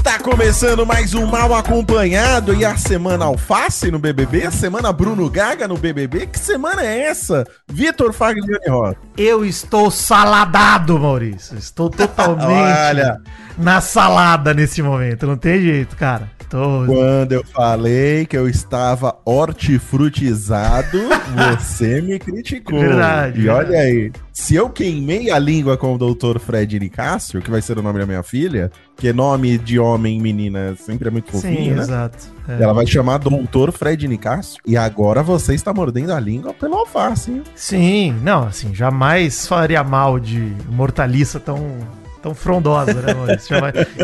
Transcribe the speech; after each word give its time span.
Está 0.00 0.18
começando 0.18 0.86
mais 0.86 1.12
um 1.12 1.26
Mal 1.26 1.54
Acompanhado 1.54 2.54
e 2.54 2.64
a 2.64 2.74
semana 2.74 3.26
Alface 3.26 3.90
no 3.90 3.98
BBB, 3.98 4.46
a 4.46 4.50
semana 4.50 4.90
Bruno 4.94 5.28
Gaga 5.28 5.68
no 5.68 5.76
BBB. 5.76 6.26
Que 6.26 6.38
semana 6.38 6.82
é 6.82 7.02
essa? 7.02 7.44
Vitor 7.68 8.14
Fagliani 8.14 8.66
Rosa. 8.66 8.96
Eu 9.14 9.44
estou 9.44 9.90
saladado, 9.90 10.98
Maurício. 10.98 11.58
Estou 11.58 11.90
totalmente 11.92 12.48
Olha. 12.48 13.20
Na 13.60 13.80
salada 13.80 14.54
nesse 14.54 14.82
momento. 14.82 15.26
Não 15.26 15.36
tem 15.36 15.60
jeito, 15.60 15.96
cara. 15.96 16.30
Tô... 16.50 16.84
Quando 16.84 17.30
eu 17.30 17.44
falei 17.44 18.26
que 18.26 18.36
eu 18.36 18.48
estava 18.48 19.16
hortifrutizado, 19.24 20.98
você 21.60 22.00
me 22.00 22.18
criticou. 22.18 22.80
Verdade, 22.80 23.42
E 23.42 23.48
olha 23.48 23.78
aí, 23.78 24.10
se 24.32 24.56
eu 24.56 24.68
queimei 24.68 25.30
a 25.30 25.38
língua 25.38 25.76
com 25.76 25.94
o 25.94 25.98
Dr. 25.98 26.40
Fred 26.40 26.80
Nicásio, 26.80 27.40
que 27.40 27.52
vai 27.52 27.62
ser 27.62 27.78
o 27.78 27.82
nome 27.82 28.00
da 28.00 28.06
minha 28.06 28.24
filha, 28.24 28.72
que 28.96 29.12
nome 29.12 29.58
de 29.58 29.78
homem 29.78 30.18
e 30.18 30.20
menina 30.20 30.74
sempre 30.74 31.06
é 31.06 31.10
muito 31.12 31.30
Sim, 31.30 31.40
fofinho, 31.40 31.76
né? 31.76 31.82
exato. 31.82 32.18
É. 32.48 32.60
Ela 32.60 32.72
vai 32.72 32.84
chamar 32.84 33.18
Doutor 33.18 33.70
Fred 33.70 34.08
Nicásio. 34.08 34.60
E 34.66 34.76
agora 34.76 35.22
você 35.22 35.54
está 35.54 35.72
mordendo 35.72 36.12
a 36.12 36.18
língua 36.18 36.52
pelo 36.52 36.74
alface, 36.74 37.30
hein? 37.30 37.42
Sim, 37.54 38.16
não, 38.24 38.48
assim, 38.48 38.74
jamais 38.74 39.46
falaria 39.46 39.84
mal 39.84 40.18
de 40.18 40.52
uma 40.68 40.82
hortaliça 40.82 41.38
tão, 41.38 41.78
tão 42.22 42.34
frondosa, 42.34 42.94
né, 42.94 43.14
Maurício? 43.14 43.56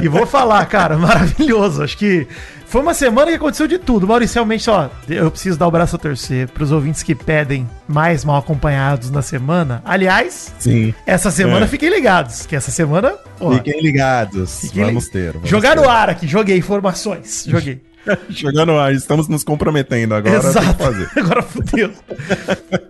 E 0.03 0.09
vou 0.09 0.27
falar, 0.27 0.65
cara, 0.67 0.97
maravilhoso. 0.99 1.83
Acho 1.83 1.97
que 1.99 2.27
foi 2.67 2.81
uma 2.81 2.95
semana 2.95 3.31
que 3.31 3.37
aconteceu 3.37 3.67
de 3.69 3.79
tudo. 3.79 4.07
Maurício, 4.07 4.35
realmente, 4.35 4.69
ó, 4.71 4.89
eu 5.09 5.31
preciso 5.31 5.59
dar 5.59 5.67
o 5.67 5.71
braço 5.71 5.97
a 5.97 5.99
torcer 5.99 6.49
pros 6.49 6.73
ouvintes 6.73 7.03
que 7.03 7.15
pedem 7.15 7.69
mais 7.87 8.25
mal 8.25 8.37
acompanhados 8.39 9.11
na 9.11 9.23
semana. 9.23 9.83
Aliás, 9.85 10.53
Sim. 10.59 10.93
essa 11.07 11.31
semana 11.31 11.65
É. 11.65 11.69
fiquem 11.69 11.89
ligados, 11.91 12.47
que 12.47 12.57
essa 12.57 12.71
semana, 12.71 13.15
ó, 13.41 13.53
Fiquem 13.55 13.81
ligados. 13.81 14.61
Fiquem 14.63 14.85
vamos 14.85 15.05
li- 15.07 15.11
ter. 15.11 15.33
vamos 15.35 15.49
jogar 15.49 15.77
ter. 15.77 15.83
no 15.83 15.89
ar 15.89 16.11
aqui, 16.11 16.27
joguei 16.27 16.57
informações, 16.59 17.45
joguei. 17.47 17.81
No 18.67 18.79
ar, 18.79 18.93
estamos 18.93 19.29
nos 19.29 19.45
comprometendo 19.45 20.15
agora. 20.15 20.37
Exato. 20.37 20.83
fazer. 20.83 21.09
Agora 21.17 21.43
fudeu. 21.43 21.93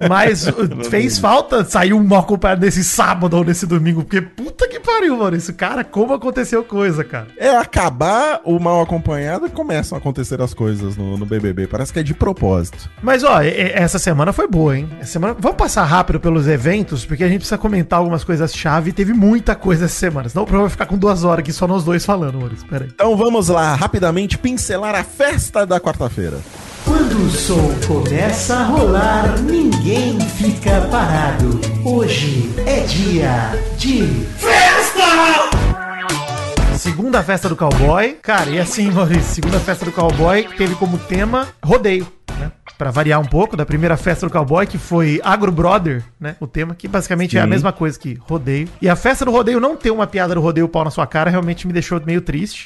Mas 0.09 0.47
uh, 0.49 0.85
fez 0.89 1.19
falta 1.19 1.65
sair 1.65 1.93
um 1.93 2.03
mal 2.03 2.21
acompanhado 2.21 2.65
nesse 2.65 2.85
sábado 2.85 3.37
ou 3.37 3.45
nesse 3.45 3.67
domingo, 3.67 4.03
porque 4.03 4.21
puta 4.21 4.69
que 4.69 4.81
pariu, 4.81 5.17
Maurício. 5.17 5.53
Cara, 5.55 5.85
como 5.85 6.15
aconteceu 6.15 6.63
coisa, 6.65 7.05
cara. 7.05 7.27
É 7.37 7.51
acabar 7.57 8.41
o 8.45 8.59
mal 8.59 8.81
acompanhado 8.81 9.47
e 9.47 9.51
começam 9.51 9.97
a 9.97 10.01
acontecer 10.01 10.41
as 10.41 10.55
coisas 10.55 10.97
no, 10.97 11.17
no 11.17 11.27
BBB. 11.27 11.67
Parece 11.67 11.93
que 11.93 11.99
é 11.99 12.03
de 12.03 12.15
propósito. 12.15 12.91
Mas 13.03 13.25
ó, 13.25 13.41
essa 13.43 13.99
semana 13.99 14.33
foi 14.33 14.47
boa, 14.47 14.77
hein? 14.77 14.89
Essa 15.01 15.13
semana... 15.13 15.37
Vamos 15.39 15.57
passar 15.57 15.85
rápido 15.85 16.21
pelos 16.21 16.47
eventos, 16.47 17.05
porque 17.05 17.25
a 17.25 17.29
gente 17.29 17.39
precisa 17.39 17.59
comentar 17.59 17.99
algumas 17.99 18.25
coisas-chave. 18.25 18.93
Teve 18.93 19.13
muita 19.13 19.55
coisa 19.55 19.87
essa 19.87 19.95
semana. 19.95 20.29
Senão 20.29 20.45
o 20.45 20.47
programa 20.47 20.69
vai 20.69 20.73
ficar 20.73 20.87
com 20.87 20.97
duas 20.97 21.25
horas 21.25 21.41
aqui 21.41 21.53
só 21.53 21.67
nós 21.67 21.85
dois 21.85 22.05
falando, 22.05 22.39
Maurício. 22.39 22.67
Pera 22.69 22.85
aí. 22.85 22.91
Então 22.95 23.17
vamos 23.17 23.49
lá, 23.49 23.75
rapidamente 23.75 24.39
pincelar 24.39 24.95
a 24.95 25.05
festa 25.07 25.65
da 25.65 25.81
quarta-feira. 25.81 26.39
Quando 26.85 27.25
o 27.25 27.31
som 27.31 27.75
começa 27.87 28.57
a 28.57 28.65
rolar, 28.65 29.41
ninguém 29.41 30.21
fica 30.21 30.83
parado. 30.91 31.61
Hoje 31.85 32.53
é 32.67 32.81
dia 32.81 33.53
de 33.77 34.27
Segunda 36.79 37.23
festa 37.23 37.49
do 37.49 37.57
cowboy. 37.57 38.19
Cara, 38.23 38.51
e 38.51 38.61
assim, 38.61 38.91
Maurício, 38.93 39.35
segunda 39.35 39.59
festa 39.59 39.85
do 39.85 39.93
cowboy 39.93 40.47
teve 40.57 40.75
como 40.77 40.99
tema 40.99 41.49
rodeio, 41.65 42.07
né? 42.39 42.53
Pra 42.79 42.91
variar 42.91 43.21
um 43.21 43.25
pouco 43.25 43.57
da 43.57 43.65
primeira 43.65 43.97
festa 43.97 44.27
do 44.27 44.33
cowboy, 44.33 44.67
que 44.67 44.77
foi 44.77 45.21
Agro 45.25 45.51
Brother, 45.51 46.05
né? 46.21 46.37
O 46.39 46.47
tema, 46.47 46.75
que 46.75 46.87
basicamente 46.87 47.37
é 47.37 47.41
a 47.41 47.45
Sim. 47.45 47.51
mesma 47.51 47.73
coisa 47.73 47.99
que 47.99 48.19
rodeio. 48.21 48.69
E 48.83 48.89
a 48.89 48.95
festa 48.95 49.25
do 49.25 49.31
rodeio 49.31 49.59
não 49.59 49.77
ter 49.77 49.91
uma 49.91 50.07
piada 50.07 50.35
do 50.35 50.41
rodeio 50.41 50.69
pau 50.69 50.85
na 50.85 50.91
sua 50.91 51.07
cara 51.07 51.31
realmente 51.31 51.67
me 51.67 51.73
deixou 51.73 52.01
meio 52.05 52.21
triste. 52.21 52.65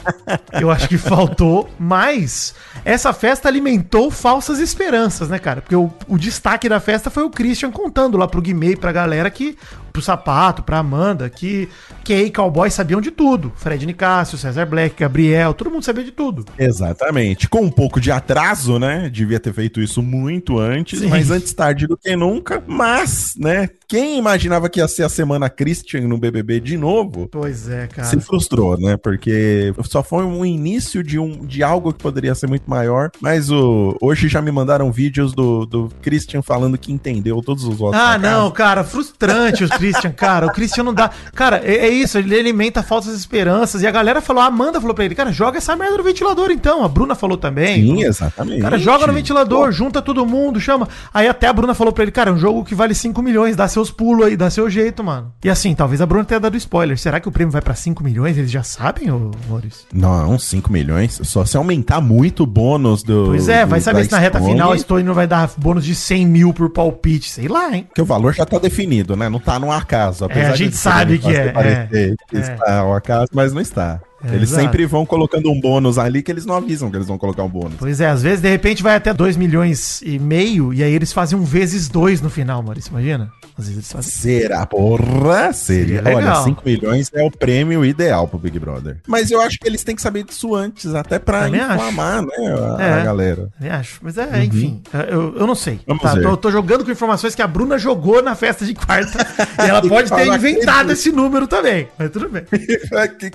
Eu 0.58 0.70
acho 0.70 0.88
que 0.88 0.96
faltou, 0.98 1.68
mas 1.78 2.54
essa 2.84 3.12
festa 3.12 3.48
alimentou 3.48 4.10
falsas 4.10 4.58
esperanças, 4.58 5.28
né, 5.28 5.38
cara? 5.38 5.60
Porque 5.60 5.76
o, 5.76 5.90
o 6.08 6.18
destaque 6.18 6.68
da 6.68 6.80
festa 6.80 7.10
foi 7.10 7.22
o 7.22 7.30
Christian 7.30 7.70
contando 7.70 8.16
lá 8.16 8.26
pro 8.26 8.40
Guimê 8.40 8.72
e 8.72 8.76
pra 8.76 8.92
galera 8.92 9.30
que, 9.30 9.56
pro 9.92 10.02
Sapato, 10.02 10.62
pra 10.62 10.78
Amanda, 10.78 11.28
que 11.28 11.68
Kay 12.04 12.26
e 12.26 12.30
Cowboy 12.30 12.70
sabiam 12.70 13.00
de 13.00 13.10
tudo. 13.10 13.52
Fred 13.56 13.84
Nicásio, 13.86 14.38
César 14.38 14.66
Black, 14.66 14.96
Gabriel, 14.98 15.54
todo 15.54 15.70
mundo 15.70 15.84
sabia 15.84 16.04
de 16.04 16.10
tudo. 16.10 16.44
Exatamente. 16.58 17.48
Com 17.48 17.62
um 17.62 17.70
pouco 17.70 18.00
de 18.00 18.10
atraso, 18.10 18.78
né? 18.78 19.08
Devia 19.10 19.38
ter 19.38 19.52
feito 19.52 19.80
isso 19.80 20.02
muito 20.02 20.58
antes, 20.58 21.00
Sim. 21.00 21.08
mas 21.08 21.30
antes 21.30 21.52
tarde 21.52 21.86
do 21.86 21.96
que 21.96 22.16
nunca. 22.16 22.62
Mas, 22.66 23.34
né? 23.36 23.68
Quem 23.86 24.18
imaginava 24.18 24.70
que 24.70 24.80
ia 24.80 24.88
ser 24.88 25.02
a 25.02 25.08
semana 25.08 25.50
Christian 25.50 26.08
no 26.08 26.16
BBB 26.16 26.60
de 26.60 26.78
novo? 26.78 27.28
Pois 27.30 27.68
é, 27.68 27.86
cara. 27.86 28.08
Se 28.08 28.18
frustrou, 28.20 28.78
né? 28.78 28.96
Porque 28.96 29.74
só 29.84 30.02
foi 30.02 30.24
um 30.24 30.44
início 30.46 31.02
de, 31.02 31.18
um, 31.18 31.44
de 31.44 31.62
algo 31.62 31.92
que 31.92 32.02
poderia 32.02 32.34
ser 32.34 32.46
muito 32.46 32.68
maior. 32.68 33.10
Mas 33.20 33.50
o, 33.50 33.96
hoje 34.00 34.28
já 34.28 34.40
me 34.40 34.50
mandaram 34.50 34.90
vídeos 34.90 35.34
do, 35.34 35.66
do 35.66 35.90
Christian 36.00 36.40
falando 36.40 36.78
que 36.78 36.90
entendeu 36.90 37.42
todos 37.42 37.64
os 37.64 37.76
votos. 37.76 38.00
Ah, 38.00 38.16
não, 38.16 38.50
cara, 38.50 38.82
frustrante 38.82 39.64
o 39.64 39.68
Christian, 39.82 40.12
cara. 40.12 40.46
O 40.46 40.52
Christian 40.52 40.84
não 40.84 40.94
dá. 40.94 41.10
Cara, 41.34 41.60
é, 41.64 41.86
é 41.86 41.88
isso, 41.88 42.18
ele 42.18 42.38
alimenta 42.38 42.82
falsas 42.82 43.14
esperanças. 43.14 43.82
E 43.82 43.86
a 43.86 43.90
galera 43.90 44.20
falou, 44.20 44.42
a 44.42 44.46
Amanda 44.46 44.80
falou 44.80 44.94
pra 44.94 45.04
ele, 45.04 45.14
cara, 45.14 45.32
joga 45.32 45.58
essa 45.58 45.74
merda 45.74 45.96
no 45.96 46.04
ventilador 46.04 46.50
então. 46.50 46.84
A 46.84 46.88
Bruna 46.88 47.14
falou 47.14 47.36
também. 47.36 47.82
Sim, 47.82 48.04
exatamente. 48.04 48.60
Cara, 48.60 48.78
joga 48.78 49.06
no 49.06 49.12
ventilador, 49.12 49.72
junta 49.72 50.00
todo 50.00 50.24
mundo, 50.24 50.60
chama. 50.60 50.88
Aí 51.12 51.26
até 51.26 51.48
a 51.48 51.52
Bruna 51.52 51.74
falou 51.74 51.92
pra 51.92 52.02
ele, 52.02 52.12
cara, 52.12 52.30
é 52.30 52.32
um 52.32 52.38
jogo 52.38 52.64
que 52.64 52.74
vale 52.74 52.94
5 52.94 53.20
milhões, 53.22 53.56
dá 53.56 53.66
seus 53.66 53.90
pulos 53.90 54.26
aí, 54.26 54.36
dá 54.36 54.50
seu 54.50 54.70
jeito, 54.70 55.02
mano. 55.02 55.32
E 55.44 55.50
assim, 55.50 55.74
talvez 55.74 56.00
a 56.00 56.06
Bruna 56.06 56.24
tenha 56.24 56.40
dado 56.40 56.56
spoiler. 56.56 56.98
Será 56.98 57.18
que 57.18 57.28
o 57.28 57.32
prêmio 57.32 57.52
vai 57.52 57.62
pra 57.62 57.74
5 57.74 58.02
milhões? 58.04 58.38
Eles 58.38 58.50
já 58.50 58.62
sabem, 58.62 59.10
ô 59.10 59.30
Maurício? 59.48 59.86
Não, 59.92 60.38
5 60.38 60.72
milhões. 60.72 61.20
Só 61.24 61.44
se 61.44 61.56
aumentar 61.56 62.00
muito 62.00 62.44
o 62.44 62.46
bônus 62.46 63.02
do. 63.02 63.26
Pois 63.26 63.48
é, 63.48 63.66
vai 63.66 63.80
saber 63.80 64.04
se 64.04 64.12
na 64.12 64.18
reta 64.18 64.40
final 64.40 64.72
a 64.72 64.78
Stone 64.78 65.02
não 65.02 65.14
vai 65.14 65.26
dar 65.26 65.50
bônus 65.56 65.84
de 65.84 65.94
100 65.94 66.26
mil 66.26 66.52
por 66.52 66.70
palpite, 66.70 67.30
sei 67.30 67.48
lá, 67.48 67.74
hein? 67.74 67.84
Porque 67.88 68.02
o 68.02 68.04
valor 68.04 68.34
já 68.34 68.44
tá 68.44 68.58
definido, 68.58 69.16
né? 69.16 69.28
Não 69.28 69.38
tá 69.38 69.58
acaso. 69.72 70.26
É, 70.30 70.46
a 70.46 70.56
gente 70.56 70.76
sabe 70.76 71.18
que 71.18 71.34
é, 71.34 71.50
parecer 71.50 72.14
que 72.28 72.36
é. 72.36 72.40
está 72.40 72.78
ao 72.78 72.94
acaso, 72.94 73.28
mas 73.32 73.52
não 73.52 73.60
está. 73.60 74.00
É, 74.24 74.34
eles 74.34 74.50
exato. 74.50 74.62
sempre 74.64 74.86
vão 74.86 75.04
colocando 75.04 75.50
um 75.50 75.60
bônus 75.60 75.98
ali 75.98 76.22
que 76.22 76.30
eles 76.30 76.46
não 76.46 76.54
avisam 76.56 76.90
que 76.90 76.96
eles 76.96 77.08
vão 77.08 77.18
colocar 77.18 77.42
um 77.42 77.48
bônus. 77.48 77.74
Pois 77.78 78.00
é, 78.00 78.08
às 78.08 78.22
vezes 78.22 78.40
de 78.40 78.48
repente 78.48 78.82
vai 78.82 78.94
até 78.96 79.12
2 79.12 79.36
milhões 79.36 80.00
e 80.02 80.18
meio 80.18 80.72
e 80.72 80.82
aí 80.82 80.92
eles 80.92 81.12
fazem 81.12 81.38
um 81.38 81.42
vezes 81.44 81.88
2 81.88 82.20
no 82.20 82.30
final, 82.30 82.62
Maurício, 82.62 82.90
imagina? 82.90 83.30
Às 83.58 83.64
vezes 83.66 83.74
eles 83.78 83.92
fazem. 83.92 84.10
Será? 84.10 84.64
Porra, 84.66 85.52
seria. 85.52 85.96
Seria 86.02 86.02
Olha, 86.16 86.16
legal. 86.16 86.44
5 86.44 86.62
milhões 86.64 87.10
é 87.14 87.22
o 87.22 87.30
prêmio 87.30 87.84
ideal 87.84 88.26
pro 88.28 88.38
Big 88.38 88.58
Brother. 88.58 88.98
Mas 89.06 89.30
eu 89.30 89.40
acho 89.40 89.58
que 89.58 89.66
eles 89.68 89.82
têm 89.84 89.94
que 89.96 90.02
saber 90.02 90.24
disso 90.24 90.54
antes, 90.54 90.94
até 90.94 91.18
pra 91.18 91.42
Também 91.44 91.60
acho. 91.60 91.74
inflamar, 91.74 92.22
né, 92.22 92.76
a, 92.78 92.82
É. 92.82 92.92
a 93.00 93.04
galera. 93.04 93.48
Eu 93.60 93.72
acho, 93.72 93.98
mas 94.02 94.16
é, 94.18 94.44
enfim, 94.44 94.80
eu, 95.10 95.36
eu 95.36 95.46
não 95.46 95.54
sei. 95.54 95.74
Uhum. 95.74 95.80
Vamos 95.98 96.02
Tá, 96.02 96.14
ver. 96.14 96.22
tô, 96.22 96.36
tô 96.36 96.50
jogando 96.50 96.84
com 96.84 96.90
informações 96.90 97.34
que 97.34 97.42
a 97.42 97.46
Bruna 97.46 97.78
jogou 97.78 98.22
na 98.22 98.34
festa 98.34 98.64
de 98.64 98.74
quarta 98.74 99.18
e 99.64 99.68
ela 99.68 99.82
pode 99.86 100.10
ter 100.10 100.26
inventado 100.26 100.86
que- 100.86 100.92
esse 100.92 101.10
número 101.12 101.46
também, 101.46 101.88
mas 101.98 102.10
tudo 102.10 102.28
bem. 102.28 102.44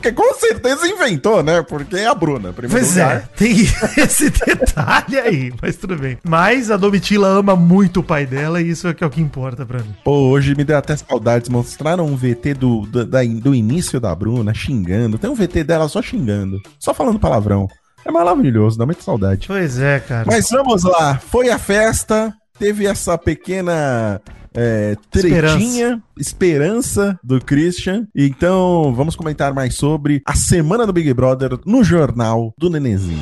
que 0.02 0.12
com 0.12 0.34
certeza 0.36 0.77
inventou, 0.84 1.42
né? 1.42 1.62
Porque 1.62 1.96
é 1.96 2.08
a 2.08 2.14
Bruna, 2.14 2.52
primeiro 2.54 2.84
Pois 2.84 2.98
é, 2.98 3.24
tem 3.36 3.52
esse 3.98 4.30
detalhe 4.30 5.18
aí, 5.20 5.54
mas 5.62 5.76
tudo 5.78 5.96
bem. 5.96 6.18
Mas 6.24 6.70
a 6.70 6.78
Domitila 6.78 7.28
ama 7.28 7.56
muito 7.56 8.00
o 8.02 8.04
pai 8.04 8.26
dela 8.26 8.62
e 8.62 8.70
isso 8.70 8.88
é 8.88 8.94
que 8.94 9.04
é 9.04 9.08
o 9.08 9.10
que 9.10 9.22
importa 9.22 9.66
pra 9.66 9.80
mim. 9.80 9.96
Pô, 10.04 10.30
hoje 10.30 10.56
me 10.56 10.64
deu 10.64 10.78
até 10.78 10.96
saudades. 10.96 11.50
Mostraram 11.50 12.06
um 12.06 12.16
VT 12.16 12.54
do, 12.54 12.82
do, 12.82 13.06
da- 13.06 13.24
do 13.24 13.54
início 13.56 14.00
da 14.00 14.14
Bruna 14.14 14.54
xingando. 14.54 15.18
Tem 15.18 15.30
um 15.30 15.36
VT 15.36 15.64
dela 15.64 15.88
só 15.88 16.02
xingando. 16.02 16.62
Só 16.80 16.94
falando 16.94 17.20
palavrão. 17.20 17.68
É 18.06 18.12
maravilhoso, 18.12 18.78
dá 18.78 18.86
muita 18.86 19.02
saudade. 19.04 19.48
Pois 19.48 19.80
é, 19.80 20.00
cara. 20.00 20.24
Mas 20.26 20.50
vamos 20.50 20.84
lá. 20.84 21.18
Foi 21.18 21.50
a 21.50 21.58
festa. 21.60 22.34
Teve 22.58 22.86
essa 22.88 23.18
pequena 23.18 24.22
é, 24.58 24.96
tretinha, 25.12 26.02
esperança. 26.18 27.20
do 27.24 27.40
Christian. 27.40 28.08
Então, 28.16 28.92
vamos 28.96 29.16
comentar 29.16 29.54
mais 29.54 29.76
sobre 29.76 30.22
a 30.26 30.34
semana 30.34 30.86
do 30.86 30.92
Big 30.92 31.14
Brother 31.14 31.60
no 31.64 31.84
jornal 31.84 32.54
do 32.58 32.70
Nenezinho. 32.70 33.22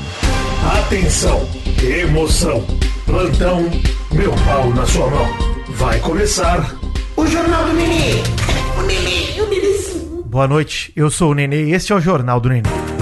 Atenção, 0.86 1.46
emoção, 1.84 2.66
plantão, 3.06 3.70
meu 4.14 4.32
pau 4.46 4.74
na 4.74 4.86
sua 4.86 5.10
mão. 5.10 5.28
Vai 5.72 6.00
começar 6.00 6.74
o 7.18 7.28
Jornal 7.28 7.66
do 7.66 7.74
Nenê. 7.74 8.24
O 8.78 8.82
Nenê, 8.84 9.42
o 9.42 9.50
Nenêzinho. 9.50 10.24
Boa 10.24 10.48
noite, 10.48 10.94
eu 10.96 11.12
sou 11.12 11.32
o 11.32 11.34
Nenê 11.34 11.66
e 11.66 11.74
este 11.74 11.92
é 11.92 11.96
o 11.96 12.00
Jornal 12.00 12.40
do 12.40 12.50
Nenê. 12.50 12.95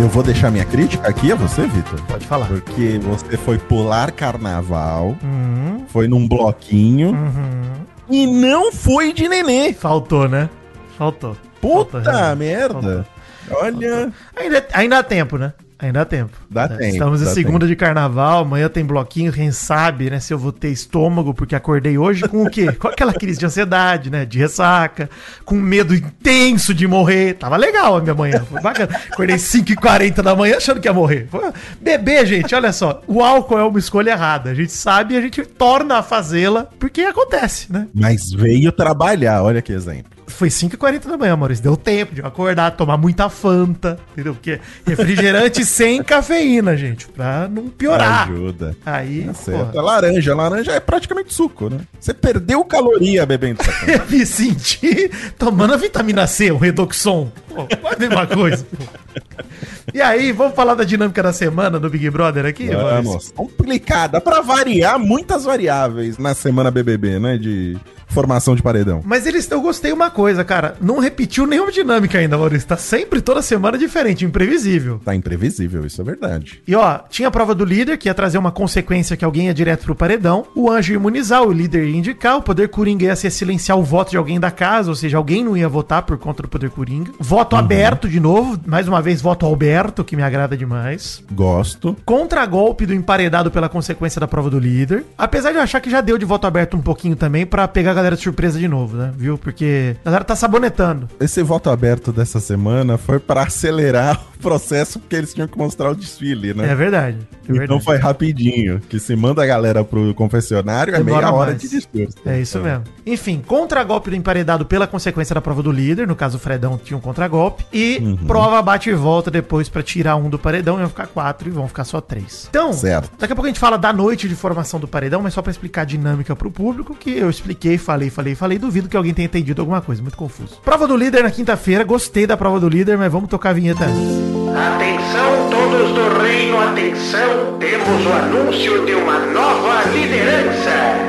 Eu 0.00 0.08
vou 0.08 0.22
deixar 0.22 0.50
minha 0.50 0.64
crítica 0.64 1.08
aqui 1.08 1.32
a 1.32 1.34
você, 1.34 1.66
Vitor. 1.66 2.00
Pode 2.02 2.24
falar. 2.26 2.46
Porque 2.46 3.00
você 3.02 3.36
foi 3.36 3.58
pular 3.58 4.12
carnaval, 4.12 5.16
Uhum, 5.22 5.84
foi 5.88 6.06
num 6.06 6.26
bloquinho, 6.28 7.10
uhum. 7.10 7.88
E 8.10 8.26
não 8.26 8.72
foi 8.72 9.12
de 9.12 9.28
nenê. 9.28 9.72
Faltou, 9.74 10.28
né? 10.28 10.48
Faltou. 10.96 11.36
Puta 11.60 12.02
Faltou, 12.02 12.36
merda. 12.36 13.06
Olha. 13.50 14.12
Ainda, 14.36 14.66
ainda 14.72 14.98
há 14.98 15.02
tempo, 15.02 15.36
né? 15.36 15.52
Ainda 15.80 16.00
há 16.00 16.04
tempo. 16.04 16.36
Dá 16.50 16.64
É, 16.64 16.68
tempo, 16.68 16.82
Estamos 16.84 17.22
em 17.22 17.26
segunda 17.26 17.64
de 17.64 17.76
carnaval, 17.76 18.40
amanhã 18.42 18.68
tem 18.68 18.84
bloquinho, 18.84 19.32
quem 19.32 19.52
sabe, 19.52 20.10
né? 20.10 20.18
Se 20.18 20.34
eu 20.34 20.38
vou 20.38 20.50
ter 20.50 20.70
estômago, 20.70 21.32
porque 21.32 21.54
acordei 21.54 21.96
hoje 21.96 22.26
com 22.28 22.42
o 22.42 22.50
quê? 22.50 22.72
Com 22.78 22.88
aquela 22.88 23.12
crise 23.12 23.38
de 23.38 23.46
ansiedade, 23.46 24.10
né? 24.10 24.24
De 24.24 24.38
ressaca, 24.38 25.08
com 25.44 25.54
medo 25.54 25.94
intenso 25.94 26.74
de 26.74 26.86
morrer. 26.88 27.34
Tava 27.34 27.56
legal 27.56 27.96
a 27.96 28.00
minha 28.00 28.14
manhã, 28.14 28.44
foi 28.50 28.60
bacana. 28.60 28.90
Acordei 29.12 29.36
5h40 29.36 30.20
da 30.22 30.34
manhã 30.34 30.56
achando 30.56 30.80
que 30.80 30.88
ia 30.88 30.92
morrer. 30.92 31.28
Foi- 31.30 31.52
Beber, 31.80 32.26
gente, 32.26 32.52
olha 32.56 32.72
só, 32.72 33.00
o 33.06 33.22
álcool 33.22 33.58
é 33.58 33.62
uma 33.64 33.78
escolha 33.78 34.10
errada. 34.10 34.50
A 34.50 34.54
gente 34.54 34.72
sabe 34.72 35.14
e 35.14 35.16
a 35.16 35.20
gente 35.20 35.42
torna 35.44 35.98
a 35.98 36.02
fazê-la, 36.02 36.66
porque 36.78 37.02
acontece, 37.02 37.72
né? 37.72 37.86
Mas 37.94 38.32
veio 38.32 38.72
trabalhar, 38.72 39.42
olha 39.44 39.62
que 39.62 39.72
exemplo. 39.72 40.17
Foi 40.28 40.48
5h40 40.48 41.06
da 41.06 41.16
manhã, 41.16 41.36
Maurício. 41.36 41.62
Deu 41.62 41.76
tempo 41.76 42.14
de 42.14 42.20
eu 42.20 42.26
acordar, 42.26 42.70
tomar 42.72 42.96
muita 42.96 43.28
Fanta, 43.28 43.98
entendeu? 44.12 44.34
Porque 44.34 44.60
refrigerante 44.86 45.64
sem 45.66 46.02
cafeína, 46.02 46.76
gente, 46.76 47.06
pra 47.08 47.48
não 47.48 47.68
piorar. 47.68 48.28
Ajuda. 48.30 48.76
Aí, 48.84 49.28
Tá. 49.44 49.70
É 49.74 49.80
laranja. 49.80 50.34
Laranja 50.34 50.72
é 50.72 50.80
praticamente 50.80 51.32
suco, 51.32 51.68
né? 51.70 51.80
Você 51.98 52.12
perdeu 52.14 52.64
caloria 52.64 53.24
bebendo 53.26 53.60
essa 53.62 53.72
eu 53.90 54.06
me 54.08 54.24
senti 54.26 55.10
tomando 55.38 55.74
a 55.74 55.76
vitamina 55.76 56.26
C, 56.26 56.50
o 56.50 56.56
Redoxon. 56.56 57.30
Pô, 57.48 57.66
a 57.92 57.98
mesma 57.98 58.26
coisa, 58.26 58.64
pô. 58.76 58.84
E 59.94 60.02
aí, 60.02 60.32
vamos 60.32 60.54
falar 60.54 60.74
da 60.74 60.84
dinâmica 60.84 61.22
da 61.22 61.32
semana 61.32 61.80
do 61.80 61.88
Big 61.88 62.10
Brother 62.10 62.44
aqui? 62.44 62.68
Vamos. 62.68 63.32
Complicada. 63.32 64.20
Pra 64.20 64.42
variar, 64.42 64.98
muitas 64.98 65.44
variáveis 65.44 66.18
na 66.18 66.34
semana 66.34 66.70
BBB, 66.70 67.18
né? 67.18 67.38
De 67.38 67.78
formação 68.08 68.56
de 68.56 68.62
paredão. 68.62 69.02
Mas 69.04 69.26
eles, 69.26 69.48
eu 69.50 69.60
gostei 69.60 69.92
uma 69.92 70.10
coisa, 70.10 70.42
cara. 70.44 70.76
Não 70.80 70.98
repetiu 70.98 71.46
nenhuma 71.46 71.70
dinâmica 71.70 72.18
ainda, 72.18 72.36
Maurício. 72.36 72.66
Tá 72.66 72.76
sempre, 72.76 73.20
toda 73.20 73.42
semana, 73.42 73.78
diferente, 73.78 74.24
imprevisível. 74.24 75.00
Tá 75.04 75.14
imprevisível, 75.14 75.86
isso 75.86 76.00
é 76.00 76.04
verdade. 76.04 76.62
E 76.66 76.74
ó, 76.74 76.98
tinha 77.08 77.28
a 77.28 77.30
prova 77.30 77.54
do 77.54 77.64
líder, 77.64 77.96
que 77.98 78.08
ia 78.08 78.14
trazer 78.14 78.38
uma 78.38 78.50
consequência 78.50 79.16
que 79.16 79.24
alguém 79.24 79.46
ia 79.46 79.54
direto 79.54 79.84
pro 79.84 79.94
paredão. 79.94 80.46
O 80.54 80.70
anjo 80.70 80.92
ia 80.92 80.96
imunizar, 80.96 81.42
o 81.42 81.52
líder 81.52 81.84
ia 81.84 81.96
indicar, 81.96 82.36
o 82.36 82.42
poder 82.42 82.68
coringa 82.68 83.04
ia 83.04 83.16
ser 83.16 83.30
silenciar 83.30 83.78
o 83.78 83.82
voto 83.82 84.10
de 84.10 84.16
alguém 84.16 84.40
da 84.40 84.50
casa, 84.50 84.90
ou 84.90 84.96
seja, 84.96 85.16
alguém 85.16 85.44
não 85.44 85.56
ia 85.56 85.68
votar 85.68 86.02
por 86.02 86.18
conta 86.18 86.42
do 86.42 86.48
poder 86.48 86.70
coringa. 86.70 87.12
Voto 87.20 87.56
aberto 87.56 88.08
de 88.08 88.18
novo, 88.18 88.58
mais 88.66 88.88
uma 88.88 89.02
vez, 89.02 89.07
voto 89.16 89.44
Alberto, 89.46 90.04
que 90.04 90.14
me 90.16 90.22
agrada 90.22 90.56
demais. 90.56 91.22
Gosto. 91.32 91.96
Contra-golpe 92.04 92.86
do 92.86 92.94
emparedado 92.94 93.50
pela 93.50 93.68
consequência 93.68 94.20
da 94.20 94.26
prova 94.28 94.50
do 94.50 94.58
líder. 94.58 95.04
Apesar 95.16 95.50
de 95.52 95.58
eu 95.58 95.62
achar 95.62 95.80
que 95.80 95.90
já 95.90 96.00
deu 96.00 96.18
de 96.18 96.24
voto 96.24 96.46
aberto 96.46 96.76
um 96.76 96.80
pouquinho 96.80 97.16
também 97.16 97.44
pra 97.46 97.66
pegar 97.68 97.92
a 97.92 97.94
galera 97.94 98.16
de 98.16 98.22
surpresa 98.22 98.58
de 98.58 98.68
novo, 98.68 98.96
né? 98.96 99.12
Viu? 99.16 99.38
Porque 99.38 99.96
a 100.02 100.04
galera 100.06 100.24
tá 100.24 100.34
sabonetando. 100.36 101.08
Esse 101.20 101.42
voto 101.42 101.70
aberto 101.70 102.12
dessa 102.12 102.40
semana 102.40 102.96
foi 102.98 103.18
pra 103.18 103.42
acelerar 103.42 104.20
o 104.34 104.38
processo, 104.38 104.98
porque 104.98 105.16
eles 105.16 105.32
tinham 105.34 105.48
que 105.48 105.56
mostrar 105.58 105.90
o 105.90 105.94
desfile, 105.94 106.54
né? 106.54 106.70
É 106.70 106.74
verdade. 106.74 107.18
É 107.20 107.52
Então 107.52 107.56
verdade. 107.56 107.84
foi 107.84 107.96
rapidinho. 107.96 108.80
Que 108.88 108.98
se 109.00 109.14
manda 109.16 109.42
a 109.42 109.46
galera 109.46 109.82
pro 109.84 110.14
confessionário, 110.14 110.94
é 110.94 110.98
Demora 110.98 111.26
meia 111.26 111.34
hora 111.34 111.50
mais. 111.52 111.62
de 111.62 111.68
discurso. 111.68 112.16
É 112.26 112.40
isso 112.40 112.58
mesmo. 112.60 112.84
Enfim, 113.06 113.42
contra-golpe 113.46 114.10
do 114.10 114.16
emparedado 114.16 114.64
pela 114.66 114.86
consequência 114.86 115.34
da 115.34 115.40
prova 115.40 115.62
do 115.62 115.72
líder. 115.72 116.06
No 116.06 116.14
caso, 116.16 116.36
o 116.36 116.40
Fredão 116.40 116.78
tinha 116.82 116.96
um 116.96 117.00
contra-golpe. 117.00 117.64
E 117.72 117.98
Uhum. 118.02 118.16
prova 118.26 118.60
bate 118.62 118.87
e 118.88 118.94
volta 118.94 119.30
depois 119.30 119.68
pra 119.68 119.82
tirar 119.82 120.16
um 120.16 120.28
do 120.28 120.38
paredão. 120.38 120.78
Iam 120.78 120.88
ficar 120.88 121.06
quatro 121.06 121.48
e 121.48 121.50
vão 121.52 121.68
ficar 121.68 121.84
só 121.84 122.00
três. 122.00 122.46
Então, 122.50 122.72
Certo. 122.72 123.10
daqui 123.18 123.32
a 123.32 123.36
pouco 123.36 123.46
a 123.46 123.50
gente 123.50 123.60
fala 123.60 123.76
da 123.76 123.92
noite 123.92 124.28
de 124.28 124.34
formação 124.34 124.78
do 124.80 124.88
paredão, 124.88 125.20
mas 125.22 125.34
só 125.34 125.42
pra 125.42 125.50
explicar 125.50 125.82
a 125.82 125.84
dinâmica 125.84 126.34
pro 126.36 126.50
público, 126.50 126.94
que 126.94 127.16
eu 127.18 127.28
expliquei, 127.30 127.78
falei, 127.78 128.10
falei, 128.10 128.34
falei. 128.34 128.58
Duvido 128.58 128.88
que 128.88 128.96
alguém 128.96 129.14
tenha 129.14 129.26
entendido 129.26 129.62
alguma 129.62 129.80
coisa. 129.80 130.02
Muito 130.02 130.16
confuso. 130.16 130.60
Prova 130.64 130.86
do 130.86 130.96
líder 130.96 131.22
na 131.22 131.30
quinta-feira. 131.30 131.84
Gostei 131.84 132.26
da 132.26 132.36
prova 132.36 132.58
do 132.60 132.68
líder, 132.68 132.96
mas 132.98 133.10
vamos 133.12 133.28
tocar 133.28 133.50
a 133.50 133.52
vinheta 133.52 133.84
antes. 133.84 134.28
Atenção 134.56 135.50
todos 135.50 135.92
do 135.94 136.20
reino, 136.20 136.58
atenção, 136.60 137.58
temos 137.58 138.06
o 138.06 138.12
anúncio 138.12 138.86
de 138.86 138.94
uma 138.94 139.18
nova 139.26 139.84
liderança. 139.92 141.07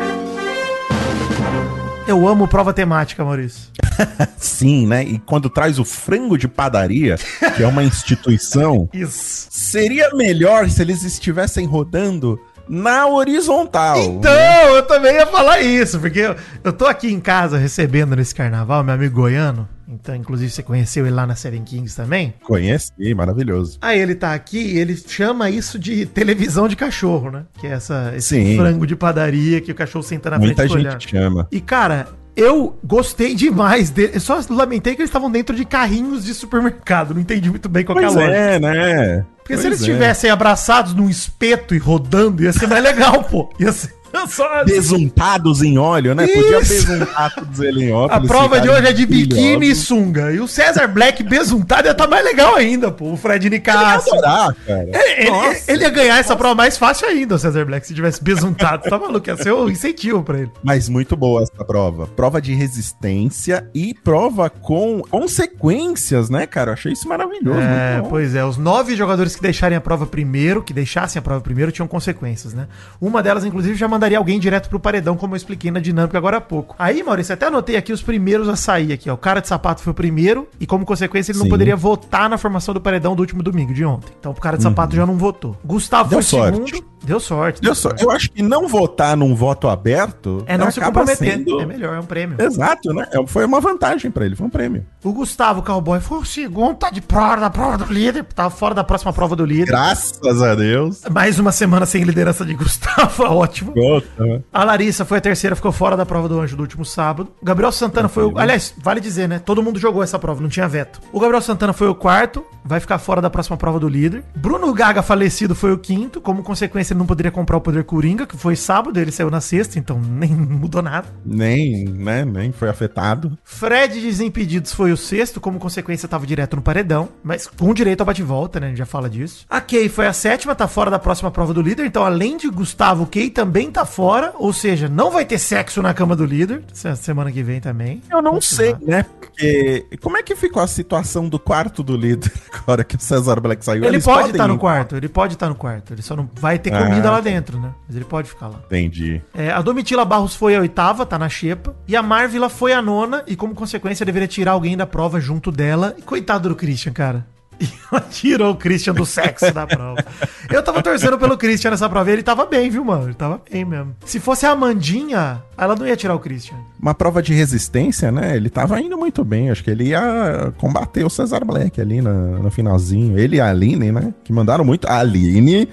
Eu 2.09 2.27
amo 2.27 2.47
prova 2.47 2.73
temática, 2.73 3.23
Maurício. 3.23 3.69
Sim, 4.35 4.87
né? 4.87 5.03
E 5.03 5.19
quando 5.19 5.47
traz 5.47 5.77
o 5.77 5.85
frango 5.85 6.39
de 6.39 6.47
padaria, 6.47 7.17
que 7.55 7.61
é 7.61 7.67
uma 7.67 7.83
instituição, 7.83 8.89
Isso. 8.91 9.47
seria 9.51 10.09
melhor 10.15 10.67
se 10.71 10.81
eles 10.81 11.03
estivessem 11.03 11.67
rodando 11.67 12.39
na 12.67 13.05
horizontal. 13.05 13.99
Então, 13.99 14.31
eu 14.75 14.81
também 14.87 15.17
ia 15.17 15.27
falar 15.27 15.61
isso, 15.61 15.99
porque 15.99 16.17
eu, 16.17 16.35
eu 16.63 16.73
tô 16.73 16.87
aqui 16.87 17.13
em 17.13 17.19
casa 17.19 17.59
recebendo 17.59 18.15
nesse 18.15 18.33
carnaval 18.33 18.83
meu 18.83 18.95
amigo 18.95 19.13
goiano. 19.13 19.69
Então, 19.91 20.15
inclusive, 20.15 20.51
você 20.51 20.61
conheceu 20.61 21.05
ele 21.07 21.15
lá 21.15 21.25
na 21.25 21.35
Seven 21.35 21.63
Kings 21.63 21.95
também. 21.95 22.33
Conheci, 22.43 23.13
maravilhoso. 23.15 23.79
Aí 23.81 23.99
ele 23.99 24.13
tá 24.13 24.33
aqui 24.33 24.59
e 24.59 24.77
ele 24.77 24.95
chama 24.95 25.49
isso 25.49 25.79
de 25.79 26.05
televisão 26.05 26.67
de 26.67 26.75
cachorro, 26.75 27.31
né? 27.31 27.43
Que 27.59 27.65
é 27.67 27.71
essa, 27.71 28.13
esse 28.15 28.27
Sim. 28.35 28.55
frango 28.57 28.85
de 28.85 28.95
padaria 28.95 29.59
que 29.61 29.71
o 29.71 29.75
cachorro 29.75 30.03
senta 30.03 30.29
na 30.29 30.37
Muita 30.37 30.61
frente 30.67 30.71
e 30.71 30.73
gente 30.77 30.87
olhando. 30.87 31.01
chama. 31.01 31.47
E, 31.51 31.59
cara, 31.59 32.07
eu 32.35 32.77
gostei 32.83 33.33
demais 33.33 33.89
dele. 33.89 34.11
Eu 34.13 34.19
só 34.21 34.39
lamentei 34.49 34.93
que 34.95 35.01
eles 35.01 35.09
estavam 35.09 35.31
dentro 35.31 35.55
de 35.55 35.65
carrinhos 35.65 36.23
de 36.23 36.33
supermercado. 36.35 37.13
Não 37.15 37.21
entendi 37.21 37.49
muito 37.49 37.67
bem 37.67 37.83
qual 37.83 37.97
que 37.97 38.03
é 38.03 38.07
a 38.07 38.11
Pois 38.11 38.19
lógica. 38.23 38.37
é, 38.39 38.59
né? 38.59 39.25
Porque 39.37 39.57
se 39.57 39.63
Pois 39.63 39.65
eles 39.65 39.79
é. 39.79 39.81
estivessem 39.81 40.29
abraçados 40.29 40.93
num 40.93 41.09
espeto 41.09 41.73
e 41.73 41.79
rodando, 41.79 42.43
ia 42.43 42.53
ser 42.53 42.67
mais 42.67 42.83
legal, 42.85 43.23
pô. 43.23 43.49
Ia 43.59 43.71
ser. 43.71 43.91
Besuntados 44.65 45.61
em 45.61 45.77
óleo, 45.77 46.13
né? 46.15 46.27
Podia 46.27 46.59
Isso. 46.59 46.87
besuntar 46.87 47.33
todos 47.35 47.59
eles 47.59 47.83
em 47.83 47.91
óleo. 47.91 48.13
A 48.13 48.21
prova 48.21 48.59
de 48.59 48.69
hoje 48.69 48.87
é 48.87 48.93
de 48.93 49.05
biquíni 49.05 49.71
e 49.71 49.75
sunga. 49.75 50.31
E 50.31 50.39
o 50.39 50.47
César 50.47 50.87
Black 50.87 51.23
besuntado 51.23 51.87
ia 51.87 51.93
tá 51.93 52.07
mais 52.07 52.23
legal 52.23 52.55
ainda, 52.55 52.91
pô. 52.91 53.11
O 53.11 53.17
Fred 53.17 53.45
Eu 53.47 53.51
ia 53.51 53.57
Nicasso. 53.57 54.13
adorar, 54.13 54.55
cara. 54.65 54.89
Ele, 54.93 55.29
Nossa. 55.29 55.71
ele 55.71 55.83
ia 55.83 55.89
ganhar 55.89 56.17
essa 56.17 56.35
prova 56.35 56.55
mais 56.55 56.77
fácil 56.77 57.07
ainda, 57.07 57.35
o 57.35 57.39
César 57.39 57.65
Black, 57.65 57.85
se 57.87 57.93
tivesse 57.93 58.23
besuntado. 58.23 58.83
Tá 58.89 58.97
maluco? 58.97 59.27
Ia 59.29 59.37
ser 59.37 59.53
um 59.53 59.69
incentivo 59.69 60.23
pra 60.23 60.39
ele. 60.39 60.51
Mas 60.63 60.89
muito 60.89 61.15
boa 61.15 61.43
essa 61.43 61.63
prova. 61.65 62.07
Prova 62.07 62.41
de 62.41 62.53
resistência 62.53 63.69
e 63.73 63.93
prova 63.93 64.49
com 64.49 65.01
consequências, 65.09 66.29
né, 66.29 66.45
cara? 66.45 66.69
Eu 66.71 66.73
achei 66.73 66.93
isso 66.93 67.07
maravilhoso. 67.07 67.59
É, 67.59 68.01
pois 68.09 68.35
é. 68.35 68.43
Os 68.43 68.57
nove 68.57 68.95
jogadores 68.95 69.35
que 69.35 69.41
deixarem 69.41 69.77
a 69.77 69.81
prova 69.81 70.05
primeiro, 70.05 70.63
que 70.63 70.73
deixassem 70.73 71.19
a 71.19 71.21
prova 71.23 71.41
primeiro, 71.41 71.71
tinham 71.71 71.87
consequências, 71.87 72.53
né? 72.53 72.67
Uma 72.99 73.21
delas, 73.21 73.43
inclusive, 73.45 73.75
já 73.75 73.87
mandaria 73.99 74.17
alguém 74.17 74.39
direto 74.39 74.69
pro 74.69 74.79
paredão, 74.79 75.17
como 75.17 75.33
eu 75.33 75.37
expliquei 75.37 75.69
na 75.69 75.81
dinâmica 75.81 76.17
agora 76.17 76.37
há 76.37 76.41
pouco. 76.41 76.73
Aí, 76.79 77.03
Maurício, 77.03 77.33
até 77.33 77.47
anotei 77.47 77.75
aqui 77.75 77.91
os 77.91 78.01
primeiros 78.01 78.47
a 78.47 78.55
sair 78.55 78.93
aqui, 78.93 79.09
ó. 79.09 79.13
O 79.13 79.17
cara 79.17 79.41
de 79.41 79.47
sapato 79.49 79.81
foi 79.81 79.91
o 79.91 79.93
primeiro 79.93 80.47
e, 80.57 80.65
como 80.65 80.85
consequência, 80.85 81.33
ele 81.33 81.39
não 81.39 81.45
Sim. 81.45 81.49
poderia 81.49 81.75
votar 81.75 82.29
na 82.29 82.37
formação 82.37 82.73
do 82.73 82.79
paredão 82.79 83.13
do 83.13 83.19
último 83.19 83.43
domingo, 83.43 83.73
de 83.73 83.83
ontem. 83.83 84.13
Então, 84.17 84.31
o 84.31 84.35
cara 84.35 84.55
de 84.55 84.63
sapato 84.63 84.95
já 84.95 85.05
não 85.05 85.17
votou. 85.17 85.57
Gustavo 85.65 86.09
Deu 86.09 86.23
foi 86.23 86.39
o 86.39 86.43
sorte. 86.43 86.75
segundo. 86.75 86.89
Deu 87.03 87.19
sorte. 87.19 87.61
Deu 87.61 87.73
só- 87.75 87.91
Eu 87.99 88.11
acho 88.11 88.29
que 88.31 88.41
não 88.41 88.67
votar 88.67 89.15
num 89.17 89.33
voto 89.35 89.67
aberto 89.67 90.43
É 90.45 90.57
não 90.57 90.69
se 90.71 90.79
comprometer. 90.79 91.17
sendo- 91.37 91.61
É 91.61 91.65
melhor, 91.65 91.95
é 91.95 91.99
um 91.99 92.05
prêmio. 92.05 92.35
Exato, 92.39 92.93
né? 92.93 93.07
É- 93.11 93.25
Foi 93.27 93.45
uma 93.45 93.59
vantagem 93.59 94.09
pra 94.11 94.25
ele, 94.25 94.35
foi 94.35 94.47
um 94.47 94.49
prêmio. 94.49 94.85
O 95.03 95.13
Gustavo 95.13 95.61
Cowboy 95.61 95.99
foi 95.99 96.19
o 96.19 96.25
segundo, 96.25 96.75
tá 96.75 96.89
de 96.89 97.01
prova 97.01 97.37
da 97.37 97.49
prova 97.49 97.77
do 97.77 97.91
líder. 97.91 98.23
Tava 98.25 98.49
fora 98.49 98.73
da 98.75 98.83
próxima 98.83 99.13
prova 99.13 99.35
do 99.35 99.45
líder. 99.45 99.67
Graças 99.67 100.41
a 100.41 100.55
Deus. 100.55 101.01
Mais 101.11 101.39
uma 101.39 101.51
semana 101.51 101.85
sem 101.85 102.03
liderança 102.03 102.45
de 102.45 102.53
Gustavo, 102.53 103.23
ótimo. 103.31 103.71
Puta, 103.73 104.23
né? 104.23 104.41
A 104.51 104.63
Larissa 104.63 105.05
foi 105.05 105.17
a 105.19 105.21
terceira, 105.21 105.55
ficou 105.55 105.71
fora 105.71 105.95
da 105.95 106.05
prova 106.05 106.27
do 106.27 106.39
anjo 106.39 106.55
do 106.55 106.61
último 106.61 106.83
sábado. 106.85 107.31
O 107.41 107.45
Gabriel 107.45 107.71
Santana 107.71 108.07
foi 108.09 108.23
o. 108.25 108.37
Aliás, 108.37 108.73
vale 108.83 108.99
dizer, 108.99 109.27
né? 109.27 109.39
Todo 109.39 109.63
mundo 109.63 109.79
jogou 109.79 110.03
essa 110.03 110.19
prova, 110.19 110.41
não 110.41 110.49
tinha 110.49 110.67
veto. 110.67 110.99
O 111.13 111.19
Gabriel 111.19 111.41
Santana 111.41 111.73
foi 111.73 111.87
o 111.87 111.95
quarto, 111.95 112.43
vai 112.65 112.79
ficar 112.79 112.97
fora 112.99 113.21
da 113.21 113.29
próxima 113.29 113.57
prova 113.57 113.79
do 113.79 113.87
líder. 113.87 114.23
Bruno 114.35 114.73
Gaga, 114.73 115.01
falecido, 115.01 115.55
foi 115.55 115.71
o 115.71 115.77
quinto. 115.77 116.19
Como 116.21 116.43
consequência, 116.43 116.88
ele 116.93 116.99
não 116.99 117.05
poderia 117.05 117.31
comprar 117.31 117.57
o 117.57 117.61
poder 117.61 117.83
Coringa, 117.83 118.25
que 118.25 118.37
foi 118.37 118.55
sábado, 118.55 118.99
ele 118.99 119.11
saiu 119.11 119.29
na 119.29 119.41
sexta, 119.41 119.77
então 119.79 119.99
nem 119.99 120.29
mudou 120.33 120.81
nada. 120.81 121.07
Nem, 121.25 121.85
né? 121.85 122.25
Nem 122.25 122.51
foi 122.51 122.69
afetado. 122.69 123.37
Fred 123.43 123.99
Desimpedidos 123.99 124.73
foi 124.73 124.91
o 124.91 124.97
sexto, 124.97 125.39
como 125.39 125.59
consequência 125.59 126.07
tava 126.07 126.25
direto 126.25 126.55
no 126.55 126.61
paredão, 126.61 127.09
mas 127.23 127.47
com 127.47 127.73
direito 127.73 128.01
ao 128.01 128.05
bate-volta, 128.05 128.59
né? 128.59 128.67
A 128.67 128.69
gente 128.69 128.79
já 128.79 128.85
fala 128.85 129.09
disso. 129.09 129.45
A 129.49 129.61
Kay 129.61 129.89
foi 129.89 130.07
a 130.07 130.13
sétima, 130.13 130.55
tá 130.55 130.67
fora 130.67 130.89
da 130.91 130.99
próxima 130.99 131.31
prova 131.31 131.53
do 131.53 131.61
líder, 131.61 131.85
então 131.85 132.03
além 132.03 132.37
de 132.37 132.49
Gustavo, 132.49 133.05
Kay 133.05 133.29
também 133.29 133.71
tá 133.71 133.85
fora, 133.85 134.33
ou 134.37 134.51
seja, 134.53 134.87
não 134.89 135.11
vai 135.11 135.25
ter 135.25 135.37
sexo 135.39 135.81
na 135.81 135.93
cama 135.93 136.15
do 136.15 136.25
líder, 136.25 136.63
se- 136.73 136.95
semana 136.95 137.31
que 137.31 137.43
vem 137.43 137.59
também. 137.59 138.01
Eu 138.11 138.21
não 138.21 138.39
sei, 138.41 138.75
né? 138.81 139.05
Porque 139.19 139.85
como 140.01 140.17
é 140.17 140.23
que 140.23 140.35
ficou 140.35 140.61
a 140.61 140.67
situação 140.67 141.27
do 141.29 141.39
quarto 141.39 141.81
do 141.83 141.95
líder 141.95 142.31
agora 142.53 142.83
que 142.83 142.95
o 142.95 142.99
César 142.99 143.39
Black 143.39 143.63
saiu? 143.63 143.83
Ele 143.83 143.95
Eles 143.95 144.05
pode 144.05 144.31
estar 144.31 144.47
no 144.47 144.55
ir? 144.55 144.59
quarto, 144.59 144.95
ele 144.95 145.07
pode 145.09 145.33
estar 145.33 145.49
no 145.49 145.55
quarto, 145.55 145.93
ele 145.93 146.01
só 146.01 146.15
não 146.15 146.29
vai 146.39 146.57
ter 146.59 146.71
Ah, 146.79 146.87
comida 146.87 147.09
lá 147.09 147.17
tá. 147.17 147.21
dentro, 147.21 147.59
né? 147.59 147.71
Mas 147.87 147.95
ele 147.95 148.05
pode 148.05 148.29
ficar 148.29 148.47
lá. 148.47 148.59
Entendi. 148.65 149.21
É, 149.33 149.51
a 149.51 149.61
Domitila 149.61 150.05
Barros 150.05 150.35
foi 150.35 150.55
a 150.55 150.59
oitava, 150.59 151.05
tá 151.05 151.17
na 151.17 151.29
xepa. 151.29 151.75
E 151.87 151.95
a 151.95 152.03
Marvila 152.03 152.49
foi 152.49 152.73
a 152.73 152.81
nona, 152.81 153.23
e 153.27 153.35
como 153.35 153.55
consequência 153.55 154.05
deveria 154.05 154.27
tirar 154.27 154.51
alguém 154.51 154.75
da 154.75 154.85
prova 154.85 155.19
junto 155.19 155.51
dela. 155.51 155.95
E 155.97 156.01
coitado 156.01 156.49
do 156.49 156.55
Christian, 156.55 156.93
cara. 156.93 157.25
E 157.59 157.67
ela 157.91 158.01
tirou 158.01 158.53
o 158.53 158.55
Christian 158.55 158.93
do 158.93 159.05
sexo 159.05 159.53
da 159.53 159.67
prova. 159.67 160.03
Eu 160.49 160.63
tava 160.63 160.81
torcendo 160.81 161.19
pelo 161.19 161.37
Christian 161.37 161.71
nessa 161.71 161.89
prova 161.89 162.09
e 162.09 162.13
ele 162.13 162.23
tava 162.23 162.45
bem, 162.45 162.69
viu, 162.69 162.83
mano? 162.85 163.05
Ele 163.05 163.13
tava 163.13 163.41
bem 163.51 163.65
mesmo. 163.65 163.95
Se 164.05 164.19
fosse 164.19 164.45
a 164.45 164.51
Amandinha, 164.51 165.43
ela 165.57 165.75
não 165.75 165.85
ia 165.85 165.97
tirar 165.97 166.15
o 166.15 166.19
Christian. 166.19 166.55
Uma 166.79 166.93
prova 166.93 167.21
de 167.21 167.33
resistência, 167.33 168.11
né? 168.11 168.35
Ele 168.35 168.49
tava 168.49 168.79
indo 168.79 168.97
muito 168.97 169.23
bem. 169.25 169.49
Acho 169.49 169.63
que 169.63 169.69
ele 169.69 169.89
ia 169.89 170.53
combater 170.57 171.03
o 171.03 171.09
Cesar 171.09 171.43
Black 171.45 171.79
ali 171.81 172.01
no, 172.01 172.39
no 172.39 172.49
finalzinho. 172.49 173.19
Ele 173.19 173.35
e 173.35 173.41
a 173.41 173.49
Aline, 173.49 173.91
né? 173.91 174.13
Que 174.23 174.31
mandaram 174.31 174.63
muito. 174.63 174.87
A 174.87 174.99
Aline 174.99 175.67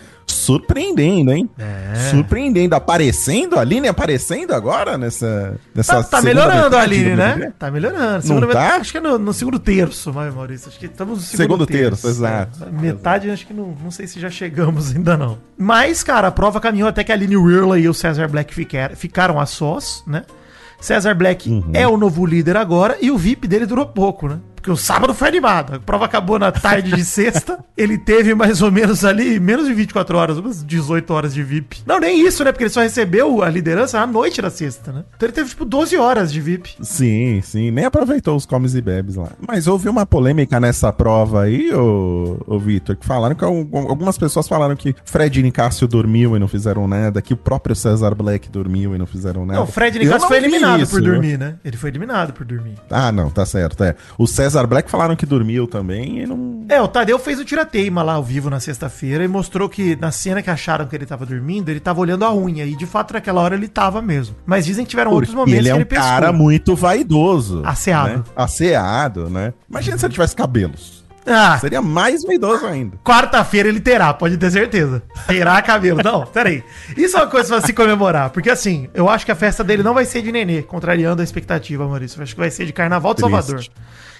surpreendendo, 0.46 1.32
hein? 1.32 1.48
É. 1.58 2.10
Surpreendendo. 2.10 2.74
Aparecendo, 2.74 3.56
a 3.56 3.60
Aline 3.60 3.88
aparecendo 3.88 4.52
agora 4.54 4.96
nessa. 4.96 5.56
nessa 5.74 6.02
Tá, 6.02 6.18
tá 6.18 6.22
melhorando 6.22 6.76
a 6.76 6.80
Aline, 6.82 7.14
né? 7.16 7.52
Tá 7.58 7.70
melhorando. 7.70 8.14
Não 8.14 8.20
Segunda 8.22 8.46
tá? 8.48 8.76
Acho 8.76 8.92
que 8.92 8.98
é 8.98 9.00
no, 9.00 9.18
no 9.18 9.32
segundo 9.32 9.58
terço, 9.58 10.12
vai, 10.12 10.30
Maurício. 10.30 10.68
Acho 10.68 10.78
que 10.78 10.86
estamos 10.86 11.18
no 11.18 11.24
segundo, 11.24 11.42
Segundo 11.42 11.66
terço, 11.66 12.08
exato. 12.08 12.64
É, 12.64 12.70
metade, 12.70 13.30
acho 13.30 13.46
que 13.46 13.52
não, 13.54 13.74
não 13.82 13.90
sei 13.90 14.06
se 14.06 14.20
já 14.20 14.30
chegamos 14.30 14.94
ainda 14.94 15.16
não. 15.16 15.38
Mas, 15.58 16.02
cara, 16.02 16.28
a 16.28 16.30
prova 16.30 16.60
caminhou 16.60 16.88
até 16.88 17.02
que 17.02 17.10
a 17.12 17.14
Aline 17.14 17.36
Whirla 17.36 17.78
e 17.78 17.88
o 17.88 17.94
Cesar 17.94 18.28
Black 18.28 18.54
ficar- 18.54 18.94
ficaram 18.94 19.40
a 19.40 19.46
sós, 19.46 20.02
né? 20.06 20.22
Cesar 20.80 21.14
Black 21.14 21.48
Uhum. 21.48 21.70
é 21.72 21.88
o 21.88 21.96
novo 21.96 22.24
líder 22.26 22.56
agora 22.56 22.98
e 23.00 23.10
o 23.10 23.16
VIP 23.16 23.48
dele 23.48 23.64
durou 23.66 23.86
pouco, 23.86 24.28
né? 24.28 24.38
Porque 24.66 24.72
o 24.72 24.76
sábado 24.76 25.14
foi 25.14 25.28
animado. 25.28 25.76
A 25.76 25.78
prova 25.78 26.06
acabou 26.06 26.40
na 26.40 26.50
tarde 26.50 26.90
de 26.90 27.04
sexta. 27.04 27.56
Ele 27.78 27.96
teve 27.96 28.34
mais 28.34 28.62
ou 28.62 28.72
menos 28.72 29.04
ali, 29.04 29.38
menos 29.38 29.68
de 29.68 29.72
24 29.74 30.18
horas, 30.18 30.38
umas 30.38 30.64
18 30.64 31.08
horas 31.14 31.32
de 31.32 31.40
VIP. 31.44 31.82
Não, 31.86 32.00
nem 32.00 32.26
isso, 32.26 32.42
né? 32.42 32.50
Porque 32.50 32.64
ele 32.64 32.70
só 32.70 32.80
recebeu 32.80 33.42
a 33.42 33.48
liderança 33.50 34.00
à 34.00 34.06
noite 34.06 34.40
da 34.42 34.48
sexta, 34.50 34.90
né? 34.90 35.04
Então 35.14 35.26
ele 35.28 35.32
teve, 35.34 35.50
tipo, 35.50 35.64
12 35.64 35.96
horas 35.98 36.32
de 36.32 36.40
VIP. 36.40 36.74
Sim, 36.80 37.40
sim. 37.44 37.70
Nem 37.70 37.84
aproveitou 37.84 38.34
os 38.34 38.44
comes 38.46 38.74
e 38.74 38.80
bebes 38.80 39.14
lá. 39.14 39.28
Mas 39.46 39.66
houve 39.68 39.88
uma 39.88 40.04
polêmica 40.06 40.58
nessa 40.58 40.90
prova 40.92 41.42
aí, 41.42 41.72
ô, 41.72 42.38
ô 42.46 42.58
Vitor, 42.58 42.96
que 42.96 43.06
falaram 43.06 43.34
que 43.36 43.44
al- 43.44 43.68
algumas 43.88 44.16
pessoas 44.18 44.48
falaram 44.48 44.74
que 44.74 44.96
Fred 45.04 45.40
Nicásio 45.42 45.86
dormiu 45.86 46.34
e 46.34 46.38
não 46.40 46.48
fizeram 46.48 46.88
nada, 46.88 47.20
que 47.22 47.34
o 47.34 47.36
próprio 47.36 47.76
Cesar 47.76 48.14
Black 48.14 48.48
dormiu 48.48 48.94
e 48.96 48.98
não 48.98 49.06
fizeram 49.06 49.44
nada. 49.46 49.60
Não, 49.60 49.66
o 49.66 49.70
Fred 49.70 50.02
não 50.04 50.18
foi 50.20 50.38
eliminado 50.38 50.82
isso. 50.82 50.90
por 50.92 51.02
dormir, 51.02 51.38
né? 51.38 51.56
Ele 51.64 51.76
foi 51.76 51.90
eliminado 51.90 52.32
por 52.32 52.44
dormir. 52.46 52.74
Ah, 52.90 53.12
não, 53.12 53.28
tá 53.30 53.44
certo. 53.44 53.84
É. 53.84 53.94
O 54.16 54.26
Cesar 54.56 54.66
Black 54.66 54.90
falaram 54.90 55.14
que 55.14 55.26
dormiu 55.26 55.66
também 55.66 56.20
e 56.22 56.26
não. 56.26 56.64
É, 56.68 56.80
o 56.80 56.88
Tadeu 56.88 57.18
fez 57.18 57.38
o 57.38 57.44
tirateima 57.44 58.02
lá 58.02 58.14
ao 58.14 58.22
vivo 58.24 58.48
na 58.48 58.58
sexta-feira 58.58 59.22
e 59.22 59.28
mostrou 59.28 59.68
que 59.68 59.94
na 59.96 60.10
cena 60.10 60.40
que 60.42 60.48
acharam 60.48 60.86
que 60.86 60.96
ele 60.96 61.04
tava 61.04 61.26
dormindo, 61.26 61.68
ele 61.68 61.78
tava 61.78 62.00
olhando 62.00 62.24
a 62.24 62.34
unha. 62.34 62.64
E 62.64 62.74
de 62.74 62.86
fato 62.86 63.12
naquela 63.12 63.42
hora 63.42 63.54
ele 63.54 63.68
tava 63.68 64.00
mesmo. 64.00 64.34
Mas 64.46 64.64
dizem 64.64 64.84
que 64.84 64.90
tiveram 64.90 65.10
outros 65.12 65.34
Porque 65.34 65.50
momentos 65.50 65.58
ele 65.58 65.68
é 65.68 65.72
que 65.72 65.76
um 65.76 65.80
ele 65.80 65.84
pescou. 65.84 66.06
cara 66.08 66.32
muito 66.32 66.74
vaidoso. 66.74 67.62
Asseado. 67.66 68.16
Né? 68.18 68.22
Asseado, 68.34 69.28
né? 69.28 69.52
Imagina 69.68 69.98
se 69.98 70.06
ele 70.06 70.12
tivesse 70.14 70.34
cabelos. 70.34 71.04
Ah, 71.28 71.58
Seria 71.58 71.82
mais 71.82 72.22
vaidoso 72.22 72.64
ainda. 72.66 72.96
quarta-feira 73.04 73.68
ele 73.68 73.80
terá, 73.80 74.14
pode 74.14 74.36
ter 74.38 74.48
certeza. 74.50 75.02
Terá 75.26 75.60
cabelo. 75.60 76.00
Não, 76.02 76.24
peraí. 76.24 76.62
Isso 76.96 77.16
é 77.16 77.20
uma 77.20 77.26
coisa 77.26 77.58
pra 77.58 77.66
se 77.66 77.72
comemorar. 77.72 78.30
Porque 78.30 78.48
assim, 78.48 78.88
eu 78.94 79.08
acho 79.08 79.26
que 79.26 79.32
a 79.32 79.36
festa 79.36 79.62
dele 79.64 79.82
não 79.82 79.92
vai 79.92 80.04
ser 80.04 80.22
de 80.22 80.30
nenê, 80.32 80.62
contrariando 80.62 81.20
a 81.20 81.24
expectativa, 81.24 81.86
Maurício. 81.86 82.18
Eu 82.18 82.22
acho 82.22 82.32
que 82.34 82.40
vai 82.40 82.50
ser 82.50 82.64
de 82.64 82.72
Carnaval 82.72 83.12
de 83.12 83.22
Triste. 83.22 83.32
Salvador. 83.46 83.66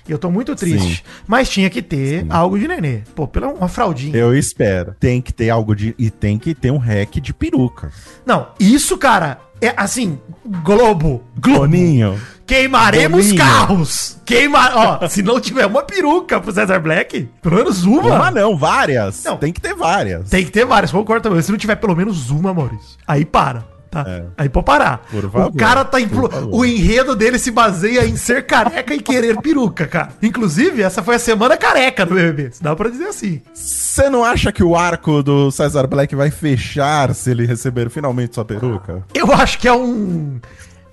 E 0.08 0.12
eu 0.12 0.18
tô 0.18 0.30
muito 0.30 0.54
triste. 0.54 0.96
Sim. 0.96 1.02
Mas 1.26 1.48
tinha 1.48 1.68
que 1.68 1.82
ter 1.82 2.26
algo 2.28 2.58
de 2.58 2.68
nenê. 2.68 3.02
Pô, 3.14 3.26
pela 3.26 3.48
uma 3.48 3.68
fraldinha. 3.68 4.16
Eu 4.16 4.36
espero. 4.36 4.94
Tem 5.00 5.20
que 5.20 5.32
ter 5.32 5.50
algo 5.50 5.74
de. 5.74 5.94
E 5.98 6.10
tem 6.10 6.38
que 6.38 6.54
ter 6.54 6.70
um 6.70 6.78
hack 6.78 7.20
de 7.20 7.34
peruca. 7.34 7.90
Não, 8.24 8.48
isso, 8.60 8.96
cara, 8.96 9.40
é 9.60 9.72
assim, 9.76 10.18
Globo, 10.62 11.22
Globo. 11.40 11.60
Boninho. 11.60 12.20
Queimaremos 12.46 13.26
Boninho. 13.26 13.36
carros. 13.36 14.18
Queima, 14.24 14.70
ó, 15.02 15.08
se 15.08 15.22
não 15.22 15.40
tiver 15.40 15.66
uma 15.66 15.82
peruca 15.82 16.40
pro 16.40 16.52
Cesar 16.52 16.80
Black, 16.80 17.28
pelo 17.42 17.56
menos 17.56 17.84
uma. 17.84 18.14
Uma 18.14 18.30
não, 18.30 18.56
várias. 18.56 19.24
Não. 19.24 19.36
Tem 19.36 19.52
que 19.52 19.60
ter 19.60 19.74
várias. 19.74 20.30
Tem 20.30 20.44
que 20.44 20.50
ter 20.52 20.64
várias, 20.64 20.92
concordo 20.92 21.28
também. 21.28 21.42
Se 21.42 21.50
não 21.50 21.58
tiver 21.58 21.76
pelo 21.76 21.96
menos 21.96 22.30
uma, 22.30 22.54
Maurício, 22.54 22.96
aí 23.06 23.24
para. 23.24 23.75
Tá? 23.90 24.04
É. 24.06 24.24
Aí 24.36 24.48
pode 24.48 24.66
parar. 24.66 25.06
Por 25.10 25.24
o 25.24 25.30
favor, 25.30 25.56
cara 25.56 25.84
tá 25.84 26.00
favor. 26.00 26.48
O 26.52 26.64
enredo 26.64 27.14
dele 27.14 27.38
se 27.38 27.50
baseia 27.50 28.06
em 28.06 28.16
ser 28.16 28.44
careca 28.46 28.94
e 28.94 29.00
querer 29.00 29.40
peruca, 29.40 29.86
cara. 29.86 30.10
Inclusive, 30.22 30.82
essa 30.82 31.02
foi 31.02 31.16
a 31.16 31.18
semana 31.18 31.56
careca 31.56 32.04
do 32.04 32.14
BBB. 32.14 32.50
Se 32.52 32.62
dá 32.62 32.74
pra 32.74 32.90
dizer 32.90 33.06
assim. 33.06 33.40
Você 33.54 34.10
não 34.10 34.24
acha 34.24 34.52
que 34.52 34.62
o 34.62 34.76
arco 34.76 35.22
do 35.22 35.50
Cesar 35.50 35.86
Black 35.86 36.14
vai 36.14 36.30
fechar 36.30 37.14
se 37.14 37.30
ele 37.30 37.46
receber 37.46 37.88
finalmente 37.90 38.34
sua 38.34 38.44
peruca? 38.44 39.02
Eu 39.14 39.32
acho 39.32 39.58
que 39.58 39.66
é 39.68 39.72
um. 39.72 40.38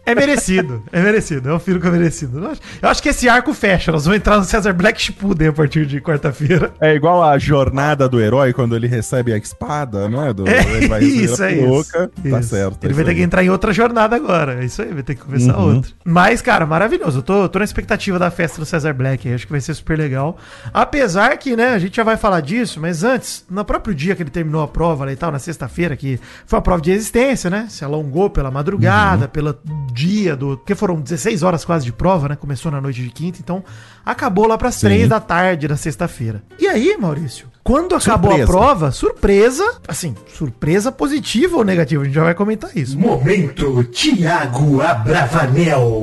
É 0.05 0.13
merecido, 0.13 0.83
é 0.91 1.01
merecido, 1.01 1.49
é 1.49 1.53
um 1.53 1.59
filho 1.59 1.79
que 1.79 1.87
é 1.87 1.91
merecido. 1.91 2.39
Eu 2.39 2.51
acho, 2.51 2.61
eu 2.81 2.89
acho 2.89 3.01
que 3.03 3.09
esse 3.09 3.29
arco 3.29 3.53
fecha. 3.53 3.91
Nós 3.91 4.03
vamos 4.03 4.17
entrar 4.17 4.37
no 4.37 4.43
Cesar 4.43 4.73
Black 4.73 5.01
Shippuden 5.01 5.47
a 5.47 5.53
partir 5.53 5.85
de 5.85 6.01
quarta-feira. 6.01 6.73
É 6.81 6.93
igual 6.93 7.23
a 7.23 7.37
jornada 7.37 8.09
do 8.09 8.19
herói 8.19 8.51
quando 8.51 8.75
ele 8.75 8.87
recebe 8.87 9.31
a 9.33 9.37
espada, 9.37 10.09
né? 10.09 10.33
Do, 10.33 10.47
É 10.47 10.59
ele 10.77 10.87
vai 10.87 11.03
isso, 11.03 11.41
a 11.41 11.49
é 11.51 11.55
peruca. 11.55 12.11
isso. 12.17 12.29
Tá 12.31 12.39
Isso. 12.39 12.49
certo. 12.49 12.83
Ele 12.83 12.91
é 12.91 12.95
vai 12.95 13.05
ter 13.05 13.11
que 13.13 13.19
aí. 13.19 13.23
entrar 13.25 13.43
em 13.43 13.49
outra 13.49 13.71
jornada 13.71 14.15
agora. 14.15 14.61
É 14.61 14.65
isso 14.65 14.81
aí, 14.81 14.93
vai 14.93 15.03
ter 15.03 15.15
que 15.15 15.21
começar 15.21 15.57
Uhum. 15.57 15.75
outra. 15.75 15.91
Mas, 16.03 16.41
cara, 16.41 16.65
maravilhoso. 16.65 17.19
Eu 17.19 17.23
tô, 17.23 17.47
tô 17.47 17.59
na 17.59 17.65
expectativa 17.65 18.19
da 18.19 18.29
festa 18.29 18.59
do 18.59 18.65
Cesar 18.65 18.93
Black. 18.93 19.27
aí, 19.27 19.33
Acho 19.33 19.45
que 19.45 19.51
vai 19.51 19.61
ser 19.61 19.73
super 19.73 19.97
legal. 19.97 20.37
Apesar 20.73 21.37
que, 21.37 21.55
né, 21.55 21.69
a 21.69 21.79
gente 21.79 21.95
já 21.95 22.03
vai 22.03 22.17
falar 22.17 22.41
disso, 22.41 22.79
mas 22.81 23.03
antes, 23.03 23.45
no 23.49 23.63
próprio 23.63 23.95
dia 23.95 24.15
que 24.15 24.23
ele 24.23 24.29
terminou 24.29 24.61
a 24.63 24.67
prova 24.67 25.05
lá 25.05 25.11
e 25.13 25.15
tal, 25.15 25.31
na 25.31 25.39
sexta-feira, 25.39 25.95
que 25.95 26.19
foi 26.45 26.57
uma 26.57 26.63
prova 26.63 26.81
de 26.81 26.91
resistência, 26.91 27.49
né? 27.49 27.67
Se 27.69 27.85
alongou 27.85 28.29
pela 28.29 28.49
Uhum. 28.49 28.53
madrugada, 28.53 29.27
pelo 29.27 29.55
dia 29.93 30.35
do. 30.35 30.57
Porque 30.57 30.75
foram 30.75 30.99
16 30.99 31.43
horas 31.43 31.63
quase 31.63 31.85
de 31.85 31.93
prova, 31.93 32.27
né? 32.29 32.35
Começou 32.35 32.71
na 32.71 32.81
noite 32.81 33.01
de 33.01 33.09
quinta, 33.09 33.39
então 33.39 33.63
acabou 34.05 34.47
lá 34.47 34.57
pras 34.57 34.75
Sim. 34.75 34.87
3 34.87 35.09
da 35.09 35.19
tarde 35.19 35.67
da 35.67 35.77
sexta-feira. 35.77 36.43
E 36.59 36.67
aí, 36.67 36.97
Maurício? 36.99 37.47
Quando 37.63 37.95
acabou 37.95 38.31
Surpresa. 38.31 38.43
a 38.43 38.47
prova, 38.47 38.91
surpresa, 38.91 39.77
assim, 39.87 40.13
surpresa 40.27 40.91
positiva 40.91 41.55
ou 41.55 41.63
negativa? 41.63 42.01
A 42.01 42.05
gente 42.05 42.13
já 42.13 42.23
vai 42.23 42.33
comentar 42.35 42.75
isso. 42.75 42.99
Momento 42.99 43.83
Tiago 43.85 44.81
Abravanel. 44.81 46.01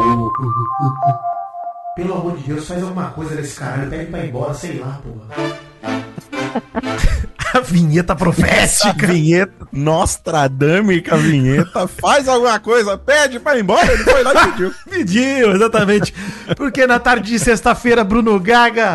Pelo 1.95 2.15
amor 2.15 2.37
de 2.39 2.45
Deus, 2.45 2.67
faz 2.67 2.83
alguma 2.83 3.11
coisa 3.11 3.35
desse 3.35 3.59
caralho, 3.59 3.91
pede 3.91 4.07
pra 4.07 4.25
ir 4.25 4.29
embora, 4.29 4.55
sei 4.55 4.79
lá, 4.79 5.01
porra. 5.03 5.27
A 7.54 7.61
vinheta 7.61 8.12
A 8.12 8.16
profética. 8.16 9.07
vinheta, 9.07 9.66
Nostradâmica 9.73 11.16
vinheta, 11.16 11.87
faz 11.88 12.28
alguma 12.28 12.59
coisa, 12.61 12.97
pede 12.99 13.38
pra 13.40 13.57
ir 13.57 13.61
embora, 13.62 13.92
ele 13.92 14.04
foi 14.04 14.23
lá 14.23 14.33
e 14.33 14.50
pediu. 14.52 14.75
Pediu, 14.88 15.52
exatamente. 15.52 16.14
Porque 16.57 16.87
na 16.87 16.99
tarde 16.99 17.30
de 17.30 17.38
sexta-feira, 17.38 18.04
Bruno 18.04 18.38
Gaga 18.40 18.90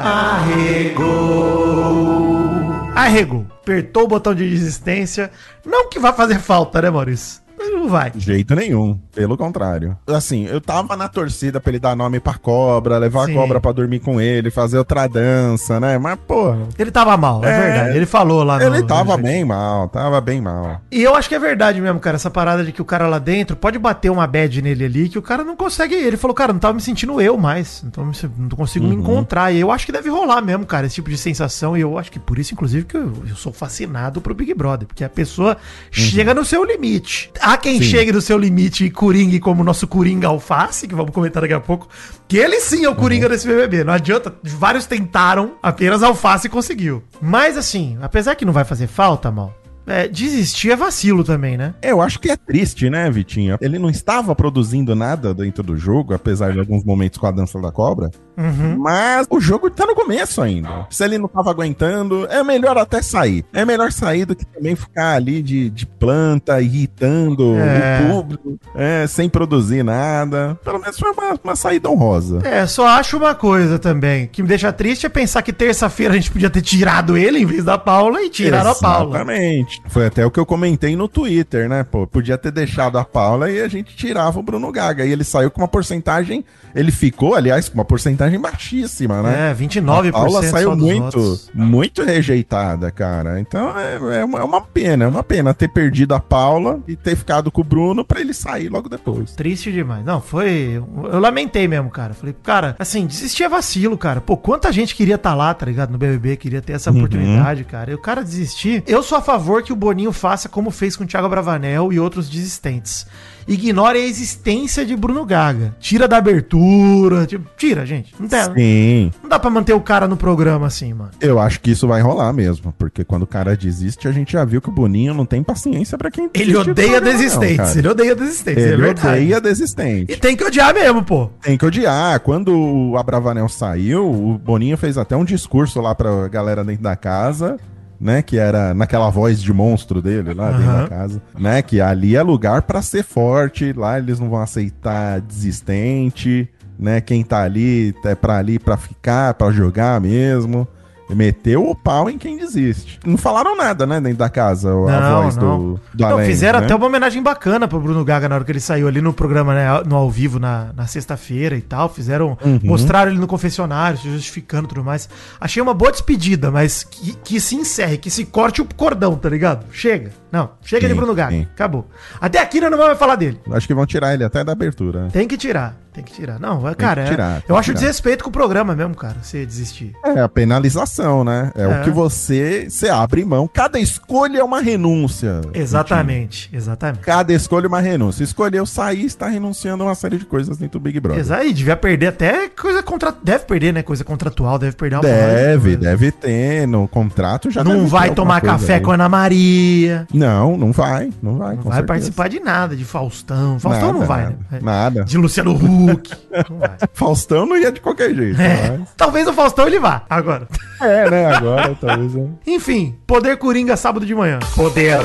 arregou. 1.15 2.91
Arregou. 2.95 3.45
Apertou 3.61 4.03
o 4.03 4.07
botão 4.07 4.33
de 4.35 4.47
desistência. 4.49 5.31
Não 5.65 5.89
que 5.89 5.99
vai 5.99 6.13
fazer 6.13 6.39
falta, 6.39 6.81
né, 6.81 6.89
Maurício? 6.89 7.41
Mas 7.65 7.81
Não 7.81 7.89
vai. 7.89 8.11
Jeito 8.15 8.55
nenhum, 8.55 8.97
pelo 9.13 9.37
contrário. 9.37 9.97
Assim, 10.07 10.45
eu 10.45 10.59
tava 10.61 10.95
na 10.95 11.07
torcida 11.07 11.59
pra 11.59 11.71
ele 11.71 11.79
dar 11.79 11.95
nome 11.95 12.19
pra 12.19 12.33
cobra, 12.35 12.97
levar 12.97 13.25
Sim. 13.25 13.31
a 13.31 13.35
cobra 13.35 13.59
pra 13.61 13.71
dormir 13.71 13.99
com 13.99 14.19
ele, 14.19 14.49
fazer 14.51 14.77
outra 14.77 15.07
dança, 15.07 15.79
né? 15.79 15.97
Mas, 15.97 16.17
porra, 16.27 16.57
Ele 16.79 16.91
tava 16.91 17.15
mal, 17.17 17.43
é, 17.43 17.49
É. 17.49 17.59
verdade. 17.61 17.97
Ele 17.97 18.05
falou 18.05 18.43
lá 18.43 18.63
ele 18.63 18.83
tava 18.83 19.17
no- 19.17 19.23
bem 19.23 19.43
mal, 19.45 19.87
tava 19.89 20.19
bem 20.21 20.41
mal. 20.41 20.81
E 20.91 21.01
eu 21.03 21.15
acho 21.15 21.29
que 21.29 21.35
é 21.35 21.39
verdade 21.39 21.79
mesmo, 21.81 21.99
cara, 21.99 22.15
essa 22.15 22.29
parada 22.31 22.63
de 22.63 22.71
que 22.71 22.81
o 22.81 22.85
cara 22.85 23.07
lá 23.07 23.19
dentro 23.19 23.55
pode 23.55 23.77
bater 23.77 24.09
uma 24.11 24.25
bad 24.27 24.61
nele 24.61 24.85
ali, 24.85 25.09
que 25.09 25.17
o 25.19 25.21
cara 25.21 25.43
não 25.43 25.55
consegue. 25.55 25.93
Ele 25.95 26.17
falou, 26.17 26.33
cara, 26.33 26.51
não 26.53 26.59
tava 26.59 26.73
me 26.73 26.81
sentindo 26.81 27.19
eu 27.21 27.37
mais. 27.37 27.83
Então 27.85 28.09
não 28.37 28.49
consigo 28.49 28.87
me 28.87 28.95
encontrar. 28.95 29.51
E 29.51 29.59
eu 29.59 29.71
acho 29.71 29.85
que 29.85 29.91
deve 29.91 30.09
rolar 30.09 30.41
mesmo, 30.41 30.65
cara, 30.65 30.85
esse 30.85 30.95
tipo 30.95 31.09
de 31.09 31.17
sensação. 31.17 31.77
E 31.77 31.81
eu 31.81 31.97
acho 31.97 32.11
que 32.11 32.19
por 32.19 32.37
isso, 32.39 32.53
inclusive, 32.53 32.85
que 32.85 32.97
eu, 32.97 33.13
eu 33.29 33.35
sou 33.35 33.51
fascinado 33.53 34.21
pro 34.21 34.33
Big 34.33 34.53
Brother. 34.53 34.87
Porque 34.87 35.03
a 35.03 35.09
pessoa 35.09 35.57
chega 35.91 36.33
no 36.33 36.43
seu 36.45 36.63
limite. 36.63 37.31
Há 37.55 37.57
quem 37.57 37.77
Sim. 37.77 37.85
chegue 37.85 38.11
no 38.11 38.19
seu 38.19 38.37
limite 38.37 38.83
e 38.83 38.91
coringue 38.91 39.39
como 39.39 39.61
o 39.61 39.63
nosso 39.63 39.87
Coringa 39.87 40.27
Alface, 40.27 40.89
que 40.89 40.93
vamos 40.93 41.11
comentar 41.11 41.41
daqui 41.41 41.53
a 41.53 41.59
pouco. 41.61 41.87
Que 42.27 42.37
ele 42.37 42.59
sim 42.59 42.83
é 42.83 42.89
o 42.89 42.95
Coringa 42.95 43.29
desse 43.29 43.47
BBB. 43.47 43.85
Não 43.85 43.93
adianta. 43.93 44.35
Vários 44.43 44.85
tentaram, 44.85 45.53
apenas 45.63 46.03
Alface 46.03 46.49
conseguiu. 46.49 47.01
Mas 47.21 47.57
assim, 47.57 47.97
apesar 48.01 48.35
que 48.35 48.43
não 48.43 48.51
vai 48.51 48.65
fazer 48.65 48.87
falta, 48.87 49.31
mal. 49.31 49.53
É, 49.87 50.05
desistir 50.05 50.71
é 50.71 50.75
vacilo 50.75 51.23
também, 51.23 51.55
né? 51.55 51.73
Eu 51.81 52.01
acho 52.01 52.19
que 52.19 52.29
é 52.29 52.35
triste, 52.35 52.89
né, 52.89 53.09
Vitinho? 53.09 53.57
Ele 53.61 53.79
não 53.79 53.89
estava 53.89 54.35
produzindo 54.35 54.93
nada 54.93 55.33
dentro 55.33 55.63
do 55.63 55.77
jogo, 55.77 56.13
apesar 56.13 56.51
de 56.51 56.59
alguns 56.59 56.83
momentos 56.83 57.17
com 57.17 57.27
a 57.27 57.31
dança 57.31 57.61
da 57.61 57.71
cobra. 57.71 58.11
Uhum. 58.37 58.77
Mas 58.77 59.27
o 59.29 59.39
jogo 59.39 59.69
tá 59.69 59.85
no 59.85 59.95
começo 59.95 60.41
ainda. 60.41 60.87
Se 60.89 61.03
ele 61.03 61.17
não 61.17 61.27
tava 61.27 61.49
aguentando, 61.51 62.25
é 62.29 62.43
melhor 62.43 62.77
até 62.77 63.01
sair. 63.01 63.45
É 63.53 63.63
melhor 63.65 63.91
sair 63.91 64.25
do 64.25 64.35
que 64.35 64.45
também 64.45 64.75
ficar 64.75 65.13
ali 65.15 65.41
de, 65.41 65.69
de 65.69 65.85
planta, 65.85 66.61
irritando 66.61 67.55
É. 67.55 68.01
o 68.03 68.13
público, 68.13 68.59
é, 68.75 69.05
sem 69.07 69.29
produzir 69.29 69.83
nada. 69.83 70.57
Pelo 70.63 70.79
menos 70.79 70.97
foi 70.97 71.11
uma, 71.11 71.39
uma 71.43 71.55
saída 71.55 71.89
honrosa. 71.89 72.41
É, 72.43 72.65
só 72.67 72.87
acho 72.87 73.17
uma 73.17 73.35
coisa 73.35 73.79
também. 73.79 74.27
Que 74.27 74.41
me 74.41 74.47
deixa 74.47 74.71
triste 74.71 75.05
é 75.05 75.09
pensar 75.09 75.41
que 75.41 75.53
terça-feira 75.53 76.13
a 76.13 76.17
gente 76.17 76.31
podia 76.31 76.49
ter 76.49 76.61
tirado 76.61 77.17
ele 77.17 77.39
em 77.39 77.45
vez 77.45 77.63
da 77.63 77.77
Paula 77.77 78.21
e 78.21 78.29
tiraram 78.29 78.71
a 78.71 78.75
Paula. 78.75 79.15
Exatamente. 79.15 79.45
Exatamente. 79.45 79.81
Foi 79.87 80.05
até 80.05 80.25
o 80.25 80.31
que 80.31 80.39
eu 80.39 80.45
comentei 80.45 80.95
no 80.95 81.07
Twitter, 81.07 81.67
né? 81.69 81.83
Pô, 81.83 82.05
podia 82.07 82.37
ter 82.37 82.51
deixado 82.51 82.97
a 82.97 83.03
Paula 83.05 83.49
e 83.51 83.61
a 83.61 83.67
gente 83.67 83.95
tirava 83.95 84.39
o 84.39 84.43
Bruno 84.43 84.71
Gaga. 84.71 85.05
E 85.05 85.11
ele 85.11 85.23
saiu 85.23 85.49
com 85.51 85.61
uma 85.61 85.67
porcentagem. 85.67 86.43
Ele 86.73 86.91
ficou, 86.91 87.35
aliás, 87.35 87.69
com 87.69 87.75
uma 87.75 87.85
porcentagem 87.85 88.24
baixíssima, 88.39 89.21
né? 89.21 89.51
É, 89.51 89.53
29% 89.53 90.09
A 90.09 90.11
Paula 90.11 90.43
saiu 90.43 90.75
muito, 90.75 91.19
votos. 91.19 91.51
muito 91.53 92.03
rejeitada, 92.03 92.91
cara. 92.91 93.39
Então 93.39 93.77
é, 93.77 94.19
é 94.19 94.25
uma, 94.25 94.39
é 94.39 94.43
uma 94.43 94.61
pena, 94.61 95.05
é 95.05 95.07
uma 95.07 95.23
pena 95.23 95.53
ter 95.53 95.67
perdido 95.67 96.13
a 96.13 96.19
Paula 96.19 96.79
e 96.87 96.95
ter 96.95 97.15
ficado 97.15 97.51
com 97.51 97.61
o 97.61 97.63
Bruno 97.63 98.03
pra 98.03 98.19
ele 98.19 98.33
sair 98.33 98.69
logo 98.69 98.89
depois. 98.89 99.31
Triste 99.33 99.71
demais. 99.71 100.03
Não, 100.05 100.21
foi. 100.21 100.81
Eu 101.11 101.19
lamentei 101.19 101.67
mesmo, 101.67 101.89
cara. 101.89 102.13
Falei, 102.13 102.35
cara, 102.43 102.75
assim, 102.79 103.05
desistir 103.05 103.43
é 103.43 103.49
vacilo, 103.49 103.97
cara. 103.97 104.21
Pô, 104.21 104.35
quanta 104.37 104.71
gente 104.71 104.95
queria 104.95 105.15
estar 105.15 105.33
lá, 105.35 105.53
tá 105.53 105.65
ligado? 105.65 105.91
No 105.91 105.97
BBB, 105.97 106.37
queria 106.37 106.61
ter 106.61 106.73
essa 106.73 106.91
oportunidade, 106.91 107.63
cara. 107.63 107.91
E 107.91 107.93
o 107.93 107.99
cara 107.99 108.23
desistir. 108.23 108.83
Eu 108.87 109.01
sou 109.03 109.17
a 109.17 109.21
favor 109.21 109.63
que 109.63 109.73
o 109.73 109.75
Boninho 109.75 110.11
faça 110.11 110.49
como 110.49 110.71
fez 110.71 110.95
com 110.95 111.03
o 111.03 111.07
Thiago 111.07 111.29
Bravanel 111.29 111.91
e 111.91 111.99
outros 111.99 112.29
desistentes. 112.29 113.05
Ignore 113.47 113.99
a 113.99 114.01
existência 114.01 114.83
de 114.83 114.95
Bruno 114.95 115.23
Gaga. 115.23 115.75
Tira 115.79 116.07
da 116.07 116.17
abertura. 116.17 117.27
tipo, 117.27 117.47
tira, 117.55 117.85
gente. 117.85 118.14
Não, 118.19 118.27
tem, 118.27 118.53
Sim, 118.55 119.11
não 119.21 119.29
dá 119.29 119.37
pra 119.39 119.49
manter 119.49 119.73
o 119.73 119.81
cara 119.81 120.07
no 120.07 120.15
programa 120.15 120.67
assim, 120.67 120.93
mano. 120.93 121.11
eu 121.19 121.39
acho 121.39 121.59
que 121.59 121.71
isso 121.71 121.87
vai 121.87 122.01
rolar 122.01 122.31
mesmo. 122.33 122.73
Porque 122.77 123.03
quando 123.03 123.23
o 123.23 123.27
cara 123.27 123.55
desiste, 123.55 124.07
a 124.07 124.11
gente 124.11 124.33
já 124.33 124.45
viu 124.45 124.61
que 124.61 124.69
o 124.69 124.71
Boninho 124.71 125.13
não 125.13 125.25
tem 125.25 125.43
paciência 125.43 125.97
pra 125.97 126.09
quem 126.09 126.29
Ele 126.33 126.55
odeia 126.55 127.01
não, 127.01 127.11
desistentes. 127.11 127.57
cara. 127.57 127.77
ele 127.79 127.87
odeia 127.87 128.15
desistentes. 128.15 128.63
é 128.63 128.67
Ele 128.69 128.81
verdade. 128.81 129.07
odeia 129.17 129.41
desistente. 129.41 130.11
E 130.13 130.17
tem 130.17 130.35
que 130.35 130.43
odiar 130.43 130.73
mesmo, 130.73 131.03
pô. 131.03 131.29
Tem 131.41 131.57
que 131.57 131.65
odiar. 131.65 132.19
Quando 132.21 132.49
o 132.57 132.97
Abravanel 132.97 133.49
saiu, 133.49 134.09
o 134.09 134.37
Boninho 134.37 134.77
fez 134.77 134.97
até 134.97 135.15
um 135.15 135.25
discurso 135.25 135.81
lá 135.81 135.93
pra 135.93 136.27
galera 136.27 136.63
dentro 136.63 136.83
da 136.83 136.95
casa, 136.95 137.57
né? 137.99 138.21
Que 138.21 138.37
era 138.37 138.73
naquela 138.73 139.09
voz 139.09 139.41
de 139.41 139.51
monstro 139.53 140.01
dele 140.01 140.33
lá 140.33 140.51
dentro 140.51 140.69
Aham. 140.69 140.81
da 140.83 140.87
casa, 140.87 141.21
né? 141.37 141.61
Que 141.61 141.79
ali 141.81 142.15
é 142.15 142.21
lugar 142.23 142.61
pra 142.63 142.81
ser 142.81 143.03
forte, 143.03 143.73
lá 143.73 143.97
eles 143.97 144.19
não 144.19 144.29
vão 144.29 144.41
aceitar 144.41 145.19
desistente, 145.21 146.49
né? 146.77 147.01
Quem 147.01 147.23
tá 147.23 147.41
ali 147.43 147.93
é 148.03 148.15
pra 148.15 148.37
ali 148.37 148.59
pra 148.59 148.77
ficar, 148.77 149.33
pra 149.33 149.51
jogar 149.51 149.99
mesmo. 150.01 150.67
Meteu 151.07 151.69
o 151.69 151.75
pau 151.75 152.09
em 152.09 152.17
quem 152.17 152.35
desiste. 152.35 152.99
Não 153.05 153.15
falaram 153.15 153.55
nada, 153.55 153.85
né, 153.85 154.01
dentro 154.01 154.17
da 154.17 154.27
casa, 154.27 154.71
a 154.71 154.73
Não, 154.73 155.21
voz 155.21 155.37
não. 155.37 155.43
do, 155.59 155.73
do 155.93 156.01
Não, 156.01 156.07
além, 156.13 156.25
fizeram 156.25 156.57
né? 156.59 156.65
até 156.65 156.73
uma 156.73 156.87
homenagem 156.87 157.21
bacana 157.21 157.67
pro 157.67 157.79
Bruno 157.79 158.03
Gaga 158.03 158.27
na 158.27 158.33
hora 158.33 158.43
que 158.43 158.51
ele 158.51 158.59
saiu 158.59 158.87
ali 158.87 159.01
no 159.01 159.13
programa, 159.13 159.53
né, 159.53 159.67
no 159.85 159.95
ao 159.95 160.09
vivo 160.09 160.39
na, 160.39 160.73
na 160.75 160.87
sexta-feira 160.87 161.55
e 161.55 161.61
tal. 161.61 161.89
Fizeram, 161.89 162.35
Uhum. 162.43 162.59
mostraram 162.63 163.11
ele 163.11 163.19
no 163.19 163.27
confessionário, 163.27 163.99
se 163.99 164.09
justificando 164.09 164.65
e 164.65 164.69
tudo 164.69 164.83
mais. 164.83 165.07
Achei 165.39 165.61
uma 165.61 165.75
boa 165.75 165.91
despedida, 165.91 166.49
mas 166.49 166.83
que, 166.83 167.13
que 167.23 167.39
se 167.39 167.55
encerre, 167.55 167.99
que 167.99 168.09
se 168.09 168.25
corte 168.25 168.63
o 168.63 168.65
cordão, 168.75 169.15
tá 169.15 169.29
ligado? 169.29 169.63
Chega. 169.71 170.09
Não, 170.31 170.49
chega 170.63 170.87
de 170.87 170.93
Sim, 170.93 170.97
Bruno 170.99 171.13
Gaga. 171.13 171.31
sim. 171.35 171.43
Acabou. 171.53 171.87
Até 172.19 172.39
aqui 172.39 172.59
nós 172.59 172.71
não 172.71 172.79
vamos 172.79 172.97
falar 172.97 173.15
dele. 173.15 173.39
Acho 173.51 173.67
que 173.67 173.75
vão 173.75 173.85
tirar 173.85 174.15
ele 174.15 174.23
até 174.23 174.43
da 174.43 174.53
abertura. 174.53 175.03
né? 175.03 175.09
Tem 175.13 175.27
que 175.27 175.37
tirar, 175.37 175.77
tem 175.95 176.03
que 176.03 176.13
tirar. 176.13 176.39
Não, 176.39 176.61
cara, 176.75 177.03
que 177.03 177.07
é- 177.07 177.11
tirar, 177.11 177.33
tem 177.41 177.43
eu 177.49 177.55
que 177.55 177.59
acho 177.59 177.69
tirar. 177.71 177.79
desrespeito 177.79 178.23
com 178.23 178.29
o 178.29 178.33
programa 178.33 178.75
mesmo, 178.75 178.93
cara, 178.95 179.15
se 179.21 179.45
desistir. 179.45 179.93
É 180.03 180.19
a 180.21 180.27
penalização, 180.29 181.23
né? 181.23 181.51
É, 181.55 181.63
É. 181.63 181.67
o 181.67 181.83
que 181.83 181.89
você, 181.89 182.67
você 182.69 182.89
abre 182.89 183.23
mão. 183.23 183.49
Cada 183.51 183.79
escolha 183.79 184.39
é 184.39 184.43
uma 184.43 184.59
renúncia. 184.61 185.41
Exatamente, 185.53 186.49
exatamente. 186.53 186.99
Cada 187.01 187.33
escolha 187.33 187.65
é 187.65 187.67
uma 187.67 187.79
renúncia. 187.81 188.23
Escolheu 188.23 188.65
sair, 188.65 189.05
está 189.05 189.27
renunciando 189.27 189.83
a 189.83 189.87
uma 189.87 189.95
série 189.95 190.17
de 190.17 190.25
coisas 190.25 190.57
dentro 190.57 190.79
do 190.79 190.83
Big 190.83 190.99
Brother. 190.99 191.19
Exato, 191.19 191.43
e 191.45 191.53
devia 191.53 191.75
perder 191.75 192.07
até 192.07 192.49
coisa 192.49 192.81
contra... 192.83 193.13
Deve 193.23 193.45
perder, 193.45 193.73
né? 193.73 193.81
Coisa 193.83 194.03
contratual, 194.03 194.57
deve 194.59 194.75
perder 194.75 194.95
uma 194.97 195.01
porrada 195.01 195.21
de 195.27 195.35
Deve, 195.35 195.61
coisa. 195.63 195.77
deve 195.77 196.11
ter. 196.11 196.67
No 196.67 196.87
contrato 196.87 197.49
já 197.51 197.63
Não 197.63 197.73
deve 197.77 197.85
vai 197.87 198.09
alguma 198.09 198.15
tomar 198.15 198.41
café 198.41 198.75
aí. 198.75 198.79
com 198.81 198.91
a 198.91 198.93
Ana 198.95 199.09
Maria. 199.09 200.07
Não, 200.13 200.57
não 200.57 200.71
vai. 200.71 201.09
Não 201.21 201.37
vai. 201.37 201.55
Não 201.55 201.63
vai 201.63 201.71
certeza. 201.73 201.83
participar 201.87 202.27
de 202.29 202.39
nada, 202.39 202.75
de 202.75 202.83
Faustão. 202.85 203.59
Faustão 203.59 203.87
Nada, 203.87 203.99
não 203.99 204.05
vai, 204.05 204.23
nada, 204.23 204.37
né? 204.51 204.59
Nada. 204.61 205.03
De 205.03 205.17
Luciano 205.17 205.53
Huck. 205.53 205.65
Vai. 205.85 206.77
Faustão 206.93 207.45
não 207.45 207.57
ia 207.57 207.71
de 207.71 207.79
qualquer 207.79 208.13
jeito. 208.13 208.41
É, 208.41 208.79
talvez 208.97 209.27
o 209.27 209.33
Faustão 209.33 209.67
ele 209.67 209.79
vá 209.79 210.03
agora. 210.09 210.47
mas- 210.79 210.89
É, 210.89 211.09
né? 211.09 211.25
Agora 211.35 211.75
talvez. 211.79 212.15
é. 212.15 212.25
Enfim, 212.47 212.95
Poder 213.07 213.37
Coringa 213.37 213.75
sábado 213.77 214.05
de 214.05 214.13
manhã. 214.15 214.39
Poder 214.55 214.99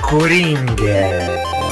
Coringa. 0.00 1.71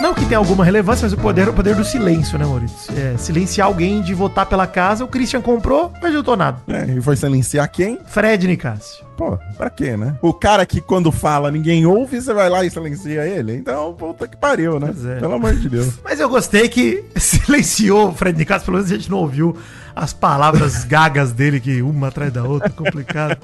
Não 0.00 0.14
que 0.14 0.24
tenha 0.26 0.38
alguma 0.38 0.64
relevância, 0.64 1.04
mas 1.04 1.12
o 1.12 1.16
poder 1.16 1.48
é 1.48 1.50
o 1.50 1.52
poder 1.52 1.74
do 1.74 1.84
silêncio, 1.84 2.38
né, 2.38 2.44
Maurício? 2.44 2.92
É, 2.96 3.16
silenciar 3.16 3.66
alguém 3.66 4.00
de 4.00 4.14
votar 4.14 4.46
pela 4.46 4.64
casa. 4.64 5.04
O 5.04 5.08
Christian 5.08 5.40
comprou, 5.40 5.92
não 6.00 6.08
adiantou 6.08 6.36
nada. 6.36 6.58
É, 6.68 6.84
e 6.84 7.00
foi 7.00 7.16
silenciar 7.16 7.68
quem? 7.68 7.98
Fred 8.06 8.46
Nicásio. 8.46 9.04
Pô, 9.16 9.36
pra 9.56 9.68
quê, 9.68 9.96
né? 9.96 10.16
O 10.22 10.32
cara 10.32 10.64
que 10.64 10.80
quando 10.80 11.10
fala 11.10 11.50
ninguém 11.50 11.84
ouve, 11.84 12.20
você 12.20 12.32
vai 12.32 12.48
lá 12.48 12.64
e 12.64 12.70
silencia 12.70 13.26
ele. 13.26 13.56
Então, 13.56 13.92
puta 13.92 14.28
que 14.28 14.36
pariu, 14.36 14.78
né? 14.78 14.94
É. 15.16 15.18
Pelo 15.18 15.34
amor 15.34 15.56
de 15.56 15.68
Deus. 15.68 15.98
Mas 16.04 16.20
eu 16.20 16.28
gostei 16.28 16.68
que 16.68 17.04
silenciou 17.18 18.10
o 18.10 18.14
Fred 18.14 18.38
Nicásio, 18.38 18.66
pelo 18.66 18.76
menos 18.76 18.92
a 18.92 18.94
gente 18.94 19.10
não 19.10 19.18
ouviu 19.18 19.56
as 19.96 20.12
palavras 20.12 20.84
gagas 20.86 21.32
dele, 21.32 21.58
que 21.58 21.82
uma 21.82 22.06
atrás 22.06 22.32
da 22.32 22.44
outra, 22.44 22.70
complicado. 22.70 23.38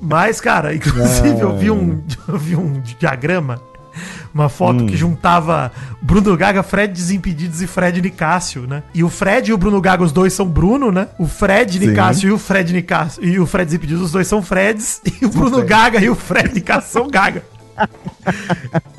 Mas, 0.00 0.40
cara, 0.40 0.74
inclusive 0.74 1.40
eu 1.40 1.56
vi 1.56 1.70
um, 1.70 2.02
eu 2.26 2.36
vi 2.36 2.56
um 2.56 2.80
diagrama, 2.98 3.60
uma 4.36 4.48
foto 4.48 4.82
Hum. 4.84 4.86
que 4.86 4.96
juntava 4.96 5.72
Bruno 6.02 6.36
Gaga, 6.36 6.62
Fred 6.62 6.92
Desimpedidos 6.92 7.62
e 7.62 7.66
Fred 7.66 8.00
Nicásio, 8.02 8.66
né? 8.66 8.82
E 8.94 9.02
o 9.02 9.08
Fred 9.08 9.50
e 9.50 9.54
o 9.54 9.58
Bruno 9.58 9.80
Gaga, 9.80 10.04
os 10.04 10.12
dois 10.12 10.32
são 10.32 10.46
Bruno, 10.46 10.92
né? 10.92 11.08
O 11.18 11.26
Fred 11.26 11.78
Sim. 11.78 11.86
Nicásio 11.88 12.28
e 12.28 12.32
o 12.32 12.38
Fred 12.38 12.72
Nicásio 12.72 13.24
e 13.24 13.38
o 13.40 13.46
Fred 13.46 13.66
Desimpedidos, 13.66 14.02
os 14.02 14.12
dois 14.12 14.26
são 14.26 14.42
Freds, 14.42 15.00
e 15.20 15.24
o 15.24 15.28
Bruno 15.30 15.56
Fred. 15.56 15.68
Gaga 15.68 16.00
e 16.00 16.10
o 16.10 16.14
Fred 16.14 16.54
Nicásio 16.54 16.90
são 16.90 17.08
Gaga. 17.08 17.42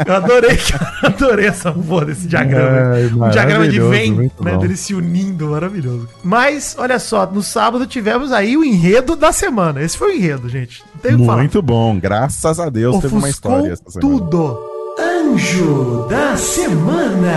Eu 0.05 0.15
adorei, 0.15 0.55
cara. 0.55 0.93
Adorei 1.07 1.47
essa 1.47 1.71
porra 1.71 2.05
desse 2.05 2.27
diagrama. 2.27 2.93
Ai, 2.93 3.05
um 3.07 3.29
diagrama 3.31 3.67
de 3.67 3.79
muito 3.81 4.43
né? 4.43 4.55
Deles 4.57 4.79
se 4.79 4.93
unindo, 4.93 5.49
maravilhoso. 5.49 6.07
Mas, 6.23 6.75
olha 6.77 6.99
só, 6.99 7.25
no 7.25 7.41
sábado 7.41 7.87
tivemos 7.87 8.31
aí 8.31 8.55
o 8.55 8.63
enredo 8.63 9.15
da 9.15 9.31
semana. 9.31 9.81
Esse 9.81 9.97
foi 9.97 10.11
o 10.11 10.15
enredo, 10.15 10.47
gente. 10.47 10.83
Não 10.93 11.01
tem 11.01 11.15
o 11.15 11.17
que 11.19 11.25
falar. 11.25 11.37
Muito 11.39 11.61
bom. 11.61 11.99
Graças 11.99 12.59
a 12.59 12.69
Deus 12.69 12.99
teve 13.01 13.15
uma 13.15 13.27
Ofuscou 13.27 13.51
história 13.51 13.73
essa 13.73 13.89
semana. 13.89 14.19
tudo. 14.19 14.76
Anjo 15.27 16.07
da 16.09 16.37
semana. 16.37 17.33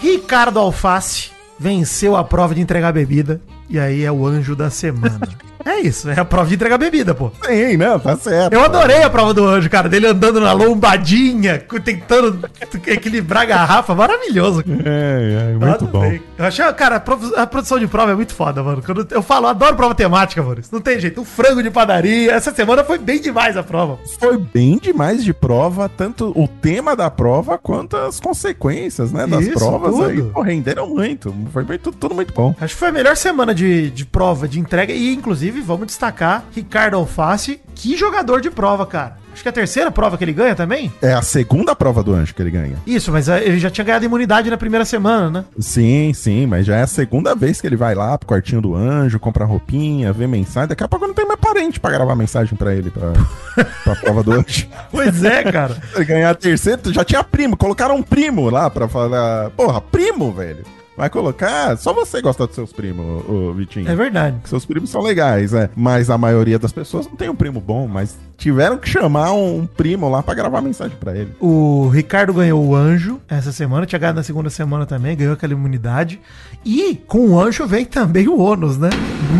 Ricardo 0.00 0.60
Alface 0.60 1.32
venceu 1.58 2.16
a 2.16 2.22
prova 2.22 2.54
de 2.54 2.60
entregar 2.60 2.92
bebida. 2.92 3.40
E 3.68 3.78
aí 3.80 4.04
é 4.04 4.12
o 4.12 4.24
anjo 4.24 4.54
da 4.54 4.70
semana. 4.70 5.28
é 5.64 5.80
isso, 5.80 6.08
é 6.10 6.18
a 6.18 6.24
prova 6.24 6.48
de 6.48 6.54
entregar 6.54 6.78
bebida, 6.78 7.14
pô. 7.14 7.30
Sim, 7.44 7.76
não, 7.76 7.98
tá 7.98 8.16
certo. 8.16 8.52
Eu 8.52 8.62
adorei 8.64 9.02
a 9.02 9.10
prova 9.10 9.34
do 9.34 9.44
anjo, 9.46 9.68
cara. 9.70 9.88
Dele 9.88 10.06
andando 10.06 10.40
na 10.40 10.52
lombadinha, 10.52 11.58
tentando 11.84 12.48
equilibrar 12.86 13.42
a 13.42 13.46
garrafa. 13.46 13.94
Maravilhoso. 13.94 14.62
É, 14.84 15.52
é, 15.52 15.66
muito 15.66 15.86
bom. 15.86 16.04
Eu 16.38 16.44
achei, 16.44 16.64
cara, 16.72 16.96
a 16.96 17.00
produ- 17.00 17.34
a 17.36 17.46
produção 17.46 17.78
de 17.78 17.86
prova 17.86 18.12
é 18.12 18.14
muito 18.14 18.34
foda, 18.34 18.62
mano. 18.62 18.82
Quando 18.84 19.06
eu 19.10 19.22
falo, 19.22 19.46
eu 19.46 19.50
adoro 19.50 19.76
prova 19.76 19.94
temática, 19.94 20.42
mano. 20.42 20.60
Isso 20.60 20.70
não 20.72 20.80
tem 20.80 20.98
jeito. 20.98 21.20
O 21.20 21.24
frango 21.24 21.62
de 21.62 21.70
padaria. 21.70 22.32
Essa 22.32 22.52
semana 22.54 22.84
foi 22.84 22.98
bem 22.98 23.20
demais 23.20 23.56
a 23.56 23.62
prova. 23.62 23.98
Foi 24.18 24.38
bem 24.38 24.78
demais 24.78 25.22
de 25.24 25.32
prova, 25.32 25.88
tanto 25.88 26.32
o 26.34 26.46
tema 26.48 26.94
da 26.96 27.10
prova 27.10 27.58
quanto 27.58 27.96
as 27.96 28.18
consequências, 28.20 29.12
né, 29.12 29.26
das 29.26 29.42
Isso, 29.46 29.54
provas 29.58 29.92
tudo. 29.92 30.04
aí. 30.04 30.22
Pô, 30.22 30.40
renderam 30.42 30.88
muito. 30.88 31.34
Foi 31.52 31.64
tudo, 31.78 31.96
tudo 31.96 32.14
muito 32.14 32.32
bom. 32.32 32.54
Acho 32.60 32.74
que 32.74 32.78
foi 32.78 32.88
a 32.88 32.92
melhor 32.92 33.16
semana 33.16 33.54
de, 33.54 33.90
de 33.90 34.04
prova, 34.04 34.46
de 34.48 34.58
entrega. 34.60 34.92
E, 34.92 35.12
inclusive, 35.12 35.49
vamos 35.58 35.86
destacar 35.86 36.44
Ricardo 36.54 36.96
Alface. 36.96 37.60
Que 37.74 37.96
jogador 37.96 38.40
de 38.40 38.50
prova, 38.50 38.86
cara. 38.86 39.16
Acho 39.32 39.42
que 39.42 39.48
é 39.48 39.50
a 39.50 39.54
terceira 39.54 39.90
prova 39.90 40.18
que 40.18 40.24
ele 40.24 40.32
ganha 40.32 40.54
também. 40.54 40.92
É 41.00 41.14
a 41.14 41.22
segunda 41.22 41.74
prova 41.74 42.02
do 42.02 42.12
anjo 42.12 42.34
que 42.34 42.42
ele 42.42 42.50
ganha. 42.50 42.76
Isso, 42.86 43.10
mas 43.10 43.28
eh, 43.28 43.42
ele 43.44 43.58
já 43.58 43.70
tinha 43.70 43.84
ganhado 43.84 44.04
imunidade 44.04 44.50
na 44.50 44.56
primeira 44.58 44.84
semana, 44.84 45.30
né? 45.30 45.44
Sim, 45.58 46.12
sim, 46.12 46.46
mas 46.46 46.66
já 46.66 46.76
é 46.76 46.82
a 46.82 46.86
segunda 46.86 47.34
vez 47.34 47.60
que 47.60 47.66
ele 47.66 47.76
vai 47.76 47.94
lá 47.94 48.18
pro 48.18 48.28
quartinho 48.28 48.60
do 48.60 48.74
anjo, 48.74 49.18
compra 49.18 49.44
roupinha, 49.44 50.12
vê 50.12 50.26
mensagem. 50.26 50.68
Daqui 50.68 50.84
a 50.84 50.88
pouco 50.88 51.06
não 51.06 51.14
tem 51.14 51.26
mais 51.26 51.40
parente 51.40 51.80
pra 51.80 51.90
gravar 51.90 52.14
mensagem 52.14 52.56
pra 52.56 52.74
ele, 52.74 52.90
pra, 52.90 53.12
pra 53.84 53.96
prova 53.96 54.22
do 54.22 54.32
anjo. 54.32 54.68
Pois 54.90 55.24
é, 55.24 55.44
cara. 55.50 55.80
Ele 55.94 56.04
ganhar 56.04 56.30
a 56.30 56.34
terceira, 56.34 56.80
já 56.86 57.04
tinha 57.04 57.24
primo, 57.24 57.56
colocaram 57.56 57.96
um 57.96 58.02
primo 58.02 58.50
lá 58.50 58.68
pra 58.68 58.88
falar. 58.88 59.50
Porra, 59.50 59.80
primo, 59.80 60.32
velho. 60.32 60.64
Vai 61.00 61.08
colocar. 61.08 61.78
Só 61.78 61.94
você 61.94 62.20
gosta 62.20 62.46
dos 62.46 62.54
seus 62.54 62.74
primos, 62.74 63.26
ô, 63.26 63.54
Vitinho. 63.54 63.90
É 63.90 63.96
verdade. 63.96 64.36
Seus 64.44 64.66
primos 64.66 64.90
são 64.90 65.00
legais, 65.00 65.54
é. 65.54 65.70
Mas 65.74 66.10
a 66.10 66.18
maioria 66.18 66.58
das 66.58 66.72
pessoas 66.72 67.06
não 67.06 67.16
tem 67.16 67.30
um 67.30 67.34
primo 67.34 67.58
bom, 67.58 67.88
mas 67.88 68.18
tiveram 68.36 68.76
que 68.76 68.86
chamar 68.86 69.32
um 69.32 69.66
primo 69.66 70.10
lá 70.10 70.22
pra 70.22 70.34
gravar 70.34 70.60
mensagem 70.60 70.94
pra 71.00 71.16
ele. 71.16 71.34
O 71.40 71.88
Ricardo 71.88 72.34
ganhou 72.34 72.62
o 72.62 72.76
anjo 72.76 73.18
essa 73.26 73.50
semana, 73.50 73.86
tinha 73.86 73.98
ganhado 73.98 74.16
na 74.16 74.22
segunda 74.22 74.50
semana 74.50 74.84
também, 74.84 75.16
ganhou 75.16 75.32
aquela 75.32 75.54
imunidade. 75.54 76.20
E 76.62 76.94
com 77.06 77.30
o 77.30 77.40
anjo 77.40 77.66
vem 77.66 77.86
também 77.86 78.28
o 78.28 78.38
ônus, 78.38 78.76
né? 78.76 78.90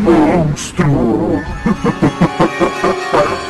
Monstro! 0.03 0.87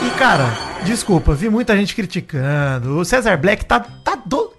E 0.05 0.11
cara, 0.19 0.53
desculpa, 0.85 1.33
vi 1.33 1.49
muita 1.49 1.77
gente 1.77 1.95
criticando. 1.95 2.99
O 2.99 3.05
Cesar 3.05 3.39
Black 3.41 3.65
tá, 3.65 3.79
tá 3.79 4.19
do... 4.27 4.50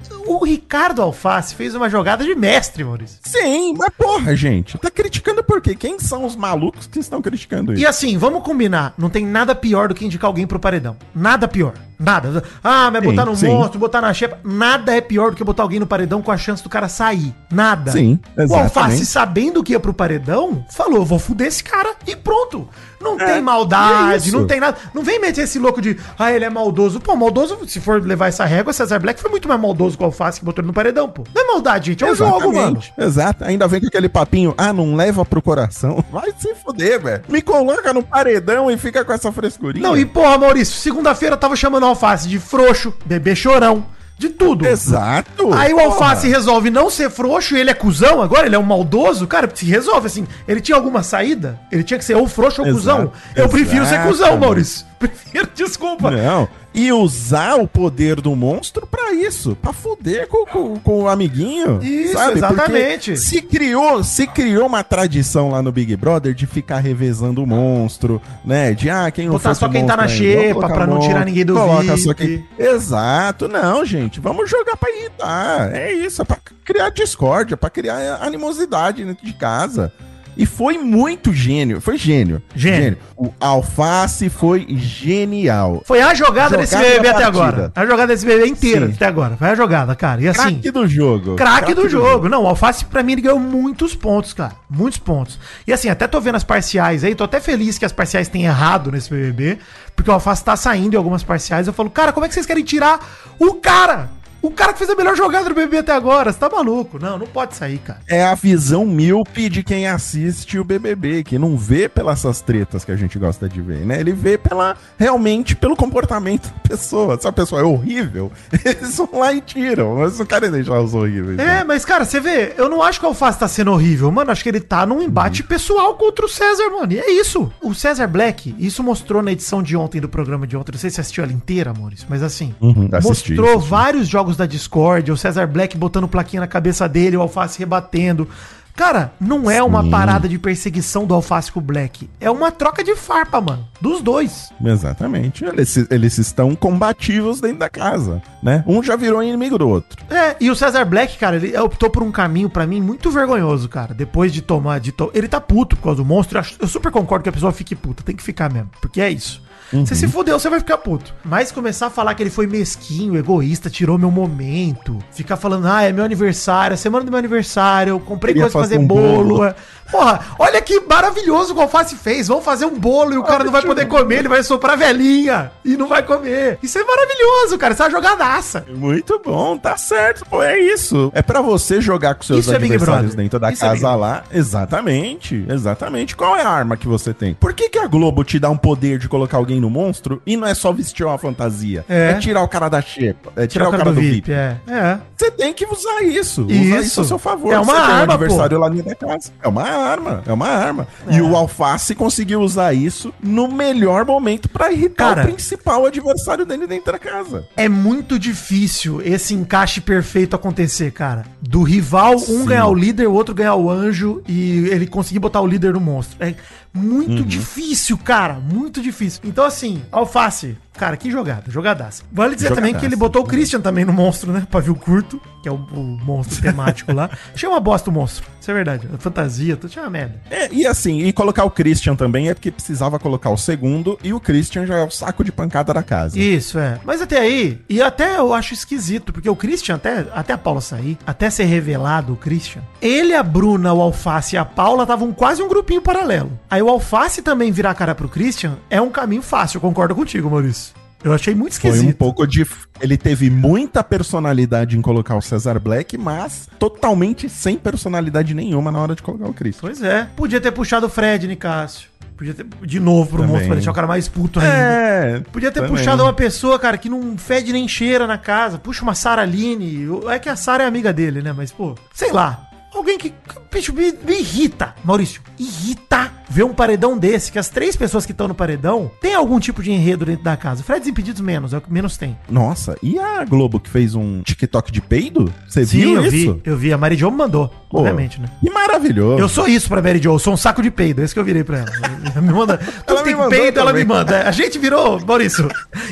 O 0.41 0.43
Ricardo 0.45 1.03
Alface 1.03 1.53
fez 1.53 1.75
uma 1.75 1.87
jogada 1.87 2.23
de 2.23 2.33
mestre, 2.33 2.83
Maurício. 2.83 3.19
Sim, 3.21 3.75
mas 3.77 3.89
porra, 3.95 4.35
gente. 4.35 4.75
Tá 4.79 4.89
criticando 4.89 5.43
por 5.43 5.61
quê? 5.61 5.75
Quem 5.75 5.99
são 5.99 6.25
os 6.25 6.35
malucos 6.35 6.87
que 6.87 6.97
estão 6.97 7.21
criticando 7.21 7.73
isso? 7.73 7.81
E 7.83 7.85
assim, 7.85 8.17
vamos 8.17 8.41
combinar. 8.41 8.95
Não 8.97 9.07
tem 9.07 9.23
nada 9.23 9.53
pior 9.53 9.87
do 9.89 9.93
que 9.93 10.03
indicar 10.03 10.27
alguém 10.27 10.47
pro 10.47 10.57
paredão. 10.59 10.97
Nada 11.13 11.47
pior. 11.47 11.73
Nada. 11.99 12.43
Ah, 12.63 12.89
mas 12.91 13.03
botar 13.03 13.25
no 13.25 13.35
sim. 13.35 13.45
monstro, 13.45 13.77
botar 13.79 14.01
na 14.01 14.11
xepa. 14.11 14.39
Nada 14.43 14.95
é 14.95 14.99
pior 15.01 15.29
do 15.29 15.37
que 15.37 15.43
botar 15.43 15.61
alguém 15.61 15.79
no 15.79 15.85
paredão 15.85 16.19
com 16.23 16.31
a 16.31 16.37
chance 16.37 16.63
do 16.63 16.69
cara 16.69 16.89
sair. 16.89 17.31
Nada. 17.51 17.91
Sim, 17.91 18.19
O 18.35 18.41
Alface, 18.41 18.63
exatamente. 18.65 19.05
sabendo 19.05 19.63
que 19.63 19.73
ia 19.73 19.79
pro 19.79 19.93
paredão, 19.93 20.65
falou: 20.71 21.05
vou 21.05 21.19
fuder 21.19 21.45
esse 21.45 21.63
cara 21.63 21.93
e 22.07 22.15
pronto. 22.15 22.67
Não 22.99 23.19
É, 23.19 23.25
tem 23.25 23.35
é 23.37 23.41
maldade, 23.41 24.29
isso. 24.29 24.37
não 24.37 24.45
tem 24.47 24.59
nada. 24.59 24.77
Não 24.93 25.03
vem 25.03 25.19
meter 25.19 25.41
esse 25.43 25.57
louco 25.59 25.81
de, 25.81 25.97
ah, 26.17 26.31
ele 26.31 26.45
é 26.45 26.49
maldoso. 26.49 26.99
Pô, 26.99 27.15
maldoso, 27.15 27.57
se 27.67 27.79
for 27.79 28.01
levar 28.03 28.27
essa 28.27 28.45
régua, 28.45 28.73
Cesar 28.73 28.99
Black 28.99 29.19
foi 29.19 29.29
muito 29.29 29.47
mais 29.47 29.59
maldoso 29.59 29.95
que 29.97 30.03
o 30.03 30.05
Alface 30.07 30.30
que 30.39 30.45
botou 30.45 30.61
ele 30.61 30.67
no 30.67 30.73
paredão, 30.73 31.09
pô. 31.09 31.23
Não 31.33 31.43
é 31.43 31.47
maldade, 31.47 31.91
gente. 31.91 32.03
É 32.03 32.11
um 32.11 32.15
jogo, 32.15 32.53
mano. 32.53 32.81
Exato. 32.97 33.43
Ainda 33.43 33.67
vem 33.67 33.81
com 33.81 33.87
aquele 33.87 34.09
papinho, 34.09 34.53
ah, 34.57 34.73
não 34.73 34.95
leva 34.95 35.25
pro 35.25 35.41
coração. 35.41 36.03
Vai 36.11 36.33
se 36.37 36.53
fuder, 36.55 37.01
velho. 37.01 37.23
Me 37.27 37.41
coloca 37.41 37.93
no 37.93 38.03
paredão 38.03 38.69
e 38.69 38.77
fica 38.77 39.03
com 39.03 39.13
essa 39.13 39.31
frescurinha. 39.31 39.87
Não, 39.87 39.97
e 39.97 40.05
porra, 40.05 40.37
Maurício, 40.37 40.75
segunda-feira 40.75 41.35
eu 41.35 41.39
tava 41.39 41.55
chamando 41.55 41.83
o 41.83 41.87
Alface 41.87 42.27
de 42.27 42.39
frouxo, 42.39 42.93
bebê 43.05 43.35
chorão, 43.35 43.85
de 44.17 44.29
tudo. 44.29 44.67
Exato. 44.67 45.51
Aí 45.53 45.73
o 45.73 45.77
porra. 45.77 45.87
Alface 45.87 46.27
resolve 46.27 46.69
não 46.69 46.89
ser 46.89 47.09
frouxo 47.09 47.55
e 47.55 47.59
ele 47.59 47.71
é 47.71 47.73
cuzão 47.73 48.21
agora, 48.21 48.45
ele 48.45 48.55
é 48.55 48.59
um 48.59 48.63
maldoso, 48.63 49.25
cara, 49.25 49.49
se 49.53 49.65
resolve 49.65 50.07
assim. 50.07 50.27
Ele 50.47 50.61
tinha 50.61 50.75
alguma 50.75 51.01
saída? 51.01 51.59
Ele 51.71 51.83
tinha 51.83 51.97
que 51.97 52.05
ser 52.05 52.15
ou 52.15 52.27
frouxo 52.27 52.61
ou 52.61 52.67
Exato, 52.67 52.79
cuzão. 52.79 53.11
Eu 53.35 53.49
prefiro 53.49 53.85
ser 53.85 54.03
cuzão. 54.03 54.37
Maurício. 54.37 54.90
Prefiro, 55.01 55.49
desculpa. 55.55 56.11
Não. 56.11 56.47
E 56.73 56.89
usar 56.93 57.55
o 57.55 57.67
poder 57.67 58.21
do 58.21 58.33
monstro 58.33 58.87
pra 58.87 59.11
isso, 59.11 59.57
pra 59.61 59.73
fuder 59.73 60.25
com, 60.27 60.45
com, 60.45 60.79
com 60.79 61.03
o 61.03 61.07
amiguinho. 61.09 61.83
Isso, 61.83 62.13
Porque 62.13 62.37
exatamente. 62.37 63.17
Se 63.17 63.41
criou, 63.41 64.01
se 64.05 64.25
criou 64.25 64.67
uma 64.67 64.81
tradição 64.81 65.49
lá 65.49 65.61
no 65.61 65.69
Big 65.69 65.93
Brother 65.97 66.33
de 66.33 66.47
ficar 66.47 66.77
revezando 66.79 67.43
o 67.43 67.47
monstro, 67.47 68.21
né? 68.45 68.73
De 68.73 68.89
ah, 68.89 69.11
quem 69.11 69.29
Botar 69.29 69.53
só 69.53 69.67
quem 69.67 69.85
tá 69.85 69.97
na 69.97 70.07
xepa, 70.07 70.69
pra 70.69 70.87
não 70.87 70.99
tirar 70.99 71.25
ninguém 71.25 71.43
do 71.43 71.55
coloca 71.55 71.97
só 71.97 72.13
VIP. 72.13 72.45
quem... 72.57 72.65
Exato, 72.65 73.49
não, 73.49 73.83
gente. 73.83 74.21
Vamos 74.21 74.49
jogar 74.49 74.77
pra 74.77 74.89
irritar. 74.91 75.75
É 75.75 75.91
isso, 75.91 76.21
é 76.21 76.25
pra 76.25 76.37
criar 76.63 76.89
discórdia, 76.89 77.57
pra 77.57 77.69
criar 77.69 78.19
animosidade 78.21 79.03
dentro 79.03 79.25
de 79.25 79.33
casa. 79.33 79.91
E 80.35 80.45
foi 80.45 80.77
muito 80.77 81.33
gênio, 81.33 81.81
foi 81.81 81.97
gênio. 81.97 82.41
Gênio. 82.55 82.97
O 83.17 83.33
Alface 83.39 84.29
foi 84.29 84.65
genial. 84.69 85.83
Foi 85.85 86.01
a 86.01 86.13
jogada, 86.13 86.57
desse 86.57 86.73
Jogada 86.73 86.93
bebê 86.93 87.09
da 87.09 87.15
até 87.15 87.23
agora. 87.23 87.71
A 87.75 87.85
jogada 87.85 88.07
desse 88.07 88.25
bebê 88.25 88.47
inteira 88.47 88.87
Sim. 88.87 88.93
até 88.93 89.05
agora. 89.05 89.37
Foi 89.37 89.49
a 89.49 89.55
jogada, 89.55 89.95
cara. 89.95 90.21
E 90.21 90.27
assim. 90.27 90.53
Craque 90.53 90.71
do 90.71 90.87
jogo. 90.87 91.35
Craque 91.35 91.73
do, 91.73 91.89
jogo. 91.89 92.29
Não, 92.29 92.43
o 92.43 92.47
Alface 92.47 92.85
pra 92.85 93.03
mim 93.03 93.13
ele 93.13 93.21
ganhou 93.21 93.39
muitos 93.39 93.93
pontos, 93.93 94.33
cara. 94.33 94.53
Muitos 94.69 94.99
pontos. 94.99 95.39
E 95.67 95.73
assim, 95.73 95.89
até 95.89 96.07
tô 96.07 96.19
vendo 96.21 96.35
as 96.35 96.43
parciais 96.43 97.03
aí, 97.03 97.13
tô 97.13 97.23
até 97.23 97.39
feliz 97.39 97.77
que 97.77 97.85
as 97.85 97.91
parciais 97.91 98.27
têm 98.27 98.45
errado 98.45 98.91
nesse 98.91 99.09
BBB, 99.09 99.59
porque 99.95 100.09
o 100.09 100.13
Alface 100.13 100.43
tá 100.43 100.55
saindo 100.55 100.93
em 100.93 100.97
algumas 100.97 101.23
parciais. 101.23 101.67
Eu 101.67 101.73
falo, 101.73 101.89
cara, 101.89 102.13
como 102.13 102.25
é 102.25 102.29
que 102.29 102.33
vocês 102.33 102.45
querem 102.45 102.63
tirar 102.63 102.99
o 103.37 103.55
cara? 103.55 104.09
O 104.41 104.49
cara 104.49 104.71
que 104.73 104.79
fez 104.79 104.89
a 104.89 104.95
melhor 104.95 105.15
jogada 105.15 105.49
do 105.49 105.55
BBB 105.55 105.79
até 105.79 105.91
agora. 105.91 106.31
Você 106.31 106.39
tá 106.39 106.49
maluco? 106.49 106.97
Não, 106.97 107.17
não 107.17 107.27
pode 107.27 107.55
sair, 107.55 107.77
cara. 107.79 107.99
É 108.07 108.23
a 108.23 108.35
visão 108.35 108.85
míope 108.85 109.49
de 109.49 109.63
quem 109.63 109.87
assiste 109.87 110.57
o 110.57 110.63
BBB, 110.63 111.23
que 111.23 111.37
não 111.37 111.57
vê 111.57 111.89
pelas 111.89 112.21
essas 112.21 112.41
tretas 112.41 112.85
que 112.85 112.91
a 112.91 112.95
gente 112.95 113.17
gosta 113.17 113.49
de 113.49 113.61
ver, 113.61 113.85
né? 113.85 113.99
Ele 113.99 114.13
vê 114.13 114.37
pela 114.37 114.77
realmente 114.97 115.55
pelo 115.55 115.75
comportamento 115.75 116.47
da 116.49 116.69
pessoa. 116.69 117.19
Se 117.19 117.27
a 117.27 117.31
pessoa 117.31 117.61
é 117.61 117.63
horrível, 117.63 118.31
eles 118.63 118.95
vão 118.97 119.19
lá 119.19 119.33
e 119.33 119.41
tiram. 119.41 120.01
Eles 120.03 120.19
não 120.19 120.25
querem 120.25 120.51
deixar 120.51 120.79
os 120.79 120.93
horríveis. 120.93 121.39
É, 121.39 121.45
né? 121.45 121.63
mas, 121.63 121.83
cara, 121.83 122.05
você 122.05 122.19
vê, 122.19 122.53
eu 122.57 122.69
não 122.69 122.81
acho 122.81 122.99
que 122.99 123.05
o 123.05 123.09
Alface 123.09 123.39
tá 123.39 123.47
sendo 123.47 123.71
horrível, 123.71 124.11
mano. 124.11 124.31
Acho 124.31 124.43
que 124.43 124.49
ele 124.49 124.59
tá 124.59 124.85
num 124.85 125.01
embate 125.01 125.43
pessoal 125.43 125.95
contra 125.95 126.25
o 126.25 126.29
César, 126.29 126.69
mano. 126.69 126.93
E 126.93 126.99
é 126.99 127.11
isso. 127.11 127.51
O 127.61 127.73
César 127.73 128.07
Black, 128.07 128.55
isso 128.59 128.83
mostrou 128.83 129.21
na 129.21 129.31
edição 129.31 129.63
de 129.63 129.75
ontem 129.75 129.99
do 129.99 130.07
programa 130.09 130.45
de 130.45 130.55
ontem. 130.55 130.71
Não 130.73 130.79
sei 130.79 130.89
se 130.89 130.95
você 130.95 131.01
assistiu 131.01 131.23
ela 131.23 131.33
inteira, 131.33 131.73
Maurício, 131.73 132.05
mas 132.09 132.21
assim. 132.21 132.53
Uhum, 132.61 132.87
assisti, 132.91 133.31
mostrou 133.33 133.49
assisti. 133.55 133.69
vários 133.69 134.07
jogos 134.07 134.30
da 134.37 134.45
Discord, 134.45 135.11
o 135.11 135.17
César 135.17 135.47
Black 135.47 135.77
botando 135.77 136.07
plaquinha 136.07 136.41
na 136.41 136.47
cabeça 136.47 136.87
dele, 136.87 137.17
o 137.17 137.21
Alface 137.21 137.59
rebatendo. 137.59 138.27
Cara, 138.75 139.13
não 139.19 139.51
é 139.51 139.61
uma 139.61 139.83
Sim. 139.83 139.89
parada 139.89 140.29
de 140.29 140.39
perseguição 140.39 141.05
do 141.05 141.13
Alface 141.13 141.51
com 141.51 141.59
o 141.59 141.63
Black. 141.63 142.09
É 142.19 142.31
uma 142.31 142.51
troca 142.51 142.83
de 142.83 142.95
farpa, 142.95 143.41
mano. 143.41 143.67
Dos 143.81 144.01
dois. 144.01 144.49
Exatamente. 144.63 145.43
Eles, 145.43 145.77
eles 145.89 146.17
estão 146.17 146.55
combativos 146.55 147.41
dentro 147.41 147.59
da 147.59 147.69
casa, 147.69 148.21
né? 148.41 148.63
Um 148.65 148.81
já 148.81 148.95
virou 148.95 149.21
inimigo 149.21 149.57
do 149.57 149.67
outro. 149.67 150.03
É, 150.09 150.35
e 150.39 150.49
o 150.49 150.55
Cesar 150.55 150.85
Black, 150.85 151.17
cara, 151.17 151.35
ele 151.35 151.55
optou 151.57 151.89
por 151.89 152.01
um 152.01 152.11
caminho, 152.11 152.49
pra 152.49 152.65
mim, 152.65 152.81
muito 152.81 153.11
vergonhoso, 153.11 153.67
cara. 153.67 153.93
Depois 153.93 154.31
de 154.31 154.41
tomar. 154.41 154.79
De 154.79 154.91
to... 154.91 155.11
Ele 155.13 155.27
tá 155.27 155.41
puto 155.41 155.75
por 155.75 155.83
causa 155.83 155.97
do 155.97 156.05
monstro. 156.05 156.41
Eu 156.59 156.67
super 156.67 156.91
concordo 156.91 157.23
que 157.23 157.29
a 157.29 157.33
pessoa 157.33 157.51
fique 157.51 157.75
puta. 157.75 158.03
Tem 158.03 158.15
que 158.15 158.23
ficar 158.23 158.51
mesmo. 158.51 158.69
Porque 158.81 159.01
é 159.01 159.09
isso. 159.09 159.43
Você 159.71 159.95
se 159.95 160.07
fudeu, 160.07 160.39
você 160.39 160.49
vai 160.49 160.59
ficar 160.59 160.77
puto. 160.79 161.13
Mas 161.23 161.51
começar 161.51 161.87
a 161.87 161.89
falar 161.89 162.13
que 162.15 162.23
ele 162.23 162.29
foi 162.29 162.47
mesquinho, 162.47 163.17
egoísta, 163.17 163.69
tirou 163.69 163.97
meu 163.97 164.11
momento. 164.11 164.97
Ficar 165.11 165.37
falando, 165.37 165.67
ah, 165.67 165.83
é 165.83 165.91
meu 165.93 166.03
aniversário, 166.03 166.73
é 166.73 166.77
semana 166.77 167.05
do 167.05 167.11
meu 167.11 167.19
aniversário, 167.19 167.91
eu 167.91 167.99
comprei 167.99 168.33
coisa 168.33 168.49
pra 168.49 168.61
fazer 168.61 168.71
fazer 168.71 168.83
um 168.83 168.87
bolo. 168.87 169.37
bolo. 169.37 169.55
É. 169.91 169.97
Porra, 169.97 170.19
olha 170.39 170.61
que 170.61 170.79
maravilhoso 170.81 171.51
o 171.51 171.55
que 171.55 171.59
o 171.59 171.63
Alface 171.63 171.95
fez. 171.95 172.27
Vamos 172.27 172.45
fazer 172.45 172.65
um 172.65 172.77
bolo 172.79 173.13
e 173.13 173.17
o 173.17 173.23
cara 173.23 173.43
não 173.43 173.51
vai 173.51 173.61
poder 173.61 173.87
comer, 173.87 174.19
ele 174.19 174.29
vai 174.29 174.43
soprar 174.43 174.77
velhinha 174.77 175.51
e 175.65 175.75
não 175.77 175.87
vai 175.87 176.01
comer. 176.03 176.57
Isso 176.63 176.77
é 176.79 176.83
maravilhoso, 176.83 177.57
cara. 177.57 177.73
Isso 177.73 177.83
é 177.83 177.85
uma 177.85 177.91
jogadaça. 177.91 178.65
Muito 178.73 179.19
bom, 179.23 179.57
tá 179.57 179.75
certo, 179.77 180.25
pô, 180.29 180.41
é 180.41 180.59
isso. 180.59 181.11
É 181.13 181.21
pra 181.21 181.41
você 181.41 181.81
jogar 181.81 182.15
com 182.15 182.23
seus 182.23 182.39
Isso 182.39 182.53
é 182.53 182.55
adversários 182.55 182.87
Brother. 183.11 183.15
dentro 183.17 183.39
da 183.39 183.51
Isso 183.51 183.63
é 183.65 183.67
casa 183.69 183.95
lá. 183.95 184.23
Exatamente, 184.31 185.45
exatamente. 185.49 186.15
Qual 186.15 186.35
é 186.35 186.41
a 186.43 186.49
arma 186.49 186.77
que 186.77 186.87
você 186.87 187.13
tem? 187.13 187.33
Por 187.33 187.53
que, 187.53 187.69
que 187.69 187.79
a 187.79 187.87
Globo 187.87 188.23
te 188.23 188.39
dá 188.39 188.49
um 188.49 188.57
poder 188.57 188.97
de 188.97 189.09
colocar 189.09 189.37
alguém 189.37 189.59
no 189.59 189.69
monstro 189.69 190.21
e 190.25 190.37
não 190.37 190.47
é 190.47 190.53
só 190.53 190.71
vestir 190.71 191.05
uma 191.05 191.17
fantasia? 191.17 191.83
É. 191.89 192.11
É, 192.11 192.13
tirar 192.19 192.41
o 192.43 192.47
cara 192.47 192.69
da 192.69 192.81
xepa, 192.81 193.31
é 193.35 193.47
tirar, 193.47 193.65
Tirar 193.65 193.67
o 193.67 193.71
cara, 193.71 193.83
do 193.91 193.93
VIP. 193.99 194.31
É. 194.31 194.57
É. 194.67 194.97
Você 195.17 195.31
tem 195.31 195.53
que 195.53 195.65
usar 195.65 196.01
isso. 196.03 196.43
Usar 196.45 196.53
Isso. 196.53 196.79
isso 196.81 197.01
a 197.01 197.03
seu 197.05 197.19
favor. 197.19 197.53
É 197.53 197.59
uma 197.59 197.65
Você 197.65 197.71
tem 197.71 197.81
um 197.81 197.93
arma, 197.93 198.13
adversário 198.13 198.59
lá 198.59 198.69
dentro 198.69 198.85
da 198.89 198.95
casa. 198.95 199.31
É 199.41 199.47
uma 199.47 199.63
arma, 199.63 199.80
é 200.25 200.33
uma 200.33 200.47
arma. 200.47 200.87
É. 201.07 201.15
E 201.15 201.21
o 201.21 201.35
Alface 201.35 201.95
conseguiu 201.95 202.41
usar 202.41 202.73
isso 202.73 203.13
no 203.21 203.47
melhor 203.47 204.05
momento 204.05 204.49
pra 204.49 204.71
irritar 204.71 205.15
Cara. 205.15 205.21
o 205.21 205.25
principal 205.25 205.85
adversário 205.85 206.45
dele 206.45 206.67
dentro 206.67 206.91
da 206.91 206.99
casa. 206.99 207.45
É 207.55 207.67
muito 207.67 208.17
difícil 208.17 209.01
esse 209.03 209.33
encaixe 209.33 209.81
perfeito 209.81 210.35
acontecer, 210.35 210.91
cara. 210.91 211.25
Do 211.41 211.63
rival, 211.63 212.15
um 212.15 212.19
Sim. 212.19 212.45
ganhar 212.45 212.67
o 212.67 212.75
líder, 212.75 213.07
o 213.07 213.13
outro 213.13 213.33
ganhar 213.33 213.55
o 213.55 213.69
anjo 213.69 214.21
e 214.27 214.67
ele 214.69 214.87
conseguir 214.87 215.19
botar 215.19 215.41
o 215.41 215.47
líder 215.47 215.73
no 215.73 215.79
monstro. 215.79 216.17
É 216.19 216.35
muito 216.73 217.23
difícil, 217.23 217.97
cara. 217.97 218.35
Muito 218.35 218.81
difícil. 218.81 219.21
Então, 219.23 219.45
assim, 219.45 219.81
Alface, 219.91 220.57
cara, 220.73 220.95
que 220.95 221.11
jogada. 221.11 221.43
Jogadaça. 221.49 222.03
Vale 222.11 222.35
dizer 222.35 222.49
também 222.49 222.73
que 222.73 222.85
ele 222.85 222.95
Jogadaça. 222.95 222.97
botou 222.97 223.21
o 223.23 223.25
Christian 223.25 223.61
também 223.61 223.83
no 223.85 223.93
monstro, 223.93 224.31
né? 224.31 224.47
Pavio 224.49 224.75
curto, 224.75 225.21
que 225.43 225.49
é 225.49 225.51
o, 225.51 225.55
o 225.55 225.97
monstro 226.03 226.41
temático 226.41 226.93
lá. 226.93 227.09
Achei 227.33 227.47
uma 227.47 227.59
bosta 227.59 227.89
o 227.89 227.93
monstro. 227.93 228.25
Isso 228.39 228.49
é 228.49 228.53
verdade. 228.53 228.87
Fantasia, 228.99 229.55
tudo 229.55 229.69
tinha 229.69 229.83
uma 229.83 229.91
merda. 229.91 230.21
É, 230.29 230.51
e 230.51 230.65
assim, 230.65 230.99
e 231.01 231.13
colocar 231.13 231.43
o 231.43 231.51
Christian 231.51 231.95
também 231.95 232.29
é 232.29 232.33
porque 232.33 232.49
precisava 232.49 232.97
colocar 232.97 233.29
o 233.29 233.37
segundo, 233.37 233.99
e 234.03 234.13
o 234.13 234.19
Christian 234.19 234.65
já 234.65 234.77
é 234.77 234.83
o 234.83 234.89
saco 234.89 235.23
de 235.23 235.31
pancada 235.31 235.73
da 235.73 235.83
casa. 235.83 236.17
Isso, 236.17 236.57
é. 236.57 236.79
Mas 236.83 237.01
até 237.01 237.19
aí, 237.19 237.59
e 237.69 237.81
até 237.81 238.17
eu 238.17 238.33
acho 238.33 238.53
esquisito, 238.53 239.13
porque 239.13 239.29
o 239.29 239.35
Christian, 239.35 239.75
até, 239.75 240.07
até 240.13 240.33
a 240.33 240.37
Paula 240.37 240.61
sair, 240.61 240.97
até 241.05 241.29
ser 241.29 241.43
revelado 241.43 242.13
o 242.13 242.17
Christian, 242.17 242.61
ele, 242.81 243.13
a 243.13 243.21
Bruna, 243.21 243.73
o 243.73 243.81
Alface 243.81 244.35
e 244.35 244.37
a 244.37 244.45
Paula 244.45 244.83
estavam 244.83 245.11
quase 245.11 245.41
um 245.43 245.47
grupinho 245.47 245.81
paralelo. 245.81 246.39
Aí 246.49 246.60
o 246.61 246.69
Alface 246.69 247.21
também 247.21 247.51
virar 247.51 247.71
a 247.71 247.75
cara 247.75 247.95
pro 247.95 248.09
Christian 248.09 248.57
é 248.69 248.81
um 248.81 248.89
caminho 248.89 249.21
fácil, 249.21 249.57
eu 249.57 249.61
concordo 249.61 249.95
contigo, 249.95 250.29
Maurício. 250.29 250.73
Eu 251.03 251.13
achei 251.13 251.33
muito 251.33 251.59
Foi 251.59 251.71
esquisito. 251.71 251.89
um 251.89 251.97
pouco 251.97 252.27
de. 252.27 252.45
Ele 252.79 252.95
teve 252.95 253.29
muita 253.29 253.83
personalidade 253.83 254.77
em 254.77 254.81
colocar 254.81 255.15
o 255.15 255.21
Cesar 255.21 255.59
Black, 255.59 255.97
mas 255.97 256.47
totalmente 256.59 257.27
sem 257.27 257.57
personalidade 257.57 258.35
nenhuma 258.35 258.71
na 258.71 258.79
hora 258.79 258.95
de 258.95 259.01
colocar 259.01 259.27
o 259.27 259.33
Christian. 259.33 259.61
Pois 259.61 259.81
é. 259.81 260.07
Podia 260.15 260.39
ter 260.39 260.51
puxado 260.51 260.85
o 260.85 260.89
Fred, 260.89 261.27
Nicásio. 261.27 261.89
Podia 262.15 262.35
ter 262.35 262.45
de 262.63 262.79
novo 262.79 263.09
pro 263.09 263.17
Também. 263.17 263.29
monstro 263.31 263.47
pra 263.47 263.55
deixar 263.55 263.71
o 263.71 263.73
cara 263.73 263.87
mais 263.87 264.07
puto 264.07 264.39
ainda. 264.39 264.53
É. 264.53 265.19
Podia 265.31 265.51
ter 265.51 265.61
também. 265.61 265.75
puxado 265.75 266.03
uma 266.03 266.13
pessoa, 266.13 266.59
cara, 266.59 266.77
que 266.77 266.87
não 266.87 267.17
fede 267.17 267.51
nem 267.51 267.67
cheira 267.67 268.05
na 268.05 268.19
casa. 268.19 268.59
Puxa 268.59 268.83
uma 268.83 268.93
Sara 268.93 269.23
Aline. 269.23 269.87
É 270.07 270.19
que 270.19 270.29
a 270.29 270.35
Sara 270.35 270.63
é 270.65 270.67
amiga 270.67 270.93
dele, 270.93 271.23
né? 271.23 271.33
Mas, 271.35 271.51
pô, 271.51 271.73
sei 271.95 272.11
lá. 272.11 272.47
Alguém 272.75 272.99
que, 272.99 273.11
bicho, 273.51 273.73
me, 273.73 273.91
me 273.91 274.19
irrita. 274.19 274.75
Maurício, 274.83 275.19
irrita 275.39 276.11
ver 276.31 276.43
um 276.43 276.53
paredão 276.53 276.97
desse, 276.97 277.31
que 277.31 277.37
as 277.37 277.49
três 277.49 277.75
pessoas 277.75 278.05
que 278.05 278.11
estão 278.11 278.27
no 278.27 278.33
paredão 278.33 278.89
tem 279.01 279.13
algum 279.13 279.39
tipo 279.39 279.61
de 279.61 279.71
enredo 279.71 280.05
dentro 280.05 280.23
da 280.23 280.37
casa. 280.37 280.63
Fred 280.63 280.79
Desimpedidos 280.81 281.21
menos, 281.21 281.53
é 281.53 281.57
o 281.57 281.61
que 281.61 281.71
menos 281.71 281.97
tem. 281.97 282.17
Nossa, 282.29 282.75
e 282.81 282.97
a 282.97 283.23
Globo 283.25 283.59
que 283.59 283.69
fez 283.69 283.93
um 283.93 284.21
TikTok 284.23 284.71
de 284.71 284.81
peido? 284.81 285.31
Você 285.47 285.65
Sim, 285.65 285.79
viu 285.79 285.95
eu 285.97 286.05
isso? 286.05 286.33
vi, 286.33 286.41
eu 286.45 286.57
vi. 286.57 286.73
A 286.73 286.77
Mary 286.77 286.95
Jo 286.95 287.11
me 287.11 287.17
mandou, 287.17 287.49
Pô, 287.69 287.79
obviamente, 287.79 288.19
né? 288.19 288.27
Que 288.39 288.49
maravilhoso. 288.49 289.21
Eu 289.21 289.29
sou 289.29 289.47
isso 289.47 289.67
pra 289.67 289.81
Mary 289.81 289.99
Jo, 290.01 290.13
eu 290.13 290.19
sou 290.19 290.33
um 290.33 290.37
saco 290.37 290.61
de 290.61 290.71
peido, 290.71 291.01
é 291.01 291.05
isso 291.05 291.13
que 291.13 291.19
eu 291.19 291.23
virei 291.23 291.43
pra 291.43 291.59
ela. 291.59 291.71
Ela 292.13 292.21
me 292.21 292.31
manda. 292.33 292.57
Tudo 292.87 293.03
tem 293.03 293.15
peido, 293.29 293.59
ela 293.59 293.73
me 293.73 293.81
também. 293.81 293.97
manda. 293.97 294.27
A 294.27 294.31
gente 294.31 294.57
virou, 294.57 294.99
Maurício, 295.05 295.47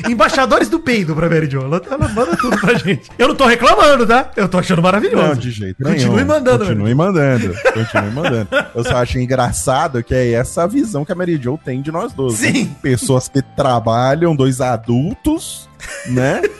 embaixadores 0.08 0.68
do 0.68 0.80
peido 0.80 1.14
pra 1.14 1.28
Mary 1.28 1.48
Jo. 1.50 1.60
Ela, 1.62 1.80
ela 1.90 2.08
manda 2.08 2.36
tudo 2.36 2.58
pra 2.58 2.74
gente. 2.74 3.08
Eu 3.18 3.28
não 3.28 3.34
tô 3.34 3.46
reclamando, 3.46 4.06
tá? 4.06 4.30
Eu 4.36 4.48
tô 4.48 4.58
achando 4.58 4.82
maravilhoso. 4.82 5.28
Não, 5.28 5.34
de 5.34 5.50
jeito 5.50 5.76
nenhum. 5.84 5.96
Continue 5.96 6.24
mandando. 6.24 6.58
Continue 6.64 6.94
mandando. 6.94 7.54
Continue 7.74 8.10
mandando. 8.14 8.48
Eu 8.74 8.84
só 8.84 8.96
acho 8.96 9.18
engraçado 9.18 10.02
que 10.02 10.14
é 10.14 10.29
essa 10.32 10.66
visão 10.66 11.04
que 11.04 11.12
a 11.12 11.14
Mary 11.14 11.40
Jo 11.40 11.58
tem 11.62 11.82
de 11.82 11.90
nós 11.90 12.12
dois. 12.12 12.40
né? 12.40 12.52
Sim. 12.52 12.76
Pessoas 12.82 13.28
que 13.28 13.42
trabalham, 13.42 14.34
dois 14.34 14.60
adultos, 14.60 15.68
né? 16.06 16.42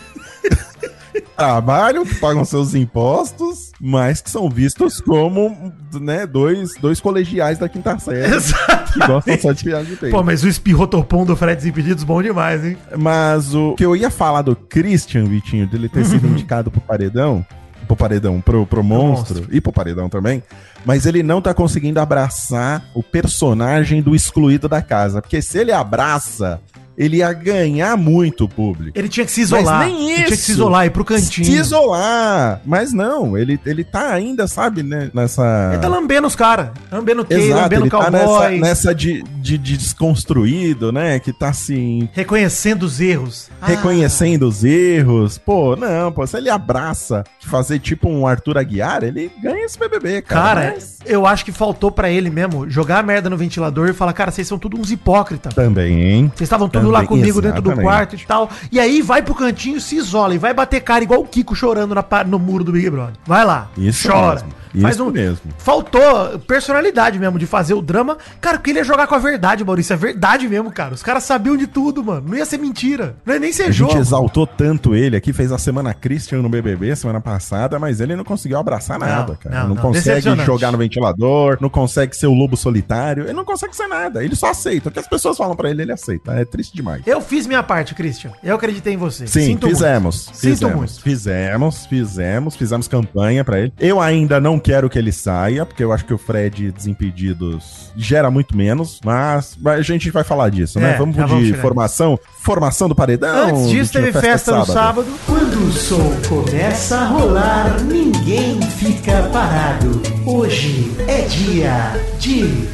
trabalham, 1.36 2.04
que 2.04 2.14
pagam 2.16 2.44
seus 2.44 2.74
impostos, 2.74 3.72
mas 3.80 4.20
que 4.20 4.30
são 4.30 4.48
vistos 4.50 5.00
como, 5.00 5.72
né, 5.98 6.26
dois, 6.26 6.74
dois 6.74 7.00
colegiais 7.00 7.58
da 7.58 7.68
quinta 7.68 7.98
série 7.98 8.34
Exato. 8.34 8.92
que 8.92 9.06
gostam 9.06 9.38
só 9.38 9.52
de 9.52 9.64
viagem 9.64 9.90
de 9.92 9.96
peito. 9.96 10.14
Pô, 10.14 10.22
mas 10.22 10.44
o 10.44 10.48
espirrotopom 10.48 11.24
do 11.24 11.34
Fred 11.34 11.56
Desimpedidos, 11.56 12.04
bom 12.04 12.22
demais, 12.22 12.64
hein? 12.64 12.76
Mas 12.98 13.54
o 13.54 13.74
que 13.74 13.84
eu 13.84 13.96
ia 13.96 14.10
falar 14.10 14.42
do 14.42 14.54
Christian, 14.54 15.24
Vitinho, 15.24 15.66
dele 15.66 15.88
ter 15.88 16.04
sido 16.04 16.26
indicado 16.28 16.70
pro 16.70 16.80
paredão, 16.80 17.44
pro 17.90 17.96
paredão, 17.96 18.40
pro, 18.40 18.64
pro 18.64 18.84
monstro, 18.84 19.36
monstro. 19.36 19.56
e 19.56 19.60
pro 19.60 19.72
paredão 19.72 20.08
também, 20.08 20.42
mas 20.84 21.06
ele 21.06 21.24
não 21.24 21.42
tá 21.42 21.52
conseguindo 21.52 21.98
abraçar 21.98 22.84
o 22.94 23.02
personagem 23.02 24.00
do 24.00 24.14
excluído 24.14 24.68
da 24.68 24.80
casa. 24.80 25.20
Porque 25.20 25.42
se 25.42 25.58
ele 25.58 25.72
abraça, 25.72 26.60
ele 27.00 27.16
ia 27.16 27.32
ganhar 27.32 27.96
muito 27.96 28.46
público. 28.46 28.92
Ele 28.98 29.08
tinha 29.08 29.24
que 29.24 29.32
se 29.32 29.40
isolar. 29.40 29.78
Mas 29.78 29.86
nem 29.92 30.10
Ele 30.10 30.14
tinha 30.16 30.26
que 30.26 30.34
isso. 30.34 30.44
se 30.44 30.52
isolar, 30.52 30.84
ir 30.84 30.90
pro 30.90 31.02
cantinho. 31.02 31.46
Se 31.46 31.52
isolar. 31.52 32.60
Mas 32.66 32.92
não, 32.92 33.38
ele, 33.38 33.58
ele 33.64 33.82
tá 33.82 34.12
ainda, 34.12 34.46
sabe, 34.46 34.82
né, 34.82 35.10
nessa... 35.14 35.70
Ele 35.72 35.80
tá 35.80 35.88
lambendo 35.88 36.26
os 36.26 36.36
caras. 36.36 36.68
Lambendo 36.92 37.24
quem, 37.24 37.38
Exato, 37.38 37.62
lambendo 37.62 37.88
tá 37.88 37.98
cowboy. 38.04 38.10
nessa, 38.10 38.50
nessa 38.90 38.94
de, 38.94 39.22
de, 39.22 39.56
de 39.56 39.78
desconstruído, 39.78 40.92
né? 40.92 41.18
Que 41.18 41.32
tá 41.32 41.48
assim, 41.48 42.06
Reconhecendo 42.12 42.82
os 42.82 43.00
erros. 43.00 43.48
Ah, 43.62 43.68
reconhecendo 43.68 44.42
os 44.46 44.62
erros. 44.62 45.38
Pô, 45.38 45.76
não, 45.76 46.12
pô, 46.12 46.26
se 46.26 46.36
ele 46.36 46.50
abraça 46.50 47.24
fazer 47.40 47.78
tipo 47.78 48.10
um 48.10 48.26
Arthur 48.26 48.58
Aguiar, 48.58 49.04
ele 49.04 49.30
ganha 49.42 49.64
esse 49.64 49.78
BBB, 49.78 50.20
cara. 50.20 50.60
Cara, 50.60 50.72
Mas 50.74 50.98
eu 51.06 51.26
acho 51.26 51.46
que 51.46 51.52
faltou 51.52 51.90
pra 51.90 52.10
ele 52.10 52.28
mesmo 52.28 52.68
jogar 52.68 52.98
a 52.98 53.02
merda 53.02 53.30
no 53.30 53.36
ventilador 53.38 53.88
e 53.88 53.94
falar, 53.94 54.12
cara, 54.12 54.30
vocês 54.30 54.46
são 54.46 54.58
tudo 54.58 54.78
uns 54.78 54.90
hipócritas. 54.90 55.54
Também, 55.54 56.02
hein? 56.02 56.32
Vocês 56.34 56.46
estavam 56.46 56.68
tudo 56.68 56.89
lá 56.90 57.06
comigo 57.06 57.40
dentro 57.40 57.62
do 57.62 57.72
quarto 57.72 58.16
e 58.16 58.26
tal. 58.26 58.50
E 58.70 58.78
aí 58.78 59.02
vai 59.02 59.22
pro 59.22 59.34
cantinho, 59.34 59.80
se 59.80 59.96
isola 59.96 60.34
e 60.34 60.38
vai 60.38 60.52
bater 60.52 60.80
cara 60.80 61.02
igual 61.02 61.20
o 61.20 61.26
Kiko 61.26 61.54
chorando 61.54 61.94
na, 61.94 62.04
no 62.26 62.38
muro 62.38 62.64
do 62.64 62.72
Big 62.72 62.90
Brother. 62.90 63.14
Vai 63.26 63.44
lá. 63.44 63.68
Isso 63.76 64.08
chora. 64.08 64.34
mesmo, 64.34 64.59
Faz 64.80 64.94
isso 64.96 65.04
um, 65.04 65.10
mesmo. 65.10 65.40
Faltou 65.58 66.38
personalidade 66.46 67.18
mesmo 67.18 67.38
de 67.38 67.46
fazer 67.46 67.74
o 67.74 67.82
drama. 67.82 68.18
Cara, 68.40 68.58
porque 68.58 68.70
ele 68.70 68.78
ia 68.80 68.84
jogar 68.84 69.06
com 69.06 69.14
a 69.14 69.18
verdade, 69.18 69.64
Maurício. 69.64 69.92
É 69.92 69.96
verdade 69.96 70.48
mesmo, 70.48 70.70
cara. 70.70 70.94
Os 70.94 71.02
caras 71.02 71.24
sabiam 71.24 71.56
de 71.56 71.66
tudo, 71.66 72.02
mano. 72.04 72.28
Não 72.28 72.36
ia 72.36 72.44
ser 72.44 72.58
mentira. 72.58 73.16
Não 73.24 73.34
ia 73.34 73.40
nem 73.40 73.52
ser 73.52 73.64
A 73.64 73.70
jogo. 73.70 73.92
gente 73.92 74.00
exaltou 74.00 74.46
tanto 74.46 74.94
ele 74.94 75.16
aqui, 75.16 75.32
fez 75.32 75.50
a 75.52 75.58
semana 75.58 75.92
Christian 75.94 76.42
no 76.42 76.48
BBB 76.48 76.94
semana 76.96 77.20
passada, 77.20 77.78
mas 77.78 78.00
ele 78.00 78.14
não 78.16 78.24
conseguiu 78.24 78.58
abraçar 78.58 78.98
Não, 78.98 79.06
nada, 79.06 79.36
cara. 79.36 79.60
não, 79.60 79.68
Não, 79.68 79.74
não, 79.74 79.82
consegue 79.82 80.44
jogar 80.44 80.70
no 80.72 80.78
ventilador, 80.78 81.58
não 81.60 81.68
consegue 81.68 82.16
ser 82.16 82.26
o 82.26 82.34
lobo 82.34 82.56
solitário, 82.56 83.24
ele 83.24 83.32
não 83.32 83.44
consegue 83.44 83.74
ser 83.74 83.86
nada. 83.86 84.22
Ele 84.24 84.36
só 84.36 84.50
aceita. 84.50 84.88
O 84.88 84.92
que 84.92 84.98
as 84.98 85.08
pessoas 85.08 85.36
falam 85.36 85.56
pra 85.56 85.70
ele, 85.70 85.82
ele 85.82 85.92
aceita. 85.92 86.32
É 86.32 86.44
triste 86.44 86.74
demais. 86.74 87.02
Eu 87.06 87.20
fiz 87.20 87.46
minha 87.46 87.62
parte, 87.62 87.94
Christian. 87.94 88.30
Eu 88.42 88.54
acreditei 88.56 88.94
em 88.94 88.96
você. 88.96 89.26
Sim, 89.26 89.40
Sinto 89.40 89.66
muito. 89.66 89.76
fizemos. 89.76 90.16
Sinto 90.32 90.38
fizemos, 90.40 90.76
muito. 90.76 91.00
Fizemos, 91.02 91.86
fizemos, 91.86 92.56
fizemos 92.56 92.88
campanha 92.88 93.44
pra 93.44 93.58
ele. 93.60 93.72
Eu 93.78 94.00
ainda 94.00 94.40
não 94.40 94.58
quero 94.60 94.88
que 94.88 94.98
ele 94.98 95.12
saia, 95.12 95.64
porque 95.66 95.82
eu 95.82 95.92
acho 95.92 96.04
que 96.04 96.14
o 96.14 96.18
Fred 96.18 96.70
Desimpedidos 96.72 97.90
gera 97.96 98.30
muito 98.30 98.56
menos, 98.56 99.00
mas 99.04 99.56
a 99.64 99.82
gente 99.82 100.10
vai 100.10 100.24
falar 100.24 100.48
disso, 100.50 100.78
né? 100.78 100.92
É, 100.94 100.96
Vamos 100.98 101.16
vamos 101.16 101.38
de 101.38 101.46
chegar 101.50 101.62
formação, 101.62 102.18
formação 102.38 102.88
do 102.88 102.94
paredão. 102.94 103.48
Antes 103.48 103.70
disso, 103.70 103.92
teve 103.92 104.12
festa 104.12 104.56
no 104.56 104.64
sábado. 104.66 105.06
Quando 105.26 105.68
o 105.68 105.72
som 105.72 106.12
começa 106.28 106.96
a 106.98 107.04
rolar, 107.06 107.80
ninguém 107.82 108.60
fica 108.62 109.22
parado. 109.32 110.00
Hoje 110.26 110.94
é 111.08 111.22
dia 111.22 111.92
de 112.18 112.68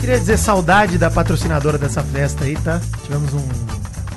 Queria 0.00 0.18
dizer 0.18 0.36
saudade 0.36 0.98
da 0.98 1.10
patrocinadora 1.10 1.78
dessa 1.78 2.02
festa 2.02 2.44
aí, 2.44 2.56
tá? 2.56 2.80
Tivemos 3.04 3.32
um 3.34 3.42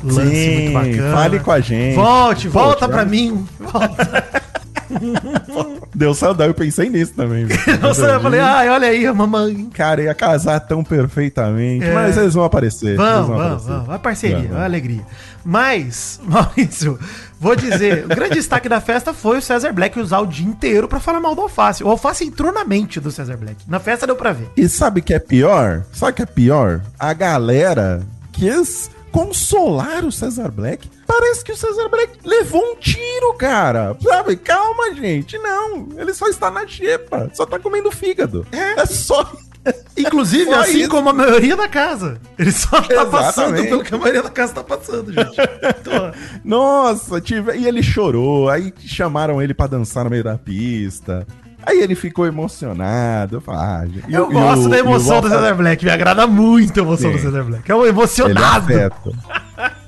lance 0.03 0.35
Sim, 0.35 0.69
muito 0.69 0.73
bacana. 0.97 1.15
fale 1.15 1.39
com 1.39 1.51
a 1.51 1.59
gente. 1.59 1.95
Volte, 1.95 2.49
Pô, 2.49 2.59
volta 2.59 2.87
pra 2.87 3.05
mim. 3.05 3.45
Volta. 3.59 4.41
Deu 5.93 6.13
saudade, 6.13 6.49
eu 6.49 6.53
pensei 6.53 6.89
nisso 6.89 7.13
também. 7.15 7.45
Nossa, 7.81 8.01
eu 8.05 8.19
falei, 8.21 8.39
ai, 8.39 8.69
olha 8.69 8.87
aí, 8.87 9.05
a 9.07 9.13
mamãe. 9.13 9.69
Cara, 9.73 10.01
ia 10.03 10.13
casar 10.13 10.59
tão 10.59 10.83
perfeitamente, 10.83 11.85
É. 11.85 11.93
mas 11.93 12.17
eles 12.17 12.33
vão 12.33 12.43
aparecer. 12.43 12.95
Vamos, 12.97 13.27
vão 13.27 13.37
vamos, 13.37 13.45
aparecer. 13.63 13.69
vamos. 13.71 13.89
A 13.89 13.99
parceria, 13.99 14.49
a 14.55 14.63
alegria. 14.65 15.01
Mas, 15.43 16.19
Maurício, 16.25 16.99
vou 17.39 17.55
dizer, 17.55 18.05
o 18.05 18.07
grande 18.09 18.33
destaque 18.35 18.67
da 18.67 18.81
festa 18.81 19.13
foi 19.13 19.37
o 19.37 19.41
César 19.41 19.71
Black 19.71 19.99
usar 19.99 20.19
o 20.19 20.25
dia 20.25 20.45
inteiro 20.45 20.87
pra 20.87 20.99
falar 20.99 21.19
mal 21.19 21.35
do 21.35 21.41
Alface. 21.41 21.83
O 21.83 21.89
Alface 21.89 22.25
entrou 22.25 22.51
na 22.51 22.65
mente 22.65 22.99
do 22.99 23.11
César 23.11 23.37
Black. 23.37 23.57
Na 23.67 23.79
festa 23.79 24.05
deu 24.07 24.15
pra 24.15 24.33
ver. 24.33 24.49
E 24.57 24.67
sabe 24.67 24.99
o 24.99 25.03
que 25.03 25.13
é 25.13 25.19
pior? 25.19 25.83
Sabe 25.93 26.11
o 26.11 26.15
que 26.15 26.21
é 26.23 26.25
pior? 26.25 26.81
A 26.99 27.13
galera 27.13 28.01
quis 28.31 28.89
consolar 29.15 30.03
o 30.03 30.11
Cesar 30.11 30.51
Black. 30.51 30.89
Parece 31.07 31.41
que 31.41 31.53
o 31.53 31.55
Cesar 31.55 31.87
Black 31.89 32.19
levou 32.25 32.61
um 32.61 32.75
tiro, 32.75 33.33
cara. 33.37 33.95
Sabe? 34.03 34.35
Calma, 34.35 34.93
gente. 34.93 35.37
Não, 35.37 35.87
ele 35.97 36.13
só 36.13 36.27
está 36.27 36.51
na 36.51 36.67
xepa. 36.67 37.31
Só 37.33 37.45
tá 37.45 37.57
comendo 37.57 37.89
fígado. 37.91 38.45
É, 38.51 38.85
só. 38.85 39.31
Inclusive, 39.97 40.45
Só 40.51 40.59
assim 40.59 40.81
isso. 40.81 40.89
como 40.89 41.09
a 41.09 41.13
maioria 41.13 41.55
da 41.55 41.67
casa. 41.67 42.19
Ele 42.37 42.51
só 42.51 42.81
tá 42.81 43.05
passando 43.05 43.55
Exatamente. 43.55 43.69
pelo 43.69 43.83
que 43.83 43.95
a 43.95 43.97
maioria 43.97 44.21
da 44.21 44.29
casa 44.29 44.53
tá 44.53 44.63
passando, 44.63 45.11
gente. 45.11 45.35
Então, 45.81 46.11
Nossa, 46.43 47.21
tive... 47.21 47.55
e 47.55 47.67
ele 47.67 47.81
chorou. 47.81 48.49
Aí 48.49 48.73
chamaram 48.85 49.41
ele 49.41 49.53
pra 49.53 49.65
dançar 49.65 50.03
no 50.03 50.09
meio 50.09 50.23
da 50.23 50.37
pista. 50.37 51.25
Aí 51.65 51.79
ele 51.81 51.95
ficou 51.95 52.25
emocionado. 52.25 53.37
Eu, 53.37 53.41
falei, 53.41 53.61
ah. 53.61 53.85
E 54.07 54.13
eu 54.13 54.29
gosto 54.29 54.65
o- 54.65 54.69
da 54.69 54.77
emoção 54.77 55.21
do 55.21 55.29
César 55.29 55.53
Black. 55.55 55.83
Me 55.83 55.91
agrada 55.91 56.27
muito 56.27 56.79
a 56.79 56.83
emoção 56.83 57.11
Sim. 57.11 57.17
do 57.17 57.21
César 57.21 57.43
Black. 57.43 57.69
É 57.71 57.75
um 57.75 57.85
emocionado. 57.85 58.71
afeta. 58.73 59.11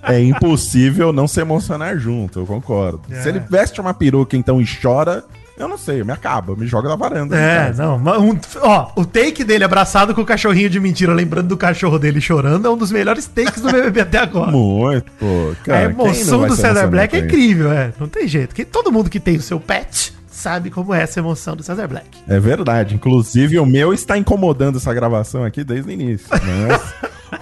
É 0.04 0.22
impossível 0.22 1.12
não 1.12 1.28
se 1.28 1.40
emocionar 1.42 1.98
junto, 1.98 2.40
eu 2.40 2.46
concordo. 2.46 3.02
É. 3.12 3.22
Se 3.22 3.30
ele 3.30 3.40
veste 3.40 3.82
uma 3.82 3.94
peruca 3.94 4.38
então 4.38 4.62
e 4.62 4.66
chora, 4.82 5.24
eu 5.58 5.68
não 5.68 5.78
sei, 5.78 6.02
me 6.04 6.14
acaba, 6.14 6.56
me 6.56 6.66
joga 6.66 6.88
da 6.88 6.96
varanda. 6.96 7.36
É, 7.38 7.66
casa. 7.68 7.84
não. 7.84 8.00
mas 8.00 8.18
Um, 8.22 8.40
ó, 8.62 8.92
o 8.96 9.04
take 9.06 9.44
dele 9.44 9.66
abraçado 9.66 10.16
com 10.16 10.22
o 10.22 10.26
cachorrinho 10.26 10.70
de 10.70 10.80
mentira, 10.80 11.14
lembrando 11.14 11.48
do 11.50 11.58
cachorro 11.58 12.00
dele 12.00 12.22
chorando, 12.22 12.66
é 12.66 12.72
um 12.72 12.78
dos 12.78 12.92
melhores 12.92 13.26
takes 13.28 13.62
do 13.62 13.70
BBB 13.70 14.00
até 14.02 14.20
agora. 14.20 14.50
Muito, 14.56 15.12
pô. 15.20 15.52
a 15.62 15.66
Cara, 15.66 15.90
não 15.90 16.06
emoção 16.06 16.40
do 16.40 16.46
emocionar 16.46 16.88
Black 16.90 17.16
é 17.16 17.20
incrível, 17.20 17.72
é. 17.72 17.92
Não 18.00 18.08
tem 18.08 18.28
jeito. 18.28 18.56
Que 18.56 18.64
todo 18.64 18.92
mundo 18.92 19.10
que 19.10 19.20
tem 19.20 19.36
o 19.36 19.42
seu 19.42 19.60
pet 19.60 20.14
sabe 20.38 20.70
como 20.70 20.94
é 20.94 21.02
essa 21.02 21.20
emoção 21.20 21.56
do 21.56 21.64
César 21.64 21.88
Black. 21.88 22.08
É 22.28 22.40
verdade. 22.40 22.96
Inclusive, 22.96 23.60
o 23.60 23.66
meu 23.66 23.94
está 23.94 24.18
incomodando 24.18 24.78
essa 24.78 24.94
gravação 24.94 25.44
aqui 25.44 25.64
desde 25.64 25.90
o 25.90 25.94
início. 25.94 26.28
Mas... 26.32 26.94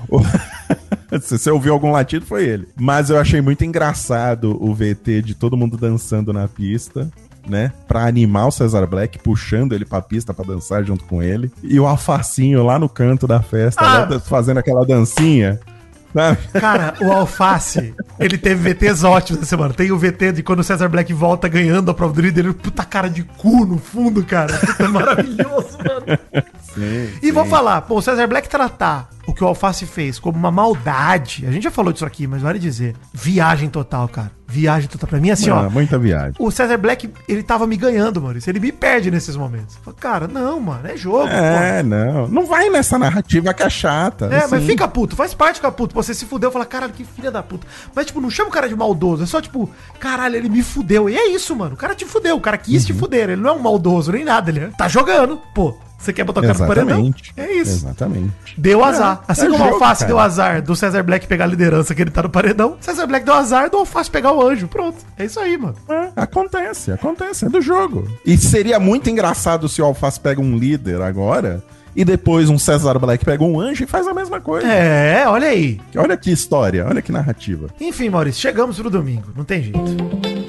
o- 0.09 0.21
Se 1.21 1.37
você 1.37 1.49
ouviu 1.49 1.71
algum 1.73 1.91
latido, 1.91 2.25
foi 2.25 2.43
ele. 2.45 2.67
Mas 2.75 3.09
eu 3.09 3.17
achei 3.17 3.39
muito 3.39 3.63
engraçado 3.63 4.57
o 4.61 4.73
VT 4.73 5.21
de 5.21 5.33
todo 5.33 5.55
mundo 5.55 5.77
dançando 5.77 6.33
na 6.33 6.47
pista. 6.47 7.09
Né? 7.47 7.71
Pra 7.87 8.07
animar 8.07 8.47
o 8.47 8.51
Cesar 8.51 8.87
Black, 8.87 9.19
puxando 9.19 9.73
ele 9.73 9.85
pra 9.85 10.01
pista 10.01 10.33
pra 10.33 10.43
dançar 10.43 10.83
junto 10.83 11.03
com 11.05 11.21
ele. 11.21 11.51
E 11.61 11.79
o 11.79 11.85
Alfacinho 11.85 12.63
lá 12.65 12.79
no 12.79 12.89
canto 12.89 13.27
da 13.27 13.39
festa, 13.39 13.81
Ah. 13.85 14.07
lá, 14.09 14.19
fazendo 14.19 14.57
aquela 14.57 14.83
dancinha. 14.83 15.59
Sabe? 16.15 16.37
Cara, 16.53 16.93
o 17.01 17.11
Alface, 17.11 17.93
ele 18.17 18.37
teve 18.37 18.73
VTs 18.73 19.03
ótimos 19.03 19.41
essa 19.41 19.49
semana. 19.49 19.73
Tem 19.73 19.91
o 19.91 19.97
VT 19.97 20.31
de 20.31 20.43
quando 20.43 20.61
o 20.61 20.63
César 20.63 20.87
Black 20.87 21.11
volta 21.11 21.49
ganhando 21.49 21.91
a 21.91 21.93
prova 21.93 22.13
do 22.13 22.21
líder, 22.21 22.45
ele, 22.45 22.53
puta 22.53 22.85
cara 22.85 23.09
de 23.09 23.23
cu 23.23 23.65
no 23.65 23.77
fundo, 23.77 24.23
cara. 24.23 24.57
Puta, 24.57 24.83
é 24.83 24.87
maravilhoso, 24.87 25.77
mano. 25.77 26.19
Sim, 26.73 27.09
E 27.21 27.31
vou 27.31 27.45
falar, 27.45 27.81
pô, 27.81 27.97
o 27.97 28.01
César 28.01 28.27
Black 28.27 28.47
tratar 28.47 29.09
o 29.27 29.33
que 29.33 29.43
o 29.43 29.47
Alface 29.47 29.85
fez 29.85 30.17
como 30.17 30.37
uma 30.37 30.51
maldade, 30.51 31.45
a 31.45 31.51
gente 31.51 31.63
já 31.63 31.71
falou 31.71 31.91
disso 31.91 32.05
aqui, 32.05 32.27
mas 32.27 32.41
vale 32.41 32.59
dizer, 32.59 32.95
viagem 33.13 33.69
total, 33.69 34.07
cara. 34.07 34.31
Viagem 34.55 34.87
total. 34.89 35.09
Pra 35.09 35.19
mim, 35.19 35.29
assim, 35.31 35.49
ó, 35.49 35.65
Ah, 35.65 35.69
muita 35.69 35.97
viagem. 35.99 36.33
o 36.39 36.49
César 36.49 36.77
Black, 36.77 37.09
ele 37.27 37.43
tava 37.43 37.67
me 37.67 37.75
ganhando, 37.75 38.21
Maurício. 38.21 38.49
Ele 38.49 38.59
me 38.59 38.71
perde 38.71 39.11
nesses 39.11 39.35
momentos. 39.35 39.75
Fala, 39.83 39.95
Cara, 39.99 40.27
não, 40.27 40.59
mano, 40.59 40.87
é 40.87 40.95
jogo, 40.95 41.27
É, 41.27 41.83
não. 41.83 42.27
Não 42.27 42.45
vai 42.45 42.69
nessa 42.69 42.97
narrativa 42.97 43.53
que 43.53 43.63
é 43.63 43.69
chata. 43.69 44.25
é, 44.27 44.39
mas 44.41 44.53
assim. 44.53 44.65
fica 44.67 44.87
puto, 44.87 45.15
faz 45.15 45.33
parte 45.33 45.55
ficar 45.57 45.71
puto. 45.71 45.93
Você 45.95 46.13
se 46.13 46.25
fudeu, 46.25 46.51
fala, 46.51 46.65
caralho, 46.65 46.93
que 46.93 47.03
filha 47.03 47.29
da 47.31 47.43
puta. 47.43 47.67
Mas, 47.93 48.05
tipo, 48.05 48.21
não 48.21 48.29
chama 48.29 48.49
o 48.49 48.51
cara 48.53 48.69
de 48.69 48.75
maldoso, 48.75 49.23
é 49.23 49.25
só, 49.25 49.41
tipo, 49.41 49.69
caralho, 49.99 50.35
ele 50.35 50.47
me 50.49 50.63
fudeu. 50.63 51.09
E 51.09 51.17
é 51.17 51.27
isso, 51.29 51.55
mano. 51.55 51.73
O 51.73 51.77
cara 51.77 51.93
te 51.93 52.05
fudeu, 52.05 52.35
o 52.37 52.41
cara 52.41 52.57
quis 52.57 52.85
te 52.85 52.93
Uhum. 52.93 52.99
fuder. 52.99 53.29
Ele 53.29 53.41
não 53.41 53.49
é 53.49 53.53
um 53.53 53.59
maldoso 53.59 54.11
nem 54.11 54.23
nada, 54.23 54.49
ele 54.49 54.59
é- 54.61 54.69
tá 54.77 54.87
jogando. 54.87 55.41
Pô, 55.53 55.77
Você 56.05 56.13
quer 56.13 56.23
botar 56.23 56.41
o 56.41 56.43
cara 56.43 56.53
no 56.53 56.67
paredão? 56.67 56.99
Exatamente. 56.99 57.33
É 57.35 57.53
isso. 57.53 57.71
Exatamente. 57.71 58.33
Deu 58.55 58.83
azar. 58.83 59.23
É, 59.27 59.31
assim 59.31 59.47
é 59.47 59.49
como 59.49 59.63
o 59.63 59.73
Alface 59.73 60.01
cara. 60.01 60.07
deu 60.07 60.19
azar 60.19 60.61
do 60.61 60.75
César 60.75 61.01
Black 61.01 61.25
pegar 61.25 61.45
a 61.45 61.47
liderança 61.47 61.95
que 61.95 62.01
ele 62.03 62.11
tá 62.11 62.21
no 62.21 62.29
paredão, 62.29 62.77
César 62.79 63.07
Black 63.07 63.25
deu 63.25 63.33
azar 63.33 63.71
do 63.71 63.77
Alface 63.77 64.11
pegar 64.11 64.31
o 64.31 64.47
anjo. 64.47 64.67
Pronto. 64.67 64.97
É 65.17 65.25
isso 65.25 65.39
aí, 65.39 65.57
mano. 65.57 65.75
É, 65.89 66.11
acontece, 66.15 66.91
acontece, 66.91 67.45
é 67.45 67.49
do 67.49 67.59
jogo. 67.59 68.07
E 68.23 68.37
seria 68.37 68.79
muito 68.79 69.09
engraçado 69.09 69.67
se 69.67 69.81
o 69.81 69.85
Alface 69.85 70.19
pega 70.19 70.39
um 70.39 70.55
líder 70.55 71.01
agora 71.01 71.63
e 71.95 72.05
depois 72.05 72.49
um 72.49 72.59
César 72.59 72.99
Black 72.99 73.25
pega 73.25 73.43
um 73.43 73.59
anjo 73.59 73.83
e 73.83 73.87
faz 73.87 74.07
a 74.07 74.13
mesma 74.13 74.39
coisa. 74.39 74.67
É, 74.67 75.27
olha 75.27 75.47
aí. 75.47 75.81
Olha 75.97 76.15
que 76.15 76.29
história, 76.29 76.85
olha 76.87 77.01
que 77.01 77.11
narrativa. 77.11 77.69
Enfim, 77.81 78.09
Maurício, 78.09 78.41
chegamos 78.41 78.77
pro 78.77 78.91
domingo. 78.91 79.29
Não 79.35 79.43
tem 79.43 79.63
jeito. 79.63 80.44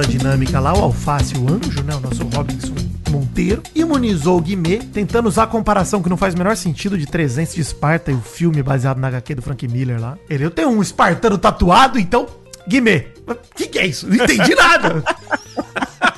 Seguindo 0.00 0.02
a 0.02 0.02
dinâmica 0.02 0.60
lá, 0.60 0.72
o 0.72 0.82
Alface, 0.84 1.36
o 1.36 1.52
anjo, 1.52 1.82
né? 1.82 1.94
O 1.94 2.00
nosso 2.00 2.24
Robinson 2.24 2.74
Monteiro, 3.10 3.62
imunizou 3.74 4.38
o 4.38 4.40
Guimê, 4.40 4.78
tentando 4.78 5.28
usar 5.28 5.42
a 5.42 5.46
comparação 5.46 6.02
que 6.02 6.08
não 6.08 6.16
faz 6.16 6.34
o 6.34 6.38
menor 6.38 6.56
sentido 6.56 6.96
de 6.96 7.06
300 7.06 7.54
de 7.54 7.60
Esparta 7.60 8.10
e 8.10 8.14
o 8.14 8.20
filme 8.20 8.62
baseado 8.62 8.98
na 8.98 9.08
HQ 9.08 9.34
do 9.34 9.42
Frank 9.42 9.66
Miller 9.68 10.00
lá. 10.00 10.16
Ele, 10.28 10.44
eu 10.44 10.50
tenho 10.50 10.68
um 10.68 10.80
espartano 10.80 11.36
tatuado, 11.36 11.98
então, 11.98 12.26
Guimê. 12.68 13.08
O 13.26 13.34
que, 13.54 13.66
que 13.66 13.78
é 13.78 13.86
isso? 13.86 14.08
Não 14.08 14.14
entendi 14.24 14.54
nada. 14.54 15.02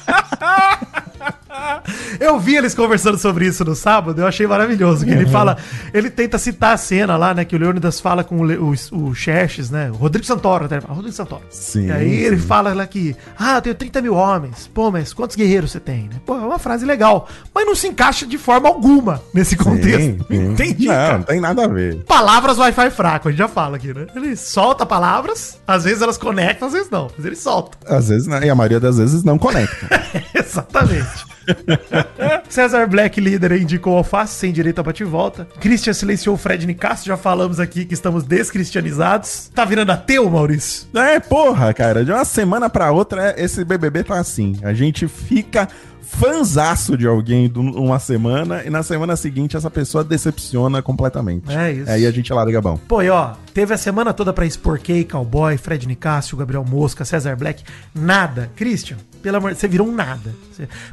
Eu 2.21 2.39
vi 2.39 2.57
eles 2.57 2.75
conversando 2.75 3.19
sobre 3.19 3.47
isso 3.47 3.65
no 3.65 3.75
sábado, 3.75 4.21
eu 4.21 4.27
achei 4.27 4.47
maravilhoso. 4.47 5.05
Que 5.05 5.11
ele 5.11 5.27
fala, 5.27 5.57
ele 5.93 6.11
tenta 6.11 6.39
citar 6.39 6.75
a 6.75 6.77
cena 6.77 7.17
lá, 7.17 7.35
né? 7.35 7.45
Que 7.45 7.57
o 7.57 7.59
Leônidas 7.59 8.01
fala 8.01 8.23
com 8.25 8.39
o, 8.41 8.45
Le- 8.45 8.57
o, 8.59 8.73
o 8.93 9.15
Xerxes, 9.15 9.71
né? 9.71 9.91
O 9.91 9.95
Rodrigo 9.95 10.25
Santoro, 10.27 10.65
até 10.67 10.77
ele 10.77 10.83
fala, 10.83 10.95
Rodrigo 10.95 11.15
Santoro. 11.17 11.43
Sim, 11.51 11.87
E 11.87 11.93
aí 11.93 12.13
ele 12.25 12.39
sim. 12.39 12.47
fala 12.47 12.73
lá 12.75 12.87
que, 12.87 13.15
ah, 13.39 13.57
eu 13.57 13.63
tenho 13.63 13.75
30 13.75 14.01
mil 14.03 14.15
homens. 14.15 14.71
Pô, 14.73 14.91
mas 14.91 15.13
quantos 15.13 15.37
guerreiros 15.37 15.71
você 15.73 15.81
tem, 15.81 16.05
né? 16.09 16.17
Pô, 16.25 16.35
é 16.35 16.41
uma 16.41 16.59
frase 16.59 16.85
legal. 16.85 17.29
Mas 17.55 17.67
não 17.67 17.75
se 17.75 17.89
encaixa 17.89 18.27
de 18.27 18.39
forma 18.39 18.69
alguma 18.69 19.21
nesse 19.35 19.57
contexto. 19.57 19.99
Sim, 20.01 20.19
sim. 20.29 20.53
Entendi, 20.53 20.87
Não, 20.87 20.95
cara. 20.95 21.19
não 21.19 21.25
tem 21.25 21.41
nada 21.41 21.65
a 21.65 21.69
ver. 21.69 22.03
Palavras 22.05 22.59
Wi-Fi 22.59 22.91
fraco, 22.91 23.29
a 23.29 23.31
gente 23.31 23.39
já 23.39 23.49
fala 23.49 23.77
aqui, 23.77 23.93
né? 23.93 24.07
Ele 24.15 24.37
solta 24.37 24.85
palavras, 24.87 25.59
às 25.67 25.85
vezes 25.85 26.03
elas 26.03 26.17
conectam, 26.19 26.69
às 26.69 26.75
vezes 26.75 26.91
não, 26.91 27.11
mas 27.17 27.25
ele 27.27 27.37
solta. 27.37 27.77
Às 27.87 28.09
vezes, 28.09 28.27
né, 28.27 28.41
e 28.45 28.51
a 28.51 28.55
maioria 28.55 28.81
das 28.81 28.99
vezes 28.99 29.23
não 29.25 29.39
conecta. 29.39 29.89
Exatamente. 30.35 31.32
César 32.49 32.87
Black, 32.87 33.21
líder, 33.21 33.53
indicou 33.61 33.97
alface 33.97 34.35
sem 34.35 34.53
direito 34.53 34.81
a 34.81 34.83
bate-volta. 34.83 35.47
Christian 35.61 35.93
silenciou 35.93 36.35
o 36.35 36.39
Fred 36.39 36.67
Nicasso, 36.67 37.07
já 37.07 37.17
falamos 37.17 37.59
aqui 37.61 37.85
que 37.85 37.95
estamos 37.95 38.25
descristianizados. 38.25 39.51
Tá 39.55 39.65
virando 39.65 39.91
ateu, 39.93 40.29
Maurício? 40.31 40.87
É, 40.95 41.19
porra, 41.21 41.73
cara, 41.73 42.05
de 42.05 42.11
uma 42.13 42.25
semana 42.25 42.69
pra 42.69 42.91
outra, 42.93 43.31
é- 43.31 43.43
esse 43.45 43.65
BBB 43.65 44.05
tá 44.05 44.19
assim. 44.19 44.57
A 44.63 44.73
gente 44.73 45.09
fica 45.09 45.69
fanzaço 46.13 46.97
de 46.97 47.07
alguém 47.07 47.51
uma 47.57 47.99
semana 47.99 48.63
e 48.65 48.71
na 48.71 48.83
semana 48.83 49.17
seguinte 49.17 49.57
essa 49.57 49.71
pessoa 49.71 50.05
decepciona 50.05 50.83
completamente. 50.83 51.51
É 51.51 51.73
isso. 51.73 51.91
Aí 51.91 52.07
a 52.07 52.11
gente 52.11 52.31
larga 52.33 52.61
bom. 52.61 52.77
Pô, 52.77 53.01
e 53.03 53.09
ó, 53.09 53.33
teve 53.55 53.73
a 53.73 53.79
semana 53.79 54.13
toda 54.13 54.31
pra 54.33 54.45
expor 54.45 54.79
Cowboy, 55.11 55.57
Fred 55.57 55.89
Nicásio, 55.89 56.37
Gabriel 56.37 56.65
Mosca, 56.69 57.05
César 57.05 57.35
Black. 57.35 57.65
Nada. 57.95 58.51
Christian, 58.55 58.99
pelo 59.23 59.37
amor 59.37 59.53
de 59.55 59.59
você 59.61 59.69
virou 59.69 59.87
um 59.89 59.93
nada. 59.95 60.35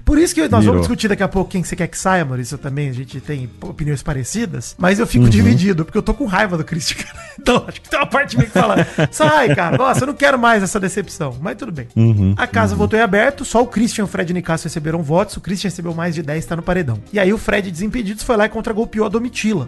Por 0.05 0.17
isso 0.17 0.33
que 0.33 0.41
nós 0.41 0.49
Virou. 0.49 0.63
vamos 0.65 0.81
discutir 0.81 1.07
daqui 1.07 1.23
a 1.23 1.27
pouco 1.27 1.49
quem 1.51 1.63
você 1.63 1.75
quer 1.75 1.87
que 1.87 1.97
saia, 1.97 2.23
Maurício. 2.23 2.57
também, 2.57 2.89
a 2.89 2.93
gente 2.93 3.19
tem 3.19 3.49
opiniões 3.61 4.01
parecidas. 4.03 4.75
Mas 4.77 4.99
eu 4.99 5.07
fico 5.07 5.23
Uhum. 5.25 5.29
dividido, 5.29 5.83
porque 5.83 5.97
eu 5.97 6.01
tô 6.01 6.13
com 6.13 6.25
raiva 6.25 6.57
do 6.57 6.63
Christian, 6.63 6.97
cara. 7.03 7.19
Então, 7.39 7.65
acho 7.67 7.81
que 7.81 7.89
tem 7.89 7.99
uma 7.99 8.05
parte 8.05 8.37
mim 8.37 8.45
que 8.45 8.51
fala, 8.51 8.75
sai, 9.11 9.55
cara, 9.55 9.77
nossa, 9.77 10.03
eu 10.03 10.07
não 10.07 10.13
quero 10.13 10.37
mais 10.37 10.61
essa 10.63 10.79
decepção. 10.79 11.35
Mas 11.41 11.57
tudo 11.57 11.71
bem. 11.71 11.87
Uhum. 11.95 12.33
A 12.37 12.45
casa 12.47 12.75
votou 12.75 12.97
em 12.99 13.01
aberto, 13.01 13.43
só 13.43 13.61
o 13.61 13.67
Christian 13.67 14.03
e 14.03 14.05
o 14.05 14.07
Fred 14.07 14.33
Nicásio 14.33 14.65
receberam 14.65 15.01
votos. 15.01 15.35
O 15.37 15.41
Christian 15.41 15.69
recebeu 15.69 15.93
mais 15.93 16.15
de 16.15 16.21
10, 16.21 16.45
tá 16.45 16.55
no 16.55 16.61
paredão. 16.61 16.99
E 17.11 17.19
aí 17.19 17.31
o 17.33 17.37
Fred 17.37 17.69
Desimpedidos 17.71 18.23
foi 18.23 18.37
lá 18.37 18.45
e 18.45 18.49
contra-golpeou 18.49 19.05
a 19.05 19.09
Domitila. 19.09 19.67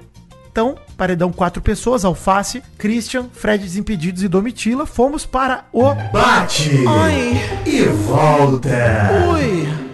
Então, 0.51 0.75
paredão 0.97 1.31
quatro 1.31 1.61
pessoas, 1.61 2.03
Alface, 2.03 2.61
Christian, 2.77 3.27
Fred 3.31 3.63
Desimpedidos 3.63 4.21
e 4.21 4.27
Domitila. 4.27 4.85
Fomos 4.85 5.25
para 5.25 5.65
o... 5.71 5.93
Bate 6.11 6.83
e 7.65 7.83
volta. 7.85 8.69
O 9.29 9.90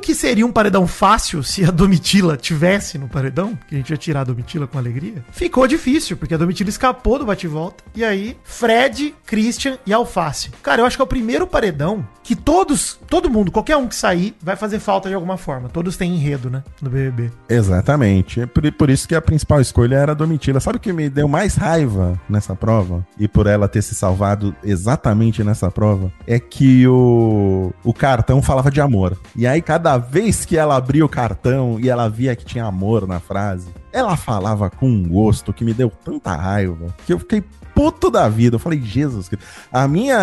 que 0.00 0.14
seria 0.14 0.46
um 0.46 0.52
paredão 0.52 0.86
fácil 0.86 1.42
se 1.42 1.64
a 1.64 1.70
Domitila 1.70 2.36
tivesse 2.36 2.98
no 2.98 3.08
paredão? 3.08 3.58
Que 3.68 3.74
a 3.74 3.78
gente 3.78 3.90
ia 3.90 3.96
tirar 3.96 4.20
a 4.22 4.24
Domitila 4.24 4.66
com 4.66 4.78
alegria. 4.78 5.24
Ficou 5.30 5.66
difícil, 5.66 6.16
porque 6.16 6.34
a 6.34 6.38
Domitila 6.38 6.70
escapou 6.70 7.18
do 7.18 7.26
bate-volta. 7.26 7.84
E 7.94 8.04
aí, 8.04 8.36
Fred, 8.42 9.14
Christian 9.26 9.78
e 9.86 9.92
Alface. 9.92 10.50
Cara, 10.62 10.82
eu 10.82 10.86
acho 10.86 10.96
que 10.96 11.02
é 11.02 11.04
o 11.04 11.08
primeiro 11.08 11.46
paredão 11.46 12.06
que 12.22 12.36
todos, 12.36 12.98
todo 13.08 13.30
mundo, 13.30 13.50
qualquer 13.50 13.76
um 13.76 13.88
que 13.88 13.94
sair, 13.94 14.36
vai 14.40 14.54
fazer 14.54 14.78
falta 14.78 15.08
de 15.08 15.14
alguma 15.14 15.36
forma. 15.36 15.68
Todos 15.68 15.96
têm 15.96 16.14
enredo, 16.14 16.48
né? 16.48 16.62
No 16.80 16.88
BBB. 16.88 17.32
Exatamente. 17.48 18.42
É 18.42 18.46
por, 18.46 18.70
por 18.72 18.88
isso 18.88 19.08
que 19.08 19.14
a 19.14 19.20
principal 19.20 19.60
escolha 19.60 19.96
era 19.96 20.12
a 20.12 20.14
Domitila. 20.14 20.60
Sabe 20.60 20.76
o 20.76 20.80
que 20.80 20.92
me 20.92 21.08
deu 21.08 21.26
mais 21.26 21.56
raiva 21.56 22.20
nessa 22.28 22.54
prova? 22.54 23.04
E 23.18 23.26
por 23.26 23.46
ela 23.46 23.68
ter 23.68 23.82
se 23.82 23.94
salvado 23.94 24.54
exatamente 24.62 25.42
nessa 25.42 25.70
prova? 25.70 26.12
É 26.26 26.38
que 26.38 26.86
o, 26.86 27.72
o 27.82 27.92
cartão 27.92 28.40
falava 28.40 28.70
de 28.70 28.80
amor. 28.80 29.16
E 29.34 29.46
aí, 29.46 29.60
cada 29.60 29.89
vez 29.98 30.44
que 30.44 30.56
ela 30.56 30.76
abria 30.76 31.04
o 31.04 31.08
cartão 31.08 31.78
e 31.80 31.88
ela 31.88 32.08
via 32.08 32.36
que 32.36 32.44
tinha 32.44 32.64
amor 32.64 33.06
na 33.06 33.20
frase, 33.20 33.68
ela 33.92 34.16
falava 34.16 34.70
com 34.70 34.88
um 34.88 35.08
gosto 35.08 35.52
que 35.52 35.64
me 35.64 35.74
deu 35.74 35.90
tanta 36.04 36.34
raiva 36.34 36.94
que 37.06 37.12
eu 37.12 37.18
fiquei 37.18 37.42
puto 37.74 38.10
da 38.10 38.28
vida. 38.28 38.56
Eu 38.56 38.60
falei, 38.60 38.80
Jesus, 38.80 39.30
a 39.72 39.88
minha 39.88 40.18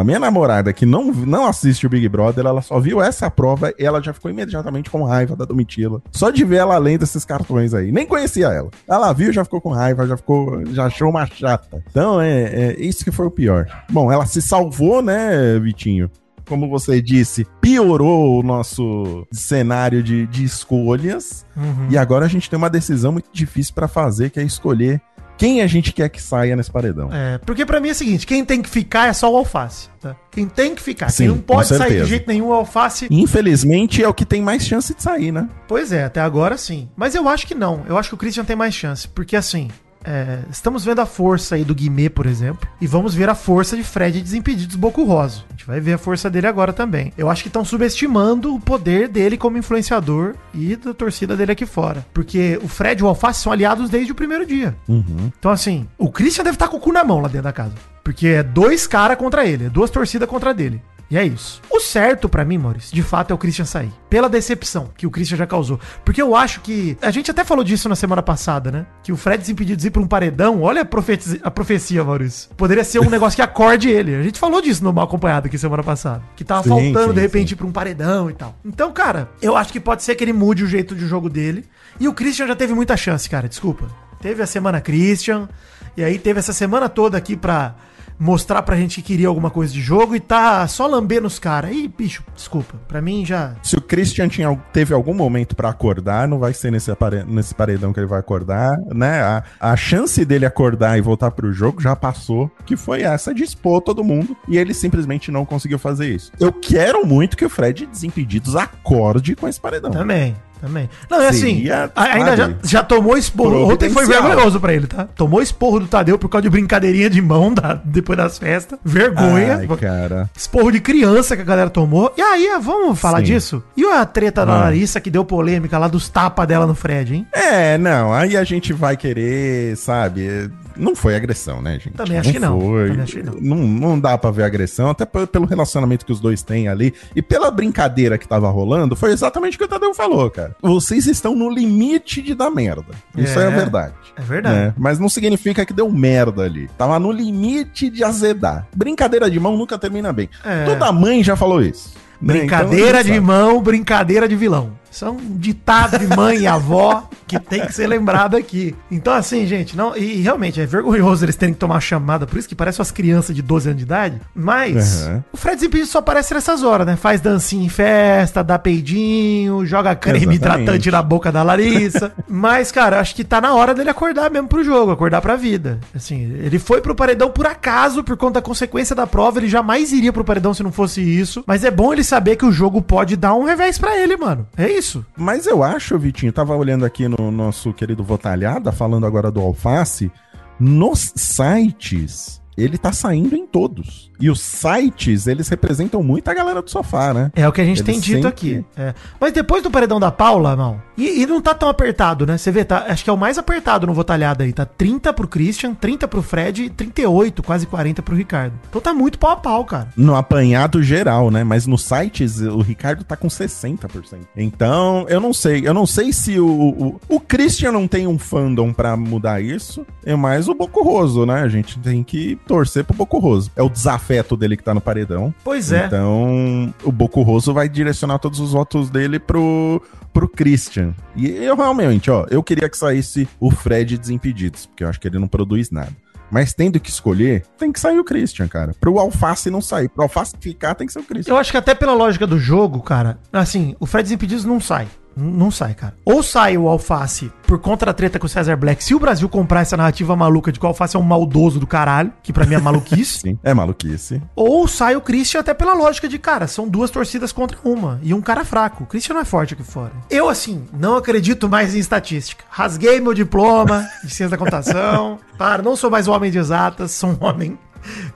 a 0.00 0.04
minha 0.04 0.18
namorada 0.18 0.72
que 0.72 0.86
não, 0.86 1.12
não 1.12 1.46
assiste 1.46 1.86
o 1.86 1.90
Big 1.90 2.08
Brother, 2.08 2.46
ela 2.46 2.62
só 2.62 2.80
viu 2.80 3.02
essa 3.02 3.30
prova 3.30 3.72
e 3.78 3.84
ela 3.84 4.02
já 4.02 4.12
ficou 4.12 4.30
imediatamente 4.30 4.88
com 4.88 5.04
raiva 5.04 5.36
da 5.36 5.44
Domitila. 5.44 6.00
Só 6.10 6.30
de 6.30 6.44
ver 6.44 6.56
ela 6.56 6.78
lendo 6.78 7.02
esses 7.02 7.24
cartões 7.24 7.74
aí. 7.74 7.92
Nem 7.92 8.06
conhecia 8.06 8.46
ela. 8.46 8.70
Ela 8.88 9.12
viu, 9.12 9.32
já 9.32 9.44
ficou 9.44 9.60
com 9.60 9.70
raiva, 9.70 10.06
já 10.06 10.16
ficou, 10.16 10.64
já 10.66 10.86
achou 10.86 11.10
uma 11.10 11.26
chata. 11.26 11.82
Então 11.90 12.20
é, 12.20 12.42
é 12.42 12.80
isso 12.80 13.04
que 13.04 13.10
foi 13.10 13.26
o 13.26 13.30
pior. 13.30 13.66
Bom, 13.90 14.10
ela 14.10 14.24
se 14.24 14.40
salvou, 14.40 15.02
né, 15.02 15.58
Vitinho? 15.58 16.10
Como 16.46 16.68
você 16.68 17.00
disse, 17.00 17.46
piorou 17.60 18.40
o 18.40 18.42
nosso 18.42 19.26
cenário 19.32 20.02
de, 20.02 20.26
de 20.26 20.44
escolhas. 20.44 21.46
E 21.90 21.96
agora 21.96 22.26
a 22.26 22.28
gente 22.28 22.50
tem 22.50 22.56
uma 22.56 22.70
decisão 22.70 23.12
muito 23.12 23.28
difícil 23.32 23.74
pra 23.74 23.88
fazer, 23.88 24.30
que 24.30 24.40
é 24.40 24.42
escolher 24.42 25.00
quem 25.36 25.62
a 25.62 25.66
gente 25.66 25.92
quer 25.92 26.08
que 26.08 26.22
saia 26.22 26.54
nesse 26.54 26.70
paredão. 26.70 27.12
É, 27.12 27.38
porque 27.38 27.66
pra 27.66 27.80
mim 27.80 27.88
é 27.88 27.92
o 27.92 27.94
seguinte, 27.94 28.26
quem 28.26 28.44
tem 28.44 28.62
que 28.62 28.68
ficar 28.68 29.08
é 29.08 29.12
só 29.12 29.32
o 29.32 29.36
Alface, 29.36 29.88
tá? 30.00 30.14
Quem 30.30 30.46
tem 30.46 30.74
que 30.74 30.82
ficar, 30.82 31.08
Sim, 31.10 31.24
quem 31.24 31.28
não 31.28 31.38
pode 31.38 31.68
sair 31.68 32.02
de 32.02 32.08
jeito 32.08 32.28
nenhum, 32.28 32.48
o 32.48 32.52
Alface 32.52 33.08
Infelizmente 33.10 34.02
é 34.02 34.08
o 34.08 34.14
que 34.14 34.24
tem 34.24 34.40
mais 34.40 34.64
chance 34.64 34.94
de 34.94 35.02
sair, 35.02 35.32
né? 35.32 35.48
Pois 35.66 35.92
é, 35.92 36.04
até 36.04 36.20
agora 36.20 36.56
sim. 36.56 36.88
Mas 36.96 37.14
eu 37.14 37.28
acho 37.28 37.46
que 37.46 37.54
não. 37.54 37.82
Eu 37.88 37.98
acho 37.98 38.10
que 38.10 38.14
o 38.14 38.18
Christian 38.18 38.44
tem 38.44 38.56
mais 38.56 38.74
chance. 38.74 39.08
Porque 39.08 39.36
assim, 39.36 39.68
é, 40.04 40.40
estamos 40.50 40.84
vendo 40.84 41.00
a 41.00 41.06
força 41.06 41.54
aí 41.54 41.64
do 41.64 41.74
Guimê, 41.74 42.08
por 42.08 42.26
exemplo. 42.26 42.68
E 42.80 42.86
vamos 42.86 43.14
ver 43.14 43.28
a 43.28 43.34
força 43.34 43.76
de 43.76 43.82
Fred 43.82 44.20
Desimpedidos 44.20 44.76
Boco 44.76 45.04
Roso. 45.04 45.44
A 45.48 45.52
gente 45.52 45.66
vai 45.66 45.80
ver 45.80 45.94
a 45.94 45.98
força 45.98 46.28
dele 46.28 46.46
agora 46.46 46.72
também. 46.72 47.12
Eu 47.16 47.30
acho 47.30 47.42
que 47.42 47.48
estão 47.48 47.64
subestimando 47.64 48.54
o 48.54 48.60
poder 48.60 49.08
dele 49.08 49.36
como 49.36 49.58
influenciador 49.58 50.34
e 50.52 50.76
da 50.76 50.92
torcida 50.92 51.36
dele 51.36 51.52
aqui 51.52 51.66
fora. 51.66 52.04
Porque 52.12 52.58
o 52.62 52.68
Fred 52.68 53.00
e 53.00 53.04
o 53.04 53.08
Alface 53.08 53.42
são 53.42 53.52
aliados 53.52 53.88
desde 53.88 54.12
o 54.12 54.14
primeiro 54.14 54.44
dia. 54.44 54.76
Uhum. 54.86 55.32
Então, 55.38 55.50
assim, 55.50 55.86
o 55.96 56.10
Christian 56.10 56.44
deve 56.44 56.56
estar 56.56 56.68
com 56.68 56.76
o 56.76 56.80
cu 56.80 56.92
na 56.92 57.02
mão 57.02 57.20
lá 57.20 57.28
dentro 57.28 57.44
da 57.44 57.52
casa. 57.52 57.74
Porque 58.02 58.28
é 58.28 58.42
dois 58.42 58.86
caras 58.86 59.16
contra 59.16 59.46
ele, 59.46 59.66
é 59.66 59.70
duas 59.70 59.90
torcidas 59.90 60.28
contra 60.28 60.52
dele. 60.52 60.82
E 61.10 61.18
é 61.18 61.24
isso. 61.24 61.60
O 61.70 61.80
certo 61.80 62.28
pra 62.28 62.44
mim, 62.44 62.58
Maurício, 62.58 62.94
de 62.94 63.02
fato 63.02 63.30
é 63.30 63.34
o 63.34 63.38
Christian 63.38 63.64
sair. 63.64 63.92
Pela 64.08 64.28
decepção 64.28 64.90
que 64.96 65.06
o 65.06 65.10
Christian 65.10 65.36
já 65.36 65.46
causou. 65.46 65.78
Porque 66.04 66.20
eu 66.20 66.34
acho 66.34 66.60
que. 66.60 66.96
A 67.02 67.10
gente 67.10 67.30
até 67.30 67.44
falou 67.44 67.62
disso 67.62 67.88
na 67.88 67.96
semana 67.96 68.22
passada, 68.22 68.70
né? 68.70 68.86
Que 69.02 69.12
o 69.12 69.16
Fred 69.16 69.38
desimpedido 69.38 69.80
de 69.80 69.86
ir 69.86 69.90
pra 69.90 70.02
um 70.02 70.06
paredão. 70.06 70.62
Olha 70.62 70.82
a, 70.82 70.84
profecia, 70.84 71.40
a 71.42 71.50
profecia, 71.50 72.02
Maurício. 72.02 72.50
Poderia 72.56 72.84
ser 72.84 73.00
um 73.00 73.08
negócio 73.10 73.36
que 73.36 73.42
acorde 73.42 73.88
ele. 73.88 74.14
A 74.14 74.22
gente 74.22 74.38
falou 74.38 74.60
disso 74.60 74.82
no 74.82 74.92
Mal 74.92 75.04
Acompanhado 75.04 75.46
aqui 75.46 75.58
semana 75.58 75.82
passada. 75.82 76.22
Que 76.36 76.44
tava 76.44 76.62
Sim, 76.62 76.68
faltando, 76.68 77.08
sim, 77.08 77.14
de 77.14 77.20
repente, 77.20 77.48
sim. 77.48 77.54
ir 77.54 77.56
pra 77.56 77.66
um 77.66 77.72
paredão 77.72 78.30
e 78.30 78.32
tal. 78.32 78.56
Então, 78.64 78.92
cara, 78.92 79.30
eu 79.42 79.56
acho 79.56 79.72
que 79.72 79.80
pode 79.80 80.02
ser 80.02 80.14
que 80.14 80.24
ele 80.24 80.32
mude 80.32 80.64
o 80.64 80.66
jeito 80.66 80.94
de 80.94 81.06
jogo 81.06 81.28
dele. 81.28 81.64
E 82.00 82.08
o 82.08 82.14
Christian 82.14 82.46
já 82.46 82.56
teve 82.56 82.74
muita 82.74 82.96
chance, 82.96 83.28
cara. 83.28 83.48
Desculpa. 83.48 83.86
Teve 84.20 84.42
a 84.42 84.46
semana 84.46 84.80
Christian. 84.80 85.48
E 85.96 86.02
aí 86.02 86.18
teve 86.18 86.38
essa 86.38 86.52
semana 86.52 86.88
toda 86.88 87.16
aqui 87.16 87.36
pra 87.36 87.74
mostrar 88.18 88.62
pra 88.62 88.76
gente 88.76 88.96
que 88.96 89.14
queria 89.14 89.28
alguma 89.28 89.50
coisa 89.50 89.72
de 89.72 89.80
jogo 89.80 90.14
e 90.14 90.20
tá 90.20 90.66
só 90.66 90.86
lambendo 90.86 91.26
os 91.26 91.38
caras. 91.38 91.72
Ih, 91.72 91.88
bicho, 91.88 92.22
desculpa. 92.34 92.74
Pra 92.88 93.00
mim 93.00 93.24
já. 93.24 93.54
Se 93.62 93.76
o 93.76 93.80
Christian 93.80 94.28
tinha, 94.28 94.54
teve 94.72 94.94
algum 94.94 95.14
momento 95.14 95.54
pra 95.54 95.68
acordar, 95.68 96.26
não 96.26 96.38
vai 96.38 96.52
ser 96.52 96.70
nesse, 96.70 96.90
nesse 97.26 97.54
paredão 97.54 97.92
que 97.92 98.00
ele 98.00 98.06
vai 98.06 98.20
acordar, 98.20 98.76
né? 98.92 99.22
A, 99.22 99.44
a 99.60 99.76
chance 99.76 100.24
dele 100.24 100.46
acordar 100.46 100.98
e 100.98 101.00
voltar 101.00 101.30
pro 101.30 101.52
jogo 101.52 101.80
já 101.80 101.94
passou, 101.94 102.50
que 102.64 102.76
foi 102.76 103.02
essa 103.02 103.34
de 103.34 103.42
expor 103.42 103.80
todo 103.80 104.04
mundo, 104.04 104.36
e 104.48 104.56
ele 104.58 104.74
simplesmente 104.74 105.30
não 105.30 105.44
conseguiu 105.44 105.78
fazer 105.78 106.08
isso. 106.08 106.32
Eu 106.38 106.52
quero 106.52 107.06
muito 107.06 107.36
que 107.36 107.44
o 107.44 107.50
Fred 107.50 107.86
Desimpedidos 107.86 108.56
acorde 108.56 109.36
com 109.36 109.48
esse 109.48 109.60
paredão. 109.60 109.90
Também. 109.90 110.34
Também. 110.64 110.88
Não, 111.10 111.20
é 111.20 111.28
assim, 111.28 111.56
Seria, 111.56 111.90
ainda 111.94 112.36
já, 112.36 112.50
já 112.62 112.82
tomou 112.82 113.16
esporro. 113.18 113.70
Ontem 113.70 113.90
foi 113.90 114.06
vergonhoso 114.06 114.58
pra 114.58 114.72
ele, 114.72 114.86
tá? 114.86 115.06
Tomou 115.14 115.42
esporro 115.42 115.80
do 115.80 115.86
Tadeu 115.86 116.18
por 116.18 116.28
causa 116.28 116.42
de 116.42 116.50
brincadeirinha 116.50 117.10
de 117.10 117.20
mão 117.20 117.52
da- 117.52 117.80
depois 117.84 118.16
das 118.16 118.38
festas. 118.38 118.78
Vergonha. 118.84 119.58
Ai, 119.58 119.76
cara. 119.76 120.30
Esporro 120.36 120.70
de 120.72 120.80
criança 120.80 121.36
que 121.36 121.42
a 121.42 121.44
galera 121.44 121.68
tomou. 121.68 122.12
E 122.16 122.22
aí, 122.22 122.48
vamos 122.62 122.98
falar 122.98 123.18
Sim. 123.18 123.24
disso? 123.24 123.62
E 123.76 123.84
a 123.84 124.04
treta 124.06 124.46
da 124.46 124.54
Ah. 124.54 124.60
Larissa 124.60 125.00
que 125.00 125.10
deu 125.10 125.24
polêmica 125.24 125.76
lá 125.78 125.86
dos 125.88 126.08
tapas 126.08 126.46
dela 126.46 126.66
no 126.66 126.74
Fred, 126.74 127.14
hein? 127.14 127.26
É, 127.32 127.76
não, 127.76 128.12
aí 128.12 128.36
a 128.36 128.44
gente 128.44 128.72
vai 128.72 128.96
querer, 128.96 129.76
sabe? 129.76 130.50
Não 130.76 130.94
foi 130.96 131.14
agressão, 131.16 131.60
né, 131.62 131.74
gente? 131.74 131.90
Também 131.90 132.18
acho 132.18 132.32
que 132.32 132.38
não. 132.38 132.60
Foi. 132.60 132.88
Também 132.88 133.02
acho 133.02 133.16
que 133.16 133.22
não. 133.22 133.34
não. 133.34 133.56
Não 133.66 134.00
dá 134.00 134.16
pra 134.18 134.30
ver 134.30 134.42
agressão, 134.44 134.90
até 134.90 135.04
pe- 135.04 135.26
pelo 135.26 135.46
relacionamento 135.46 136.04
que 136.04 136.12
os 136.12 136.20
dois 136.20 136.42
têm 136.42 136.68
ali. 136.68 136.92
E 137.14 137.22
pela 137.22 137.50
brincadeira 137.50 138.16
que 138.18 138.26
tava 138.26 138.48
rolando, 138.50 138.96
foi 138.96 139.12
exatamente 139.12 139.54
o 139.56 139.58
que 139.58 139.64
o 139.64 139.68
Tadeu 139.68 139.94
falou, 139.94 140.30
cara. 140.30 140.54
Vocês 140.62 141.06
estão 141.06 141.34
no 141.34 141.48
limite 141.50 142.20
de 142.22 142.34
dar 142.34 142.50
merda. 142.50 142.94
Isso 143.16 143.38
é, 143.38 143.44
É, 143.44 143.46
a 143.46 143.50
verdade. 143.50 143.94
É 144.16 144.22
verdade. 144.22 144.56
né? 144.56 144.74
Mas 144.76 144.98
não 144.98 145.08
significa 145.08 145.64
que 145.66 145.72
deu 145.72 145.90
merda 145.90 146.42
ali. 146.42 146.68
Tava 146.78 146.98
no 146.98 147.10
limite 147.12 147.90
de 147.90 148.02
azedar. 148.04 148.66
Brincadeira 148.74 149.30
de 149.30 149.38
mão 149.40 149.56
nunca 149.56 149.78
termina 149.78 150.12
bem. 150.12 150.28
É. 150.44 150.64
Toda 150.64 150.90
mãe 150.92 151.22
já 151.22 151.36
falou 151.36 151.60
isso. 151.62 151.92
né? 152.20 152.34
Brincadeira 152.34 153.00
Então, 153.00 153.12
de 153.12 153.20
mão, 153.20 153.60
brincadeira 153.62 154.28
de 154.28 154.36
vilão. 154.36 154.72
São 154.94 155.16
ditados 155.20 155.98
de 155.98 156.06
mãe 156.06 156.38
e 156.38 156.46
avó 156.46 157.08
que 157.26 157.38
tem 157.40 157.66
que 157.66 157.72
ser 157.74 157.86
lembrado 157.86 158.36
aqui. 158.36 158.74
Então, 158.90 159.12
assim, 159.12 159.44
gente, 159.46 159.76
não. 159.76 159.96
E 159.96 160.20
realmente 160.20 160.60
é 160.60 160.66
vergonhoso 160.66 161.24
eles 161.24 161.34
terem 161.36 161.52
que 161.52 161.58
tomar 161.60 161.80
chamada, 161.80 162.26
por 162.26 162.38
isso 162.38 162.48
que 162.48 162.54
parece 162.54 162.78
umas 162.78 162.90
crianças 162.92 163.34
de 163.34 163.42
12 163.42 163.68
anos 163.70 163.78
de 163.78 163.84
idade. 163.84 164.20
Mas 164.34 165.04
Uhum. 165.06 165.22
o 165.32 165.36
Fred 165.36 165.60
Zimpido 165.60 165.86
só 165.86 165.98
aparece 165.98 166.32
nessas 166.34 166.62
horas, 166.62 166.86
né? 166.86 166.96
Faz 166.96 167.20
dancinha 167.20 167.64
em 167.66 167.68
festa, 167.68 168.42
dá 168.44 168.58
peidinho, 168.58 169.64
joga 169.66 169.94
creme 169.96 170.18
Exatamente. 170.18 170.36
hidratante 170.36 170.90
na 170.90 171.02
boca 171.02 171.32
da 171.32 171.42
Larissa. 171.42 172.12
Mas, 172.28 172.70
cara, 172.70 173.00
acho 173.00 173.14
que 173.14 173.24
tá 173.24 173.40
na 173.40 173.52
hora 173.54 173.74
dele 173.74 173.90
acordar 173.90 174.30
mesmo 174.30 174.46
pro 174.48 174.62
jogo, 174.62 174.92
acordar 174.92 175.20
pra 175.20 175.34
vida. 175.36 175.80
Assim, 175.94 176.22
ele 176.22 176.58
foi 176.58 176.80
pro 176.80 176.94
paredão 176.94 177.30
por 177.30 177.46
acaso, 177.46 178.04
por 178.04 178.16
conta 178.16 178.34
da 178.34 178.42
consequência 178.42 178.94
da 178.94 179.06
prova, 179.06 179.38
ele 179.38 179.48
jamais 179.48 179.92
iria 179.92 180.12
pro 180.12 180.24
paredão 180.24 180.52
se 180.54 180.62
não 180.62 180.70
fosse 180.72 181.00
isso. 181.00 181.42
Mas 181.46 181.64
é 181.64 181.70
bom 181.70 181.92
ele 181.92 182.04
saber 182.04 182.36
que 182.36 182.44
o 182.44 182.52
jogo 182.52 182.80
pode 182.82 183.16
dar 183.16 183.34
um 183.34 183.44
revés 183.44 183.78
pra 183.78 183.96
ele, 183.96 184.16
mano. 184.16 184.46
É 184.56 184.68
isso. 184.70 184.83
Mas 185.16 185.46
eu 185.46 185.62
acho, 185.62 185.98
Vitinho, 185.98 186.32
tava 186.32 186.54
olhando 186.56 186.84
aqui 186.84 187.08
no 187.08 187.30
nosso 187.30 187.72
querido 187.72 188.04
Votalhada, 188.04 188.72
falando 188.72 189.06
agora 189.06 189.30
do 189.30 189.40
Alface, 189.40 190.10
nos 190.58 191.12
sites, 191.16 192.40
ele 192.56 192.78
tá 192.78 192.92
saindo 192.92 193.34
em 193.36 193.46
todos. 193.46 194.10
E 194.20 194.30
os 194.30 194.40
sites, 194.40 195.26
eles 195.26 195.48
representam 195.48 196.02
muito 196.02 196.28
a 196.28 196.34
galera 196.34 196.62
do 196.62 196.70
sofá, 196.70 197.12
né? 197.12 197.32
É 197.34 197.46
o 197.48 197.52
que 197.52 197.60
a 197.60 197.64
gente 197.64 197.78
Ele 197.78 197.84
tem 197.86 198.00
dito 198.00 198.14
sempre- 198.14 198.28
aqui. 198.28 198.64
É. 198.76 198.94
Mas 199.20 199.32
depois 199.32 199.62
do 199.62 199.70
paredão 199.70 199.98
da 199.98 200.10
Paula, 200.10 200.54
não. 200.54 200.80
E, 200.96 201.22
e 201.22 201.26
não 201.26 201.40
tá 201.40 201.52
tão 201.52 201.68
apertado, 201.68 202.24
né? 202.24 202.38
Você 202.38 202.52
vê, 202.52 202.64
tá, 202.64 202.86
acho 202.88 203.02
que 203.02 203.10
é 203.10 203.12
o 203.12 203.16
mais 203.18 203.38
apertado 203.38 203.86
no 203.86 203.92
Votalhada 203.92 204.44
aí. 204.44 204.52
Tá 204.52 204.64
30 204.64 205.12
pro 205.12 205.26
Christian, 205.26 205.74
30 205.74 206.06
pro 206.06 206.22
Fred 206.22 206.62
e 206.64 206.70
38, 206.70 207.42
quase 207.42 207.66
40 207.66 208.02
pro 208.02 208.14
Ricardo. 208.14 208.54
Então 208.68 208.80
tá 208.80 208.94
muito 208.94 209.18
pau 209.18 209.32
a 209.32 209.36
pau, 209.36 209.64
cara. 209.64 209.88
No 209.96 210.14
apanhado 210.14 210.80
geral, 210.82 211.30
né? 211.30 211.42
Mas 211.42 211.66
nos 211.66 211.82
sites, 211.82 212.40
o 212.40 212.60
Ricardo 212.60 213.02
tá 213.02 213.16
com 213.16 213.26
60%. 213.28 214.20
Então, 214.36 215.06
eu 215.08 215.20
não 215.20 215.32
sei. 215.34 215.66
Eu 215.66 215.74
não 215.74 215.86
sei 215.86 216.12
se 216.12 216.38
o, 216.38 216.46
o, 216.46 217.00
o 217.08 217.20
Christian 217.20 217.72
não 217.72 217.88
tem 217.88 218.06
um 218.06 218.18
fandom 218.18 218.72
pra 218.72 218.96
mudar 218.96 219.40
isso. 219.42 219.84
É 220.04 220.14
mais 220.14 220.48
o 220.48 220.54
Bocurroso, 220.54 221.26
né? 221.26 221.42
A 221.42 221.48
gente 221.48 221.78
tem 221.80 222.04
que 222.04 222.38
torcer 222.46 222.84
pro 222.84 222.96
Bocurroso. 222.96 223.50
É 223.56 223.62
o 223.62 223.68
desafeto 223.68 224.36
dele 224.36 224.56
que 224.56 224.62
tá 224.62 224.74
no 224.74 224.80
paredão. 224.80 225.34
Pois 225.42 225.72
é. 225.72 225.86
Então, 225.86 226.72
o 226.82 226.92
Bocurroso 226.92 227.52
vai 227.52 227.68
direcionar 227.68 228.18
todos 228.18 228.40
os 228.40 228.52
votos 228.52 228.90
dele 228.90 229.18
pro, 229.18 229.82
pro 230.12 230.28
Christian. 230.28 230.94
E 231.16 231.28
eu 231.28 231.56
realmente, 231.56 232.10
ó, 232.10 232.26
eu 232.30 232.42
queria 232.42 232.68
que 232.68 232.76
saísse 232.76 233.28
o 233.40 233.50
Fred 233.50 233.98
Desimpedidos, 233.98 234.66
porque 234.66 234.84
eu 234.84 234.88
acho 234.88 235.00
que 235.00 235.08
ele 235.08 235.18
não 235.18 235.28
produz 235.28 235.70
nada. 235.70 235.92
Mas 236.30 236.52
tendo 236.52 236.80
que 236.80 236.90
escolher, 236.90 237.44
tem 237.58 237.70
que 237.70 237.78
sair 237.78 237.98
o 237.98 238.04
Christian, 238.04 238.48
cara. 238.48 238.74
Pro 238.80 238.98
Alface 238.98 239.50
não 239.50 239.60
sair. 239.60 239.88
Pro 239.88 240.02
Alface 240.02 240.34
ficar, 240.40 240.74
tem 240.74 240.86
que 240.86 240.92
ser 240.92 240.98
o 240.98 241.04
Christian. 241.04 241.32
Eu 241.32 241.36
acho 241.36 241.50
que 241.50 241.56
até 241.56 241.74
pela 241.74 241.94
lógica 241.94 242.26
do 242.26 242.38
jogo, 242.38 242.80
cara, 242.80 243.18
assim, 243.32 243.76
o 243.78 243.86
Fred 243.86 244.04
Desimpedidos 244.04 244.44
não 244.44 244.58
sai. 244.58 244.88
Não 245.16 245.50
sai, 245.50 245.74
cara. 245.74 245.94
Ou 246.04 246.22
sai 246.22 246.56
o 246.56 246.68
Alface 246.68 247.32
por 247.46 247.58
conta 247.58 247.86
da 247.86 247.92
treta 247.92 248.18
com 248.18 248.26
o 248.26 248.28
Cesar 248.28 248.56
Black. 248.56 248.82
Se 248.82 248.94
o 248.94 248.98
Brasil 248.98 249.28
comprar 249.28 249.60
essa 249.60 249.76
narrativa 249.76 250.16
maluca 250.16 250.50
de 250.50 250.58
que 250.58 250.64
o 250.64 250.68
Alface 250.68 250.96
é 250.96 250.98
um 250.98 251.02
maldoso 251.02 251.60
do 251.60 251.66
caralho, 251.66 252.12
que 252.22 252.32
pra 252.32 252.46
mim 252.46 252.54
é 252.54 252.58
maluquice. 252.58 253.20
Sim, 253.24 253.38
é 253.42 253.54
maluquice. 253.54 254.20
Ou 254.34 254.66
sai 254.66 254.96
o 254.96 255.00
Christian 255.00 255.40
até 255.40 255.54
pela 255.54 255.74
lógica 255.74 256.08
de, 256.08 256.18
cara, 256.18 256.46
são 256.46 256.68
duas 256.68 256.90
torcidas 256.90 257.32
contra 257.32 257.58
uma. 257.64 258.00
E 258.02 258.12
um 258.12 258.20
cara 258.20 258.44
fraco. 258.44 258.84
O 258.84 258.86
Christian 258.86 259.14
não 259.14 259.22
é 259.22 259.24
forte 259.24 259.54
aqui 259.54 259.62
fora. 259.62 259.92
Eu, 260.10 260.28
assim, 260.28 260.64
não 260.72 260.96
acredito 260.96 261.48
mais 261.48 261.74
em 261.74 261.78
estatística. 261.78 262.44
Rasguei 262.50 263.00
meu 263.00 263.14
diploma 263.14 263.86
de 264.02 264.10
ciência 264.10 264.30
da 264.30 264.38
computação. 264.38 265.18
Para, 265.38 265.62
não 265.62 265.76
sou 265.76 265.90
mais 265.90 266.08
um 266.08 266.12
homem 266.12 266.30
de 266.30 266.38
exatas, 266.38 266.92
sou 266.92 267.10
um 267.10 267.24
homem 267.24 267.58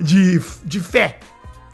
de, 0.01 0.41
de 0.65 0.81
fé. 0.81 1.19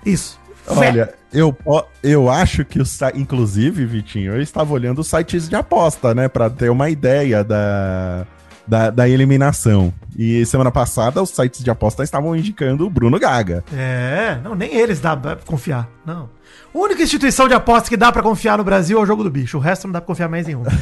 Isso. 0.04 0.38
Fé. 0.64 0.88
Olha, 0.88 1.14
eu, 1.34 1.56
eu 2.02 2.30
acho 2.30 2.64
que 2.64 2.80
o 2.80 2.86
site, 2.86 3.18
inclusive, 3.18 3.84
Vitinho, 3.84 4.34
eu 4.34 4.40
estava 4.40 4.72
olhando 4.72 5.00
os 5.00 5.08
sites 5.08 5.48
de 5.48 5.56
aposta, 5.56 6.14
né, 6.14 6.28
Pra 6.28 6.48
ter 6.48 6.70
uma 6.70 6.88
ideia 6.88 7.42
da, 7.42 8.26
da, 8.66 8.90
da 8.90 9.08
eliminação. 9.08 9.92
E 10.16 10.46
semana 10.46 10.70
passada 10.70 11.20
os 11.20 11.30
sites 11.30 11.62
de 11.62 11.70
aposta 11.70 12.04
estavam 12.04 12.36
indicando 12.36 12.86
o 12.86 12.90
Bruno 12.90 13.18
Gaga. 13.18 13.64
É, 13.72 14.38
não, 14.42 14.54
nem 14.54 14.76
eles 14.76 15.00
dá 15.00 15.16
pra 15.16 15.36
confiar. 15.36 15.88
Não. 16.06 16.30
A 16.72 16.78
única 16.78 17.02
instituição 17.02 17.48
de 17.48 17.54
aposta 17.54 17.88
que 17.88 17.96
dá 17.96 18.12
pra 18.12 18.22
confiar 18.22 18.58
no 18.58 18.64
Brasil 18.64 18.98
é 18.98 19.02
o 19.02 19.06
jogo 19.06 19.24
do 19.24 19.30
bicho. 19.30 19.58
O 19.58 19.60
resto 19.60 19.86
não 19.86 19.92
dá 19.92 20.00
pra 20.00 20.06
confiar 20.06 20.28
mais 20.28 20.46
em 20.46 20.54
nenhum. 20.54 20.64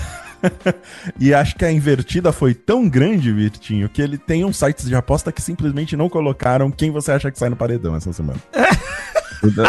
E 1.21 1.33
acho 1.33 1.55
que 1.55 1.65
a 1.65 1.71
invertida 1.71 2.33
foi 2.33 2.53
tão 2.53 2.89
grande, 2.89 3.33
Vitinho, 3.33 3.89
que 3.89 4.03
ele 4.03 4.19
tem 4.19 4.45
uns 4.45 4.57
sites 4.57 4.89
de 4.89 4.95
aposta 4.97 5.31
que 5.31 5.41
simplesmente 5.41 5.97
não 5.97 6.09
colocaram 6.09 6.69
quem 6.69 6.91
você 6.91 7.13
acha 7.13 7.31
que 7.31 7.39
sai 7.39 7.49
no 7.49 7.55
paredão 7.55 7.95
essa 7.95 8.13
semana. 8.13 8.41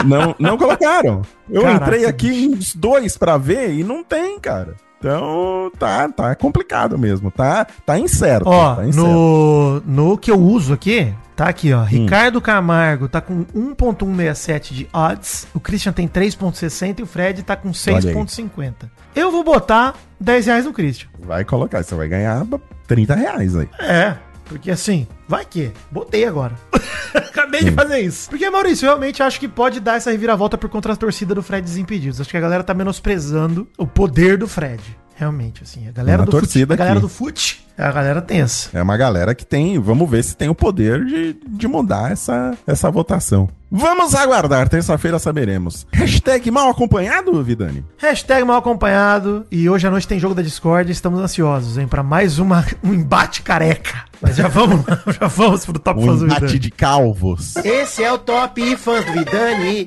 não, 0.06 0.36
não 0.40 0.58
colocaram. 0.58 1.22
Eu 1.50 1.62
Caraca, 1.64 1.86
entrei 1.86 2.06
aqui 2.06 2.46
em 2.46 2.54
uns 2.56 2.76
dois 2.76 3.18
pra 3.18 3.38
ver 3.38 3.72
e 3.74 3.84
não 3.84 4.04
tem, 4.04 4.40
cara. 4.40 4.76
Então, 5.00 5.70
tá, 5.78 6.08
tá 6.08 6.34
complicado 6.36 6.98
mesmo. 6.98 7.30
Tá, 7.30 7.66
tá 7.86 8.00
incerto. 8.00 8.48
Ó, 8.48 8.76
tá 8.76 8.86
incerto. 8.86 9.06
no, 9.06 9.82
no 9.86 10.18
que 10.18 10.32
eu 10.32 10.40
uso 10.40 10.74
aqui, 10.74 11.14
tá 11.36 11.50
aqui, 11.50 11.74
Hum. 11.74 11.80
ó. 11.80 11.84
Ricardo 11.84 12.40
Camargo 12.40 13.10
tá 13.10 13.20
com 13.20 13.44
1.167 13.54 14.74
de 14.74 14.88
odds, 14.94 15.46
o 15.54 15.60
Christian 15.60 15.92
tem 15.92 16.08
3.60 16.08 17.00
e 17.00 17.04
o 17.04 17.06
Fred 17.06 17.44
tá 17.44 17.56
com 17.58 17.72
6.50. 17.72 18.74
Eu 19.14 19.30
vou 19.30 19.44
botar 19.44 19.96
10 20.22 20.46
reais 20.46 20.66
no 20.66 20.72
Christian. 20.72 21.10
Vai 21.20 21.44
colocar, 21.44 21.84
você 21.84 21.96
vai 21.96 22.08
ganhar 22.08 22.46
30 22.88 23.14
reais 23.16 23.56
aí. 23.58 23.68
É, 23.82 24.16
porque 24.46 24.72
assim, 24.72 25.08
vai 25.28 25.46
que. 25.46 25.72
Botei 25.92 26.26
agora. 26.26 26.56
Acabei 27.14 27.64
de 27.64 27.72
fazer 27.72 28.00
isso. 28.00 28.30
Porque, 28.30 28.50
Maurício, 28.50 28.86
eu 28.86 28.90
realmente 28.90 29.22
acho 29.22 29.40
que 29.40 29.48
pode 29.48 29.80
dar 29.80 29.98
essa 29.98 30.12
reviravolta 30.12 30.58
por 30.58 30.70
contra 30.70 30.94
a 30.94 30.96
torcida 30.96 31.36
do 31.36 31.44
Fred 31.44 31.64
Desimpedidos. 31.64 32.20
Acho 32.20 32.30
que 32.30 32.38
a 32.38 32.42
galera 32.42 32.64
tá 32.64 32.74
menosprezando 32.74 33.68
o 33.78 33.86
poder 33.86 34.38
do 34.38 34.48
Fred. 34.48 34.82
Realmente, 35.16 35.64
assim. 35.64 35.88
A 35.88 35.92
galera 35.92 36.22
Uma 36.22 36.26
do 36.26 36.32
fute, 36.32 36.42
torcida 36.44 36.74
a 36.74 36.78
galera 36.78 37.00
do 37.00 37.08
fute, 37.10 37.66
a 37.78 37.92
galera 37.92 38.22
tensa. 38.22 38.70
É 38.74 38.82
uma 38.82 38.98
galera 38.98 39.34
que 39.36 39.46
tem, 39.46 39.80
vamos 39.80 40.10
ver 40.10 40.24
se 40.24 40.36
tem 40.36 40.50
o 40.50 40.56
poder 40.56 41.06
de, 41.06 41.34
de 41.48 41.68
mudar 41.68 42.12
essa, 42.12 42.58
essa 42.66 42.90
votação. 42.90 43.48
Vamos 43.72 44.14
aguardar, 44.14 44.70
terça-feira 44.70 45.18
saberemos. 45.18 45.88
Hashtag 45.92 46.52
mal 46.52 46.70
acompanhado, 46.70 47.44
Vidani? 47.44 47.84
Hashtag 47.98 48.44
mal 48.44 48.58
acompanhado. 48.58 49.46
E 49.52 49.68
hoje 49.70 49.88
à 49.88 49.92
noite 49.92 50.08
tem 50.08 50.20
jogo 50.20 50.36
da 50.36 50.42
Discord. 50.44 50.92
Estamos 50.92 51.20
ansiosos, 51.20 51.78
hein? 51.78 51.88
Pra 51.88 52.04
mais 52.04 52.38
uma, 52.38 52.64
um 52.84 52.94
embate 52.94 53.42
careca. 53.42 54.04
Mas 54.22 54.36
já 54.36 54.48
vamos, 54.48 54.86
já 55.20 55.28
vamos 55.28 55.66
pro 55.66 55.80
Top 55.80 56.00
Um 56.00 56.06
Fãs 56.06 56.20
do 56.20 56.26
embate 56.26 56.42
Vidani. 56.42 56.60
de 56.60 56.72
calvos. 56.72 57.56
Esse 57.58 58.04
é 58.04 58.12
o 58.14 58.18
Top 58.18 58.76
Fãs 58.78 59.06
do 59.06 59.12
Vidani. 59.14 59.86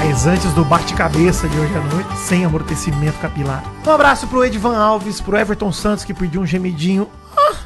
Mas 0.00 0.26
antes 0.26 0.52
do 0.52 0.64
bate-cabeça 0.64 1.48
de 1.48 1.58
hoje 1.58 1.74
à 1.74 1.80
noite, 1.80 2.16
sem 2.18 2.44
amortecimento 2.44 3.18
capilar. 3.18 3.64
Um 3.84 3.90
abraço 3.90 4.28
pro 4.28 4.44
Edvan 4.44 4.78
Alves, 4.78 5.20
pro 5.20 5.36
Everton 5.36 5.72
Santos, 5.72 6.04
que 6.04 6.14
pediu 6.14 6.40
um 6.40 6.46
gemidinho. 6.46 7.08
Ah! 7.36 7.56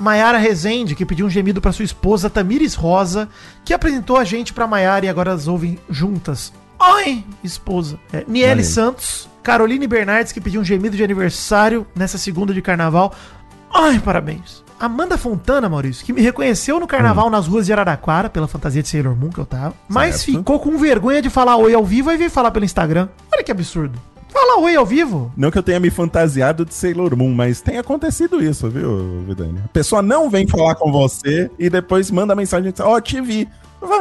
Maiara 0.00 0.38
Rezende, 0.38 0.94
que 0.94 1.04
pediu 1.04 1.26
um 1.26 1.30
gemido 1.30 1.60
pra 1.60 1.72
sua 1.72 1.84
esposa 1.84 2.30
Tamires 2.30 2.74
Rosa, 2.74 3.28
que 3.66 3.74
apresentou 3.74 4.16
a 4.16 4.24
gente 4.24 4.54
pra 4.54 4.66
Maiara 4.66 5.04
e 5.04 5.10
agora 5.10 5.32
elas 5.32 5.46
ouvem 5.46 5.78
juntas. 5.90 6.54
Oi, 6.80 7.22
esposa. 7.44 7.98
É, 8.14 8.24
aí. 8.60 8.64
Santos, 8.64 9.28
Caroline 9.42 9.86
Bernardes, 9.86 10.32
que 10.32 10.40
pediu 10.40 10.62
um 10.62 10.64
gemido 10.64 10.96
de 10.96 11.04
aniversário 11.04 11.86
nessa 11.94 12.16
segunda 12.16 12.54
de 12.54 12.62
carnaval. 12.62 13.14
Ai, 13.70 14.00
parabéns. 14.00 14.63
Amanda 14.78 15.16
Fontana, 15.16 15.68
Maurício, 15.68 16.04
que 16.04 16.12
me 16.12 16.20
reconheceu 16.20 16.78
no 16.80 16.86
carnaval 16.86 17.30
nas 17.30 17.46
ruas 17.46 17.66
de 17.66 17.72
Araraquara, 17.72 18.28
pela 18.28 18.46
fantasia 18.48 18.82
de 18.82 18.88
Sailor 18.88 19.16
Moon 19.16 19.30
que 19.30 19.38
eu 19.38 19.46
tava, 19.46 19.74
mas 19.88 20.16
Certo. 20.16 20.38
ficou 20.38 20.58
com 20.60 20.76
vergonha 20.76 21.22
de 21.22 21.30
falar 21.30 21.56
oi 21.56 21.72
ao 21.74 21.84
vivo 21.84 22.10
e 22.12 22.16
veio 22.16 22.30
falar 22.30 22.50
pelo 22.50 22.64
Instagram. 22.64 23.08
Olha 23.32 23.42
que 23.42 23.50
absurdo. 23.52 23.98
Fala 24.28 24.58
oi 24.60 24.74
ao 24.74 24.84
vivo. 24.84 25.32
Não 25.36 25.48
que 25.50 25.56
eu 25.58 25.62
tenha 25.62 25.78
me 25.78 25.90
fantasiado 25.90 26.64
de 26.64 26.74
Sailor 26.74 27.16
Moon, 27.16 27.32
mas 27.32 27.60
tem 27.60 27.78
acontecido 27.78 28.42
isso, 28.42 28.68
viu, 28.68 29.22
Vidani? 29.28 29.60
A 29.64 29.68
pessoa 29.68 30.02
não 30.02 30.28
vem 30.28 30.46
falar 30.46 30.74
com 30.74 30.90
você 30.90 31.48
e 31.56 31.70
depois 31.70 32.10
manda 32.10 32.34
mensagem 32.34 32.68
e 32.70 32.72
diz, 32.72 32.80
ó, 32.80 33.00
te 33.00 33.20
vi. 33.20 33.48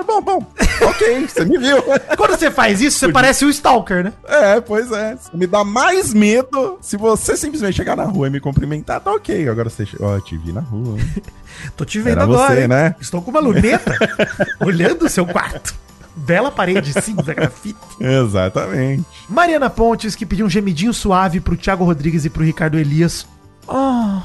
Bom, 0.05 0.21
bom, 0.21 0.47
ok, 0.81 1.27
você 1.27 1.45
me 1.45 1.57
viu. 1.57 1.77
Quando 2.17 2.37
você 2.37 2.49
faz 2.49 2.81
isso, 2.81 2.99
você 2.99 3.11
parece 3.11 3.43
o 3.43 3.49
Stalker, 3.49 4.03
né? 4.03 4.13
É, 4.25 4.61
pois 4.61 4.91
é. 4.91 5.17
Me 5.33 5.45
dá 5.45 5.63
mais 5.63 6.13
medo 6.13 6.77
se 6.81 6.95
você 6.95 7.35
simplesmente 7.35 7.75
chegar 7.75 7.95
na 7.95 8.05
rua 8.05 8.27
e 8.27 8.29
me 8.29 8.39
cumprimentar, 8.39 9.01
tá 9.01 9.11
ok. 9.11 9.47
Agora 9.49 9.69
você. 9.69 9.87
Ó, 9.99 10.15
oh, 10.15 10.21
te 10.21 10.37
vi 10.37 10.53
na 10.53 10.61
rua. 10.61 10.97
Tô 11.75 11.85
te 11.85 11.99
vendo 11.99 12.13
Era 12.13 12.23
agora. 12.23 12.55
Você, 12.55 12.67
né? 12.67 12.95
Estou 12.99 13.21
com 13.21 13.31
uma 13.31 13.39
luneta 13.39 13.95
olhando 14.59 15.05
o 15.05 15.09
seu 15.09 15.25
quarto. 15.25 15.75
Bela 16.15 16.51
parede 16.51 16.93
cinza 17.01 17.33
grafite. 17.33 17.79
Exatamente. 17.99 19.03
Mariana 19.27 19.69
Pontes, 19.69 20.15
que 20.15 20.25
pediu 20.25 20.45
um 20.45 20.49
gemidinho 20.49 20.93
suave 20.93 21.39
pro 21.39 21.57
Thiago 21.57 21.83
Rodrigues 21.83 22.23
e 22.25 22.29
pro 22.29 22.43
Ricardo 22.43 22.77
Elias. 22.77 23.25
Oh. 23.67 24.21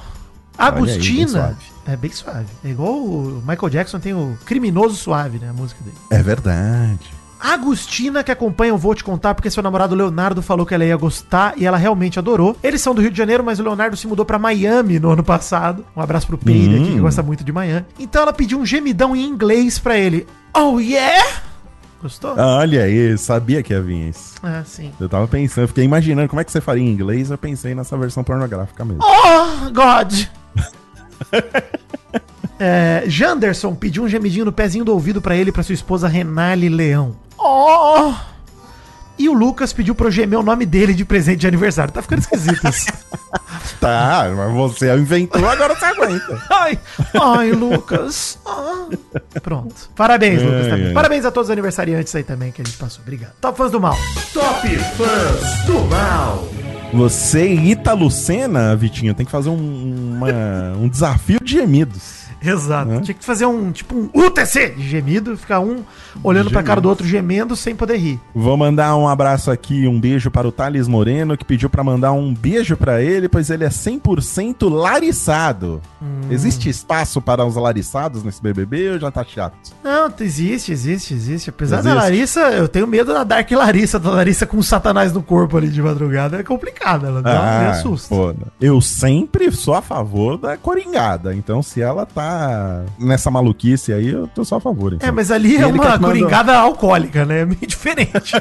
Agostina. 0.56 1.46
Aí, 1.46 1.54
é 1.88 1.96
bem 1.96 2.12
suave. 2.12 2.46
É 2.64 2.68
igual 2.68 2.94
o 2.94 3.42
Michael 3.46 3.70
Jackson 3.70 3.98
tem 3.98 4.12
o 4.12 4.36
Criminoso 4.44 4.94
Suave, 4.94 5.38
né? 5.38 5.48
A 5.48 5.52
música 5.52 5.82
dele. 5.82 5.96
É 6.10 6.22
verdade. 6.22 7.18
Agostina, 7.40 8.24
que 8.24 8.32
acompanha 8.32 8.74
o 8.74 8.78
Vou 8.78 8.94
Te 8.94 9.04
Contar, 9.04 9.34
porque 9.34 9.50
seu 9.50 9.62
namorado 9.62 9.94
Leonardo 9.94 10.42
falou 10.42 10.66
que 10.66 10.74
ela 10.74 10.84
ia 10.84 10.96
gostar 10.96 11.54
e 11.56 11.64
ela 11.64 11.76
realmente 11.76 12.18
adorou. 12.18 12.56
Eles 12.62 12.80
são 12.80 12.94
do 12.94 13.00
Rio 13.00 13.10
de 13.10 13.16
Janeiro, 13.16 13.44
mas 13.44 13.60
o 13.60 13.62
Leonardo 13.62 13.96
se 13.96 14.06
mudou 14.06 14.24
para 14.24 14.38
Miami 14.38 14.98
no 14.98 15.10
ano 15.10 15.22
passado. 15.22 15.84
Um 15.96 16.00
abraço 16.02 16.26
pro 16.26 16.36
Peide 16.36 16.74
hum. 16.74 16.82
aqui, 16.82 16.92
que 16.94 17.00
gosta 17.00 17.22
muito 17.22 17.44
de 17.44 17.52
Miami. 17.52 17.86
Então 17.98 18.22
ela 18.22 18.32
pediu 18.32 18.58
um 18.58 18.66
gemidão 18.66 19.14
em 19.14 19.24
inglês 19.24 19.78
para 19.78 19.96
ele. 19.96 20.26
Oh, 20.54 20.80
yeah! 20.80 21.42
Gostou? 22.02 22.34
Olha 22.36 22.84
aí, 22.84 23.16
sabia 23.18 23.62
que 23.62 23.72
ia 23.72 23.80
vir 23.80 24.10
isso. 24.10 24.34
Ah, 24.42 24.62
sim. 24.64 24.92
Eu 25.00 25.08
tava 25.08 25.26
pensando, 25.26 25.64
eu 25.64 25.68
fiquei 25.68 25.84
imaginando 25.84 26.28
como 26.28 26.40
é 26.40 26.44
que 26.44 26.52
você 26.52 26.60
faria 26.60 26.84
em 26.84 26.90
inglês, 26.90 27.30
eu 27.30 27.38
pensei 27.38 27.74
nessa 27.74 27.96
versão 27.96 28.22
pornográfica 28.22 28.84
mesmo. 28.84 29.02
Oh, 29.02 29.70
God! 29.70 30.12
é, 32.58 33.04
Janderson 33.06 33.74
pediu 33.74 34.04
um 34.04 34.08
gemidinho 34.08 34.44
no 34.44 34.52
pezinho 34.52 34.84
do 34.84 34.92
ouvido 34.92 35.20
para 35.20 35.36
ele 35.36 35.50
e 35.50 35.52
pra 35.52 35.62
sua 35.62 35.74
esposa 35.74 36.08
Renale 36.08 36.68
Leão. 36.68 37.16
Oh! 37.38 38.12
E 39.18 39.28
o 39.28 39.32
Lucas 39.32 39.72
pediu 39.72 39.96
pra 39.96 40.06
eu 40.06 40.10
gemer 40.12 40.38
o 40.38 40.42
nome 40.44 40.64
dele 40.64 40.94
de 40.94 41.04
presente 41.04 41.40
de 41.40 41.48
aniversário. 41.48 41.92
Tá 41.92 42.00
ficando 42.00 42.20
esquisito 42.20 42.68
isso. 42.68 42.86
tá, 43.80 44.32
mas 44.36 44.54
você 44.54 44.94
inventou, 44.94 45.48
agora 45.48 45.74
você 45.74 45.86
aguenta. 45.86 46.40
ai, 46.48 46.78
ai, 47.20 47.50
Lucas. 47.50 48.38
Ah. 48.46 48.86
Pronto. 49.42 49.90
Parabéns, 49.96 50.40
Lucas, 50.40 50.68
também. 50.68 50.94
Parabéns 50.94 51.24
a 51.24 51.32
todos 51.32 51.48
os 51.48 51.52
aniversariantes 51.52 52.14
aí 52.14 52.22
também 52.22 52.52
que 52.52 52.62
a 52.62 52.64
gente 52.64 52.76
passou. 52.76 53.02
Obrigado. 53.02 53.32
Top 53.40 53.58
Fãs 53.58 53.72
do 53.72 53.80
Mal. 53.80 53.96
Top 54.32 54.78
Fãs 54.78 55.64
do 55.64 55.80
Mal. 55.86 56.48
Você 56.94 57.48
e 57.48 57.72
Ita 57.72 57.94
Lucena, 57.94 58.74
Vitinho, 58.76 59.14
tem 59.14 59.26
que 59.26 59.32
fazer 59.32 59.50
um, 59.50 60.16
uma, 60.16 60.28
um 60.78 60.88
desafio 60.88 61.40
de 61.42 61.54
gemidos. 61.54 62.17
Exato. 62.42 63.00
Tinha 63.00 63.14
que 63.14 63.24
fazer 63.24 63.46
um, 63.46 63.72
tipo, 63.72 63.94
um 63.96 64.10
UTC 64.14 64.70
de 64.70 64.88
gemido, 64.88 65.36
ficar 65.36 65.60
um 65.60 65.82
olhando 66.22 66.50
pra 66.50 66.62
cara 66.62 66.80
do 66.80 66.88
outro 66.88 67.06
gemendo 67.06 67.56
sem 67.56 67.74
poder 67.74 67.96
rir. 67.96 68.20
Vou 68.34 68.56
mandar 68.56 68.96
um 68.96 69.08
abraço 69.08 69.50
aqui, 69.50 69.86
um 69.86 69.98
beijo 70.00 70.30
para 70.30 70.46
o 70.46 70.52
Thales 70.52 70.88
Moreno, 70.88 71.36
que 71.36 71.44
pediu 71.44 71.68
para 71.68 71.82
mandar 71.82 72.12
um 72.12 72.32
beijo 72.32 72.76
para 72.76 73.02
ele, 73.02 73.28
pois 73.28 73.50
ele 73.50 73.64
é 73.64 73.68
100% 73.68 74.70
lariçado. 74.70 75.80
Hum. 76.00 76.20
Existe 76.30 76.68
espaço 76.68 77.20
para 77.20 77.44
os 77.44 77.56
lariçados 77.56 78.22
nesse 78.22 78.42
BBB 78.42 78.92
ou 78.92 78.98
já 78.98 79.10
tá 79.10 79.24
chato? 79.24 79.56
Não, 79.82 80.12
existe, 80.20 80.72
existe, 80.72 81.14
existe. 81.14 81.50
Apesar 81.50 81.78
existe. 81.78 81.94
da 81.94 82.02
Larissa, 82.02 82.40
eu 82.50 82.68
tenho 82.68 82.86
medo 82.86 83.12
da 83.12 83.24
Dark 83.24 83.50
Larissa, 83.50 83.98
da 83.98 84.10
Larissa 84.10 84.46
com 84.46 84.58
o 84.58 84.62
satanás 84.62 85.12
no 85.12 85.22
corpo 85.22 85.56
ali 85.56 85.68
de 85.68 85.82
madrugada. 85.82 86.38
É 86.38 86.42
complicada, 86.42 87.08
ela 87.08 87.22
dá, 87.22 87.38
ah, 87.38 87.60
me 87.60 87.66
assusta. 87.70 88.14
Pô, 88.14 88.34
eu 88.60 88.80
sempre 88.80 89.50
sou 89.50 89.74
a 89.74 89.82
favor 89.82 90.36
da 90.36 90.56
coringada, 90.56 91.34
então 91.34 91.62
se 91.62 91.80
ela 91.80 92.06
tá 92.06 92.27
nessa 92.98 93.30
maluquice 93.30 93.92
aí, 93.92 94.08
eu 94.08 94.26
tô 94.26 94.44
só 94.44 94.56
a 94.56 94.60
favor. 94.60 94.94
Então. 94.94 95.08
É, 95.08 95.12
mas 95.12 95.30
ali 95.30 95.56
e 95.56 95.56
é 95.56 95.66
uma 95.66 95.98
coringada 95.98 96.52
mandou... 96.52 96.68
alcoólica, 96.68 97.24
né? 97.24 97.40
É 97.40 97.44
meio 97.44 97.66
diferente. 97.66 98.34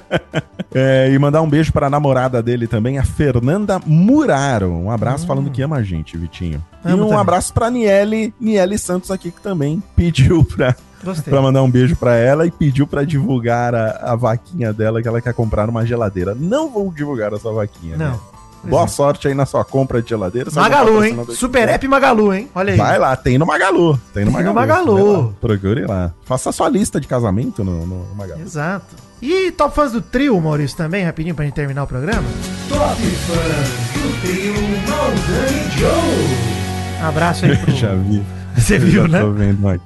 é, 0.74 1.10
e 1.12 1.18
mandar 1.18 1.42
um 1.42 1.48
beijo 1.48 1.72
para 1.72 1.86
a 1.86 1.90
namorada 1.90 2.42
dele 2.42 2.66
também, 2.66 2.98
a 2.98 3.04
Fernanda 3.04 3.80
Muraro. 3.84 4.70
Um 4.72 4.90
abraço 4.90 5.24
hum. 5.24 5.28
falando 5.28 5.50
que 5.50 5.62
ama 5.62 5.76
a 5.76 5.82
gente, 5.82 6.16
Vitinho. 6.16 6.62
Amo 6.84 6.96
e 6.96 7.00
um 7.00 7.04
também. 7.04 7.20
abraço 7.20 7.52
pra 7.52 7.70
Niele, 7.70 8.32
Niele 8.40 8.78
Santos 8.78 9.10
aqui, 9.10 9.30
que 9.30 9.40
também 9.40 9.82
pediu 9.94 10.44
pra 10.44 10.74
Gostei. 11.02 11.30
pra 11.30 11.42
mandar 11.42 11.62
um 11.62 11.70
beijo 11.70 11.96
pra 11.96 12.14
ela 12.16 12.46
e 12.46 12.50
pediu 12.50 12.86
pra 12.86 13.04
divulgar 13.04 13.74
a, 13.74 14.12
a, 14.12 14.16
vaquinha 14.16 14.72
dela 14.72 15.02
que 15.02 15.08
ela 15.08 15.20
quer 15.20 15.34
comprar 15.34 15.68
uma 15.68 15.84
geladeira. 15.84 16.34
Não 16.34 16.70
vou 16.70 16.92
divulgar 16.92 17.32
essa 17.32 17.50
vaquinha. 17.50 17.96
Não. 17.96 18.12
Né? 18.12 18.18
Boa 18.64 18.86
sorte 18.88 19.28
aí 19.28 19.34
na 19.34 19.46
sua 19.46 19.64
compra 19.64 20.02
de 20.02 20.08
geladeira. 20.08 20.50
Magalu, 20.52 21.04
hein? 21.04 21.26
Super 21.30 21.68
App 21.68 21.86
Magalu, 21.86 22.34
hein? 22.34 22.50
Olha 22.54 22.72
aí. 22.72 22.78
Vai 22.78 22.98
lá, 22.98 23.16
tem 23.16 23.38
no 23.38 23.46
Magalu. 23.46 23.98
Tem 24.12 24.24
no 24.24 24.32
Magalu. 24.32 24.54
Tem 24.54 24.54
no 24.54 24.54
Magalu. 24.54 25.34
Procure 25.40 25.86
lá. 25.86 26.12
Faça 26.24 26.50
a 26.50 26.52
sua 26.52 26.68
lista 26.68 27.00
de 27.00 27.06
casamento 27.06 27.62
no, 27.64 27.86
no 27.86 28.14
Magalu. 28.14 28.42
Exato. 28.42 28.94
E 29.20 29.50
top 29.52 29.74
fãs 29.74 29.92
do 29.92 30.02
trio, 30.02 30.38
Maurício, 30.40 30.76
também, 30.76 31.04
rapidinho 31.04 31.34
pra 31.34 31.44
gente 31.44 31.54
terminar 31.54 31.84
o 31.84 31.86
programa? 31.86 32.28
Top 32.68 33.00
fãs 33.00 34.02
do 34.02 34.20
trio 34.20 34.54
Maldani 34.88 35.70
Joe. 35.78 37.06
Abraço 37.08 37.46
aí 37.46 37.56
pro... 37.56 37.72
Já 37.74 37.94
vi. 37.94 38.22
Você 38.56 38.78
viu, 38.78 39.06
né? 39.06 39.20
Tô 39.20 39.32
vendo 39.32 39.68
aqui. 39.68 39.82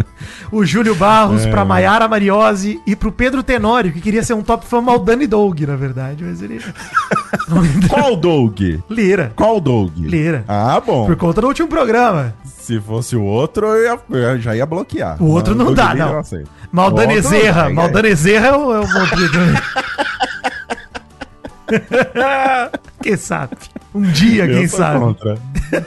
o 0.50 0.64
Júlio 0.64 0.94
Barros, 0.94 1.44
é. 1.44 1.50
pra 1.50 1.64
Maiara 1.64 2.08
Mariose 2.08 2.80
e 2.86 2.96
pro 2.96 3.12
Pedro 3.12 3.42
Tenório, 3.42 3.92
que 3.92 4.00
queria 4.00 4.22
ser 4.22 4.32
um 4.34 4.42
top 4.42 4.66
fã 4.66 4.80
Maldani 4.80 5.26
Doug, 5.26 5.60
na 5.60 5.76
verdade, 5.76 6.24
mas 6.24 6.40
ele. 6.40 6.60
Qual 7.88 8.16
Doug? 8.16 8.60
Lira. 8.88 9.32
Qual 9.36 9.60
Doug? 9.60 9.98
Lira. 9.98 10.44
Ah, 10.48 10.80
bom. 10.84 11.06
Por 11.06 11.16
conta 11.16 11.40
do 11.40 11.48
último 11.48 11.68
programa. 11.68 12.34
Se 12.44 12.80
fosse 12.80 13.14
o 13.14 13.22
outro, 13.22 13.66
eu, 13.66 14.00
ia, 14.10 14.18
eu 14.18 14.40
já 14.40 14.56
ia 14.56 14.66
bloquear. 14.66 15.22
O 15.22 15.26
outro 15.30 15.54
não, 15.54 15.66
não 15.66 15.74
dá, 15.74 15.94
não. 15.94 16.22
Maldani 16.72 17.14
Ezerra. 17.14 17.70
Maldani 17.70 18.08
Ezerra 18.08 18.48
é 18.48 18.56
o, 18.56 18.74
é 18.74 18.80
o 18.80 18.86
quem 23.02 23.16
sabe? 23.16 23.56
Um 23.94 24.02
dia, 24.02 24.46
eu 24.46 24.58
quem 24.58 24.68
sabe? 24.68 25.00
Contra. 25.00 25.38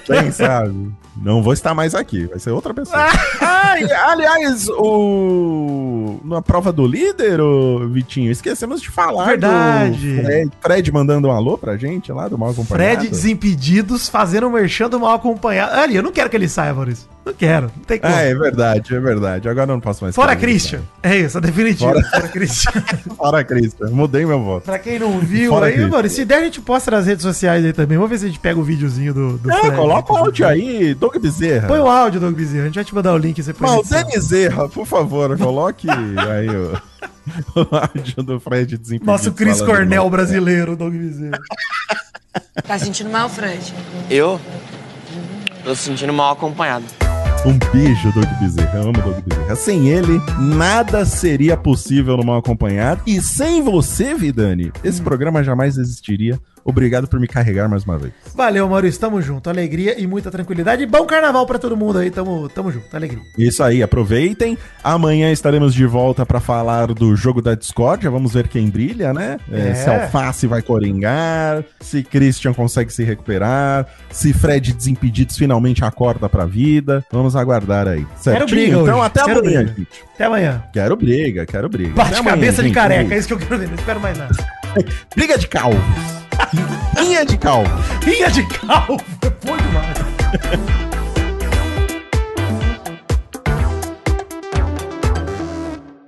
Quem 0.06 0.32
sabe? 0.32 0.92
Não 1.16 1.43
vou 1.43 1.53
estar 1.53 1.74
mais 1.74 1.93
aqui, 1.93 2.26
vai 2.26 2.39
ser 2.39 2.51
outra 2.51 2.74
pessoa. 2.74 2.97
ah, 3.41 3.76
aliás, 4.07 4.68
o... 4.70 6.20
na 6.24 6.41
prova 6.41 6.72
do 6.72 6.86
líder, 6.86 7.41
o 7.41 7.88
Vitinho, 7.89 8.32
esquecemos 8.32 8.82
de 8.82 8.89
falar 8.89 9.26
Verdade. 9.26 10.22
Fred, 10.22 10.51
Fred, 10.62 10.91
mandando 10.91 11.28
um 11.28 11.32
alô 11.32 11.57
pra 11.57 11.78
gente 11.78 12.12
lá 12.12 12.28
do 12.28 12.38
Mal 12.38 12.51
Acompanhado. 12.51 12.99
Fred 12.99 13.09
Desimpedidos 13.09 14.07
fazendo 14.07 14.47
um 14.47 14.51
merchan 14.51 14.89
do 14.89 14.99
Mal 14.99 15.16
Acompanhado. 15.16 15.80
Ali, 15.80 15.95
eu 15.95 16.03
não 16.03 16.12
quero 16.12 16.30
que 16.30 16.36
ele 16.36 16.47
saia, 16.47 16.74
Maurício. 16.74 17.07
Não 17.24 17.34
quero, 17.34 17.72
não 17.76 17.84
tem 17.84 18.00
como. 18.00 18.14
É, 18.14 18.32
é 18.32 18.36
verdade, 18.36 18.96
é 18.96 19.00
verdade. 19.00 19.48
Agora 19.48 19.70
eu 19.70 19.76
não 19.76 19.80
posso 19.80 20.04
mais. 20.04 20.16
Fora 20.16 20.36
Christian. 20.36 20.82
É 21.04 21.18
isso, 21.18 21.38
é 21.38 21.42
definitivo. 21.42 21.92
Fora, 21.92 22.04
Fora 22.04 22.28
Christian. 22.28 22.72
Fora 23.16 23.44
Christian. 23.44 23.90
Mudei 23.92 24.26
meu 24.26 24.42
voto. 24.42 24.64
Pra 24.64 24.80
quem 24.80 24.98
não 24.98 25.20
viu, 25.20 25.52
Fora 25.52 25.68
aí, 25.68 25.88
mano, 25.88 26.10
se 26.10 26.26
der 26.26 26.38
a 26.40 26.44
gente 26.44 26.60
posta 26.62 26.90
nas 26.90 27.06
redes 27.06 27.22
sociais 27.22 27.64
aí 27.64 27.74
também. 27.74 27.96
Vamos 27.96 28.10
ver 28.10 28.18
se 28.18 28.26
a 28.26 28.28
gente 28.28 28.40
pega 28.40 28.60
o 28.60 28.64
videozinho 28.64 29.14
do, 29.14 29.38
do 29.38 29.52
É, 29.52 29.60
Fred, 29.60 29.76
coloca 29.76 30.12
o 30.12 30.18
áudio 30.18 30.48
aí, 30.48 30.96
Doug 30.96 31.16
Bezerra. 31.18 31.68
Põe 31.68 31.80
o 31.80 31.88
áudio, 31.88 32.20
Doug 32.20 32.34
Bezerra. 32.34 32.64
A 32.64 32.66
gente 32.66 32.76
vai 32.76 32.86
te 32.86 32.96
mandar 32.96 33.14
o 33.14 33.18
link. 33.18 33.42
Você 33.42 33.54
Não, 33.60 33.84
Zé 33.84 34.04
Bezerra, 34.04 34.68
por 34.68 34.88
favor, 34.88 35.38
coloque 35.38 35.88
aí 35.90 36.50
o, 36.50 36.74
o 37.62 37.76
áudio 37.76 38.24
do 38.24 38.40
Fred 38.40 38.78
desimpedido. 38.78 39.12
Nosso 39.12 39.32
Cris 39.32 39.62
Cornel 39.62 40.10
brasileiro, 40.10 40.76
Doug 40.76 40.94
Bezerra. 40.94 41.40
Tá 42.66 42.80
sentindo 42.80 43.12
mal, 43.12 43.30
Fred? 43.30 43.74
Eu? 44.10 44.42
Tô 45.64 45.76
sentindo 45.76 46.12
mal 46.12 46.34
acompanhado. 46.34 46.86
Um 47.44 47.58
beijo, 47.72 48.12
Doug 48.14 48.28
Bezerra. 48.39 48.78
Eu 48.78 48.84
amo 48.84 49.02
Doug 49.02 49.16
Bezerra. 49.26 49.56
Sem 49.56 49.89
ele, 49.89 50.22
nada 50.38 51.04
seria 51.06 51.58
possível 51.58 52.16
no 52.16 52.24
Mal 52.24 52.38
Acompanhado. 52.38 53.02
E 53.08 53.20
sem 53.20 53.64
você, 53.64 54.14
Vidani, 54.14 54.72
esse 54.84 55.02
hum. 55.02 55.04
programa 55.04 55.44
jamais 55.44 55.76
existiria. 55.76 56.39
Obrigado 56.64 57.07
por 57.07 57.20
me 57.20 57.28
carregar 57.28 57.68
mais 57.70 57.84
uma 57.84 57.97
vez. 57.97 58.14
Valeu, 58.36 58.68
Maurício. 58.70 58.99
Tamo 58.99 59.22
junto. 59.22 59.49
Alegria 59.49 59.99
e 59.99 60.05
muita 60.07 60.30
tranquilidade. 60.32 60.84
E 60.84 60.86
bom 60.86 61.05
carnaval 61.05 61.45
para 61.45 61.57
todo 61.59 61.76
mundo 61.78 61.97
aí. 61.99 62.09
Tamo, 62.12 62.47
tamo 62.49 62.72
junto. 62.72 62.95
Alegria. 62.95 63.22
Isso 63.38 63.64
aí. 63.64 63.82
Aproveitem. 63.82 64.57
Amanhã 64.84 65.32
estaremos 65.32 65.74
de 65.74 65.86
volta 65.86 66.26
para 66.26 66.39
falar 66.39 66.88
do 66.93 67.16
jogo 67.16 67.41
da 67.41 67.55
Discord. 67.55 68.07
Vamos 68.07 68.34
ver 68.34 68.47
quem 68.47 68.70
brilha, 68.70 69.14
né? 69.14 69.38
É. 69.51 69.70
É, 69.70 69.74
se 69.76 69.89
Alface 69.89 70.47
vai 70.47 70.62
coringar, 70.62 71.64
se 71.80 72.03
Christian 72.03 72.53
consegue 72.53 72.91
se 72.91 73.03
recuperar, 73.03 73.86
se 74.12 74.34
Fred 74.34 74.74
Desimpedidos 74.74 75.38
finalmente 75.38 75.84
acorda 75.84 76.28
pra 76.30 76.45
vida. 76.45 77.03
Vamos 77.12 77.36
aguardar 77.36 77.88
aí. 77.88 78.05
Certinho? 78.18 78.34
Quero 78.34 78.45
briga 78.47 78.78
Então 78.82 78.97
hoje. 78.97 79.05
até 79.07 79.24
quero 79.24 79.39
amanhã, 79.39 79.57
briga. 79.64 79.74
gente. 79.78 79.89
Até 80.16 80.26
amanhã. 80.26 80.64
Quero 80.74 80.95
briga, 80.95 81.45
quero 81.45 81.70
briga. 81.70 81.93
Bate 81.95 82.14
amanhã, 82.16 82.36
cabeça 82.36 82.62
gente. 82.62 82.72
de 82.72 82.76
careca. 82.76 83.14
É 83.14 83.18
isso 83.18 83.28
que 83.28 83.34
eu 83.34 83.39
quero 83.39 83.57
ver. 83.57 83.68
Não 83.68 83.76
espero 83.76 83.99
mais 83.99 84.18
nada. 84.18 84.36
briga 85.16 85.38
de 85.38 85.47
calvos. 85.47 86.21
Rinha 86.97 87.26
de 87.26 87.38
calvo. 87.38 87.70
Rinha 88.04 88.30
de 88.30 88.45
calvo. 88.47 89.02
Foi 89.39 89.58
demais. 89.58 90.02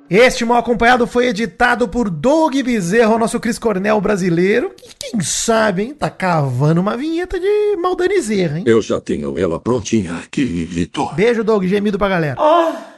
Este 0.09 0.45
mal 0.45 0.57
acompanhado 0.57 1.07
foi 1.07 1.27
editado 1.27 1.87
por 1.87 2.09
Doug 2.09 2.53
Bezerra, 2.61 3.15
o 3.15 3.17
nosso 3.17 3.39
Cris 3.39 3.57
Cornel 3.57 3.99
brasileiro. 3.99 4.71
Que 4.77 5.09
quem 5.11 5.21
sabe, 5.21 5.83
hein, 5.83 5.95
tá 5.97 6.09
cavando 6.09 6.81
uma 6.81 6.95
vinheta 6.95 7.39
de 7.39 7.75
Maldanizeira, 7.81 8.59
hein? 8.59 8.63
Eu 8.67 8.81
já 8.81 9.01
tenho 9.01 9.39
ela 9.39 9.59
prontinha 9.59 10.17
aqui, 10.17 10.43
Vitor. 10.43 11.15
Beijo, 11.15 11.43
Doug, 11.43 11.63
gemido 11.65 11.97
pra 11.97 12.09
galera. 12.09 12.35
Oh. 12.39 12.92